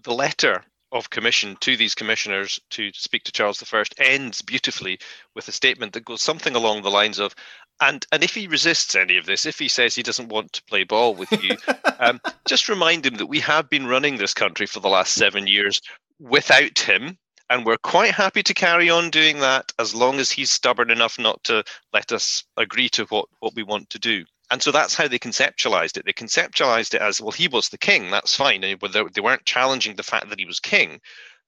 the 0.02 0.14
letter 0.14 0.64
of 0.92 1.10
commission 1.10 1.58
to 1.60 1.76
these 1.76 1.94
commissioners 1.94 2.60
to 2.72 2.90
speak 2.94 3.24
to 3.26 3.32
Charles 3.32 3.62
I 3.72 3.84
ends 4.00 4.42
beautifully 4.42 4.98
with 5.36 5.48
a 5.48 5.52
statement 5.52 5.94
that 5.94 6.06
goes 6.06 6.22
something 6.22 6.56
along 6.56 6.82
the 6.82 6.92
lines 6.92 7.20
of, 7.20 7.36
and 7.82 8.06
and 8.12 8.24
if 8.24 8.34
he 8.34 8.48
resists 8.48 8.96
any 8.96 9.18
of 9.18 9.26
this, 9.26 9.46
if 9.46 9.60
he 9.60 9.68
says 9.68 9.94
he 9.94 10.04
doesn't 10.04 10.30
want 10.30 10.54
to 10.54 10.64
play 10.64 10.86
ball 10.86 11.14
with 11.14 11.32
you, 11.44 11.58
um, 12.00 12.22
just 12.48 12.70
remind 12.70 13.06
him 13.06 13.16
that 13.16 13.26
we 13.26 13.42
have 13.42 13.70
been 13.70 13.86
running 13.86 14.18
this 14.18 14.34
country 14.34 14.66
for 14.66 14.80
the 14.80 14.88
last 14.88 15.14
seven 15.14 15.46
years 15.48 15.82
without 16.20 16.80
him, 16.80 17.18
and 17.50 17.66
we're 17.66 17.78
quite 17.78 18.14
happy 18.14 18.44
to 18.44 18.54
carry 18.54 18.90
on 18.90 19.10
doing 19.10 19.40
that 19.40 19.74
as 19.78 19.94
long 19.94 20.20
as 20.20 20.32
he's 20.32 20.50
stubborn 20.50 20.90
enough 20.90 21.20
not 21.20 21.44
to 21.44 21.64
let 21.92 22.14
us 22.14 22.46
agree 22.56 22.88
to 22.90 23.04
what 23.06 23.28
what 23.40 23.54
we 23.56 23.64
want 23.64 23.90
to 23.90 24.00
do. 24.00 24.24
And 24.52 24.62
so 24.62 24.72
that's 24.72 24.96
how 24.96 25.08
they 25.08 25.18
conceptualized 25.18 25.98
it. 25.98 26.06
They 26.06 26.14
conceptualized 26.14 26.94
it 26.94 27.02
as 27.02 27.20
well, 27.20 27.32
he 27.32 27.48
was 27.48 27.70
the 27.70 27.78
king, 27.78 28.12
that's 28.12 28.36
fine. 28.36 28.64
And 28.64 28.80
they 29.14 29.22
weren't 29.22 29.46
challenging 29.46 29.96
the 29.96 30.04
fact 30.04 30.30
that 30.30 30.40
he 30.40 30.46
was 30.46 30.60
king, 30.60 31.02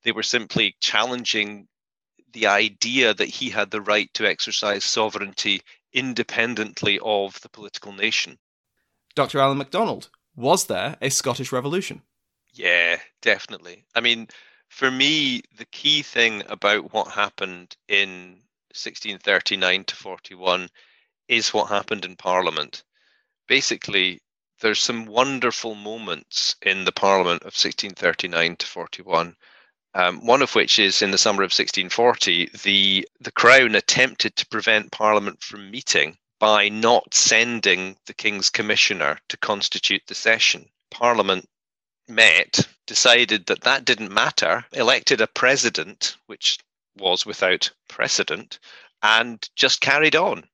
they 0.03 0.11
were 0.11 0.23
simply 0.23 0.75
challenging 0.79 1.67
the 2.33 2.47
idea 2.47 3.13
that 3.13 3.29
he 3.29 3.49
had 3.49 3.71
the 3.71 3.81
right 3.81 4.13
to 4.13 4.27
exercise 4.27 4.83
sovereignty 4.83 5.61
independently 5.93 6.99
of 7.03 7.39
the 7.41 7.49
political 7.49 7.93
nation. 7.93 8.37
Dr. 9.15 9.39
Alan 9.39 9.57
MacDonald, 9.57 10.09
was 10.35 10.65
there 10.65 10.97
a 11.01 11.09
Scottish 11.09 11.51
Revolution? 11.51 12.01
Yeah, 12.53 12.99
definitely. 13.21 13.85
I 13.95 14.01
mean, 14.01 14.27
for 14.69 14.91
me, 14.91 15.41
the 15.57 15.65
key 15.65 16.01
thing 16.01 16.43
about 16.47 16.93
what 16.93 17.07
happened 17.09 17.75
in 17.87 18.41
1639 18.73 19.85
to 19.85 19.95
41 19.95 20.69
is 21.27 21.53
what 21.53 21.69
happened 21.69 22.05
in 22.05 22.15
Parliament. 22.15 22.83
Basically, 23.47 24.21
there's 24.59 24.81
some 24.81 25.05
wonderful 25.05 25.73
moments 25.73 26.55
in 26.61 26.83
the 26.83 26.91
Parliament 26.91 27.43
of 27.43 27.53
1639 27.53 28.57
to 28.57 28.65
41. 28.65 29.35
Um, 29.93 30.25
one 30.25 30.41
of 30.41 30.53
which 30.53 30.79
is 30.79 31.01
in 31.01 31.11
the 31.11 31.17
summer 31.17 31.43
of 31.43 31.51
1640, 31.51 32.51
the 32.63 33.07
the 33.19 33.31
Crown 33.31 33.75
attempted 33.75 34.35
to 34.35 34.45
prevent 34.47 34.91
Parliament 34.91 35.41
from 35.41 35.71
meeting 35.71 36.17
by 36.39 36.69
not 36.69 37.13
sending 37.13 37.97
the 38.05 38.13
King's 38.13 38.49
Commissioner 38.49 39.19
to 39.29 39.37
constitute 39.37 40.05
the 40.07 40.15
session. 40.15 40.69
Parliament 40.91 41.47
met, 42.07 42.67
decided 42.85 43.45
that 43.45 43.61
that 43.61 43.85
didn't 43.85 44.11
matter, 44.11 44.65
elected 44.73 45.21
a 45.21 45.27
president, 45.27 46.17
which 46.25 46.59
was 46.95 47.25
without 47.25 47.71
precedent, 47.87 48.59
and 49.01 49.49
just 49.55 49.81
carried 49.81 50.15
on 50.15 50.47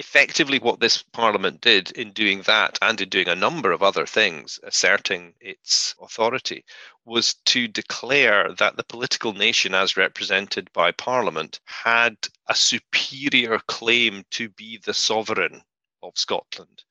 effectively 0.00 0.58
what 0.58 0.80
this 0.80 1.02
parliament 1.12 1.60
did 1.60 1.90
in 1.90 2.10
doing 2.12 2.40
that 2.40 2.78
and 2.80 3.02
in 3.02 3.08
doing 3.10 3.28
a 3.28 3.34
number 3.34 3.70
of 3.70 3.82
other 3.82 4.06
things 4.06 4.58
asserting 4.62 5.34
its 5.42 5.94
authority 6.00 6.64
was 7.04 7.34
to 7.44 7.68
declare 7.68 8.50
that 8.54 8.76
the 8.76 8.82
political 8.84 9.34
nation 9.34 9.74
as 9.74 9.98
represented 9.98 10.72
by 10.72 10.90
parliament 10.90 11.60
had 11.66 12.16
a 12.48 12.54
superior 12.54 13.58
claim 13.66 14.24
to 14.30 14.48
be 14.48 14.80
the 14.86 14.94
sovereign 14.94 15.60
of 16.02 16.16
Scotland 16.16 16.82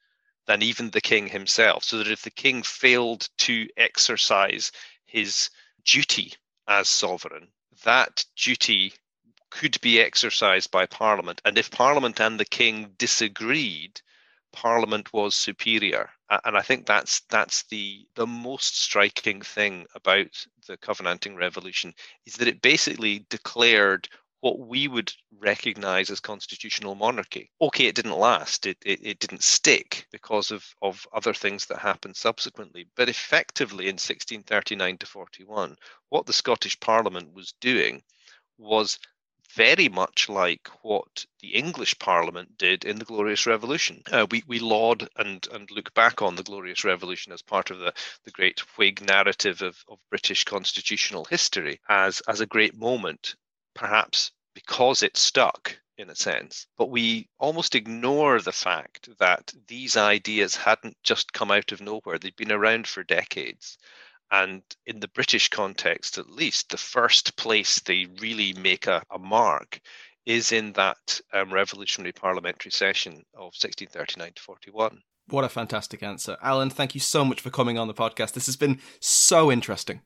than 0.46 0.62
even 0.62 0.92
the 0.92 1.02
king 1.02 1.28
himself 1.28 1.84
so 1.84 1.98
that 1.98 2.12
if 2.12 2.22
the 2.22 2.30
king 2.30 2.62
failed 2.62 3.28
to 3.40 3.68
exercise 3.76 4.72
his 5.08 5.50
duty 5.84 6.32
as 6.68 6.88
sovereign 6.88 7.48
that 7.84 8.24
duty 8.36 8.94
could 9.50 9.80
be 9.82 10.00
exercised 10.00 10.72
by 10.72 10.86
Parliament. 10.86 11.42
And 11.46 11.58
if 11.58 11.72
Parliament 11.72 12.20
and 12.20 12.40
the 12.40 12.46
King 12.46 12.94
disagreed, 12.98 14.02
Parliament 14.52 15.14
was 15.14 15.36
superior. 15.36 16.10
And 16.44 16.58
I 16.58 16.62
think 16.62 16.86
that's 16.86 17.22
that's 17.30 17.64
the 17.64 18.08
the 18.16 18.28
most 18.28 18.80
striking 18.80 19.42
thing 19.42 19.88
about 19.96 20.46
the 20.68 20.78
Covenanting 20.78 21.36
Revolution 21.36 21.94
is 22.26 22.36
that 22.36 22.48
it 22.48 22.62
basically 22.62 23.26
declared 23.30 24.08
what 24.42 24.60
we 24.60 24.88
would 24.88 25.12
recognize 25.38 26.10
as 26.10 26.20
constitutional 26.20 26.96
monarchy. 26.96 27.52
Okay, 27.62 27.86
it 27.86 27.96
didn't 27.96 28.18
last, 28.18 28.66
it, 28.66 28.78
it, 28.86 29.00
it, 29.04 29.20
didn't 29.20 29.44
stick 29.44 30.08
because 30.12 30.50
of, 30.50 30.66
of 30.82 31.06
other 31.14 31.34
things 31.34 31.66
that 31.66 31.80
happened 31.80 32.16
subsequently. 32.16 32.88
But 32.96 33.10
effectively, 33.10 33.86
in 33.86 33.96
1639 33.96 34.98
to 35.00 35.06
41, 35.06 35.76
what 36.08 36.26
the 36.26 36.34
Scottish 36.34 36.80
Parliament 36.80 37.34
was 37.34 37.54
doing 37.60 38.02
was 38.58 38.98
very 39.56 39.90
much 39.90 40.30
like 40.30 40.68
what 40.82 41.26
the 41.40 41.56
English 41.56 41.98
Parliament 42.00 42.58
did 42.58 42.86
in 42.86 43.00
the 43.00 43.06
Glorious 43.06 43.46
Revolution. 43.46 44.04
Uh, 44.12 44.28
we, 44.30 44.44
we 44.48 44.60
laud 44.60 45.10
and, 45.16 45.48
and 45.52 45.70
look 45.72 45.94
back 45.94 46.22
on 46.22 46.36
the 46.36 46.44
Glorious 46.44 46.84
Revolution 46.84 47.34
as 47.34 47.42
part 47.42 47.72
of 47.72 47.80
the, 47.80 47.94
the 48.26 48.32
great 48.32 48.60
Whig 48.78 49.02
narrative 49.02 49.62
of, 49.62 49.84
of 49.90 50.00
British 50.10 50.44
constitutional 50.44 51.26
history 51.26 51.80
as, 51.90 52.22
as 52.28 52.42
a 52.42 52.46
great 52.46 52.76
moment, 52.76 53.36
perhaps 53.74 54.32
because 54.54 55.04
it 55.04 55.18
stuck 55.18 55.78
in 55.98 56.10
a 56.10 56.16
sense. 56.16 56.66
But 56.78 56.90
we 56.90 57.28
almost 57.38 57.76
ignore 57.76 58.40
the 58.40 58.54
fact 58.54 59.10
that 59.20 59.54
these 59.68 59.98
ideas 59.98 60.56
hadn't 60.56 60.98
just 61.04 61.34
come 61.34 61.52
out 61.52 61.72
of 61.72 61.82
nowhere, 61.82 62.18
they'd 62.18 62.36
been 62.36 62.52
around 62.52 62.88
for 62.88 63.04
decades. 63.04 63.78
And 64.32 64.62
in 64.86 65.00
the 65.00 65.08
British 65.08 65.50
context, 65.50 66.18
at 66.18 66.30
least, 66.30 66.70
the 66.70 66.78
first 66.78 67.36
place 67.36 67.80
they 67.80 68.08
really 68.20 68.54
make 68.54 68.88
a, 68.88 69.02
a 69.12 69.18
mark 69.18 69.80
is 70.26 70.52
in 70.52 70.74
that 70.74 71.20
um, 71.34 71.52
revolutionary 71.52 72.12
parliamentary 72.12 72.72
session 72.72 73.14
of 73.34 73.54
1639 73.58 74.34
to 74.34 74.42
41. 74.42 75.02
What 75.28 75.46
a 75.46 75.50
fantastic 75.50 76.04
answer. 76.04 76.38
Alan, 76.42 76.70
thank 76.70 76.94
you 76.94 77.02
so 77.02 77.24
much 77.26 77.42
for 77.42 77.50
coming 77.50 77.78
on 77.78 77.88
the 77.88 77.94
podcast. 77.94 78.34
This 78.34 78.46
has 78.46 78.56
been 78.56 78.80
so 79.00 79.52
interesting. 79.52 80.02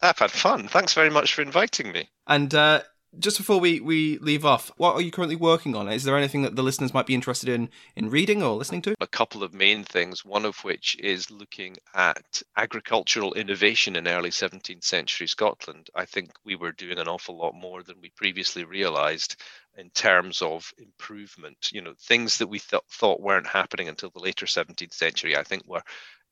I've 0.00 0.18
had 0.18 0.30
fun. 0.30 0.68
Thanks 0.68 0.94
very 0.94 1.10
much 1.10 1.34
for 1.34 1.42
inviting 1.42 1.92
me. 1.92 2.08
And 2.26 2.54
uh, 2.54 2.82
just 3.18 3.38
before 3.38 3.58
we, 3.58 3.80
we 3.80 4.18
leave 4.18 4.44
off, 4.44 4.70
what 4.76 4.94
are 4.94 5.00
you 5.00 5.10
currently 5.10 5.36
working 5.36 5.74
on? 5.74 5.88
Is 5.88 6.04
there 6.04 6.16
anything 6.16 6.42
that 6.42 6.56
the 6.56 6.62
listeners 6.62 6.92
might 6.92 7.06
be 7.06 7.14
interested 7.14 7.48
in 7.48 7.70
in 7.96 8.10
reading 8.10 8.42
or 8.42 8.56
listening 8.56 8.82
to? 8.82 8.94
A 9.00 9.06
couple 9.06 9.42
of 9.42 9.54
main 9.54 9.84
things, 9.84 10.24
one 10.24 10.44
of 10.44 10.58
which 10.64 10.96
is 10.98 11.30
looking 11.30 11.76
at 11.94 12.42
agricultural 12.56 13.34
innovation 13.34 13.96
in 13.96 14.06
early 14.06 14.30
17th 14.30 14.84
century 14.84 15.26
Scotland. 15.26 15.88
I 15.94 16.04
think 16.04 16.30
we 16.44 16.56
were 16.56 16.72
doing 16.72 16.98
an 16.98 17.08
awful 17.08 17.36
lot 17.36 17.54
more 17.54 17.82
than 17.82 18.00
we 18.00 18.10
previously 18.10 18.64
realized 18.64 19.36
in 19.76 19.90
terms 19.90 20.42
of 20.42 20.72
improvement. 20.78 21.70
You 21.72 21.82
know, 21.82 21.94
things 21.98 22.38
that 22.38 22.48
we 22.48 22.58
th- 22.58 22.82
thought 22.90 23.20
weren't 23.20 23.46
happening 23.46 23.88
until 23.88 24.10
the 24.10 24.20
later 24.20 24.46
17th 24.46 24.92
century, 24.92 25.36
I 25.36 25.44
think 25.44 25.66
were 25.66 25.82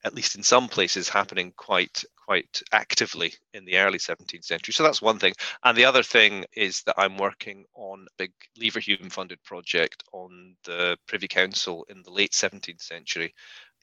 at 0.07 0.15
least 0.15 0.37
in 0.37 0.43
some 0.45 0.69
places, 0.69 1.09
happening 1.09 1.53
quite 1.57 2.05
quite 2.25 2.63
actively 2.73 3.35
in 3.55 3.65
the 3.65 3.77
early 3.79 3.99
17th 3.99 4.45
century. 4.45 4.73
So 4.73 4.83
that's 4.83 5.03
one 5.03 5.19
thing. 5.19 5.35
And 5.65 5.77
the 5.77 5.85
other 5.85 6.03
thing 6.03 6.45
is 6.57 6.83
that 6.83 6.95
I'm 6.97 7.19
working 7.19 7.65
on 7.75 8.07
a 8.07 8.07
big 8.19 8.33
Leverhulme 8.61 9.13
funded 9.13 9.43
project 9.43 10.03
on 10.13 10.57
the 10.65 10.97
Privy 11.07 11.29
Council 11.29 11.87
in 11.89 12.03
the 12.03 12.11
late 12.11 12.33
17th 12.33 12.83
century. 12.83 13.35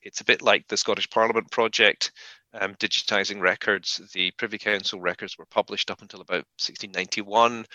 It's 0.01 0.21
a 0.21 0.25
bit 0.25 0.41
like 0.41 0.67
the 0.67 0.77
Scottish 0.77 1.09
Parliament 1.09 1.51
project, 1.51 2.11
um, 2.53 2.75
digitising 2.75 3.41
records. 3.41 4.01
The 4.13 4.31
Privy 4.31 4.57
Council 4.57 4.99
records 5.01 5.37
were 5.37 5.45
published 5.45 5.91
up 5.91 6.01
until 6.01 6.21
about 6.21 6.45
1691 6.57 7.65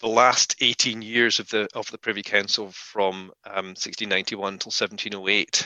the 0.00 0.08
last 0.08 0.56
18 0.60 1.00
years 1.00 1.38
of 1.38 1.48
the 1.50 1.68
of 1.74 1.88
the 1.92 1.98
Privy 1.98 2.22
Council 2.22 2.72
from 2.72 3.30
um, 3.44 3.74
1691 3.76 4.58
till 4.58 4.70
1708 4.70 5.64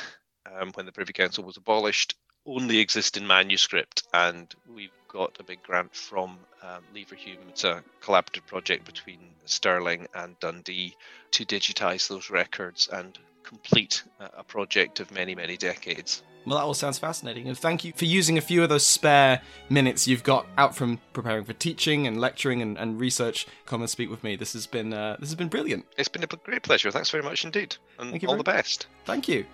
um, 0.59 0.73
when 0.75 0.87
the 0.87 0.93
Privy 0.93 1.13
Council 1.13 1.45
was 1.45 1.57
abolished, 1.57 2.15
only 2.47 2.79
exist 2.79 3.17
in 3.17 3.27
manuscript, 3.27 4.05
and 4.15 4.55
we've 4.73 4.91
got 5.09 5.37
a 5.41 5.43
big 5.43 5.63
grant 5.63 5.95
from 5.95 6.39
um, 6.63 6.83
Leverhulme. 6.95 7.49
It's 7.49 7.65
a 7.65 7.83
collaborative 8.03 8.47
project 8.47 8.85
between 8.85 9.19
Stirling 9.45 10.07
and 10.15 10.39
Dundee 10.41 10.95
to 11.33 11.45
digitise 11.45 12.09
those 12.09 12.31
records 12.31 12.89
and 12.93 13.19
complete 13.43 14.03
a 14.21 14.43
project 14.43 15.01
of 15.01 15.11
many, 15.11 15.35
many 15.35 15.57
decades. 15.57 16.23
Well, 16.45 16.59
that 16.59 16.65
all 16.65 16.75
sounds 16.75 16.99
fascinating. 16.99 17.49
And 17.49 17.59
thank 17.59 17.85
you 17.85 17.93
for 17.93 18.05
using 18.05 18.39
a 18.39 18.41
few 18.41 18.63
of 18.63 18.69
those 18.69 18.87
spare 18.87 19.43
minutes 19.69 20.07
you've 20.07 20.23
got 20.23 20.47
out 20.57 20.77
from 20.77 21.01
preparing 21.13 21.45
for 21.45 21.53
teaching 21.53 22.07
and 22.07 22.21
lecturing 22.21 22.63
and, 22.63 22.79
and 22.79 23.01
research. 23.01 23.49
Come 23.67 23.81
and 23.81 23.91
speak 23.91 24.11
with 24.11 24.23
me. 24.23 24.37
This 24.37 24.53
has 24.53 24.67
been 24.67 24.93
uh, 24.93 25.17
this 25.19 25.29
has 25.29 25.35
been 25.35 25.49
brilliant. 25.49 25.87
It's 25.99 26.09
been 26.09 26.23
a 26.23 26.29
great 26.29 26.63
pleasure. 26.63 26.93
Thanks 26.93 27.11
very 27.11 27.25
much 27.25 27.45
indeed, 27.45 27.77
and 27.99 28.25
all 28.27 28.37
the 28.37 28.45
best. 28.45 28.87
Thank 29.05 29.27
you. 29.27 29.45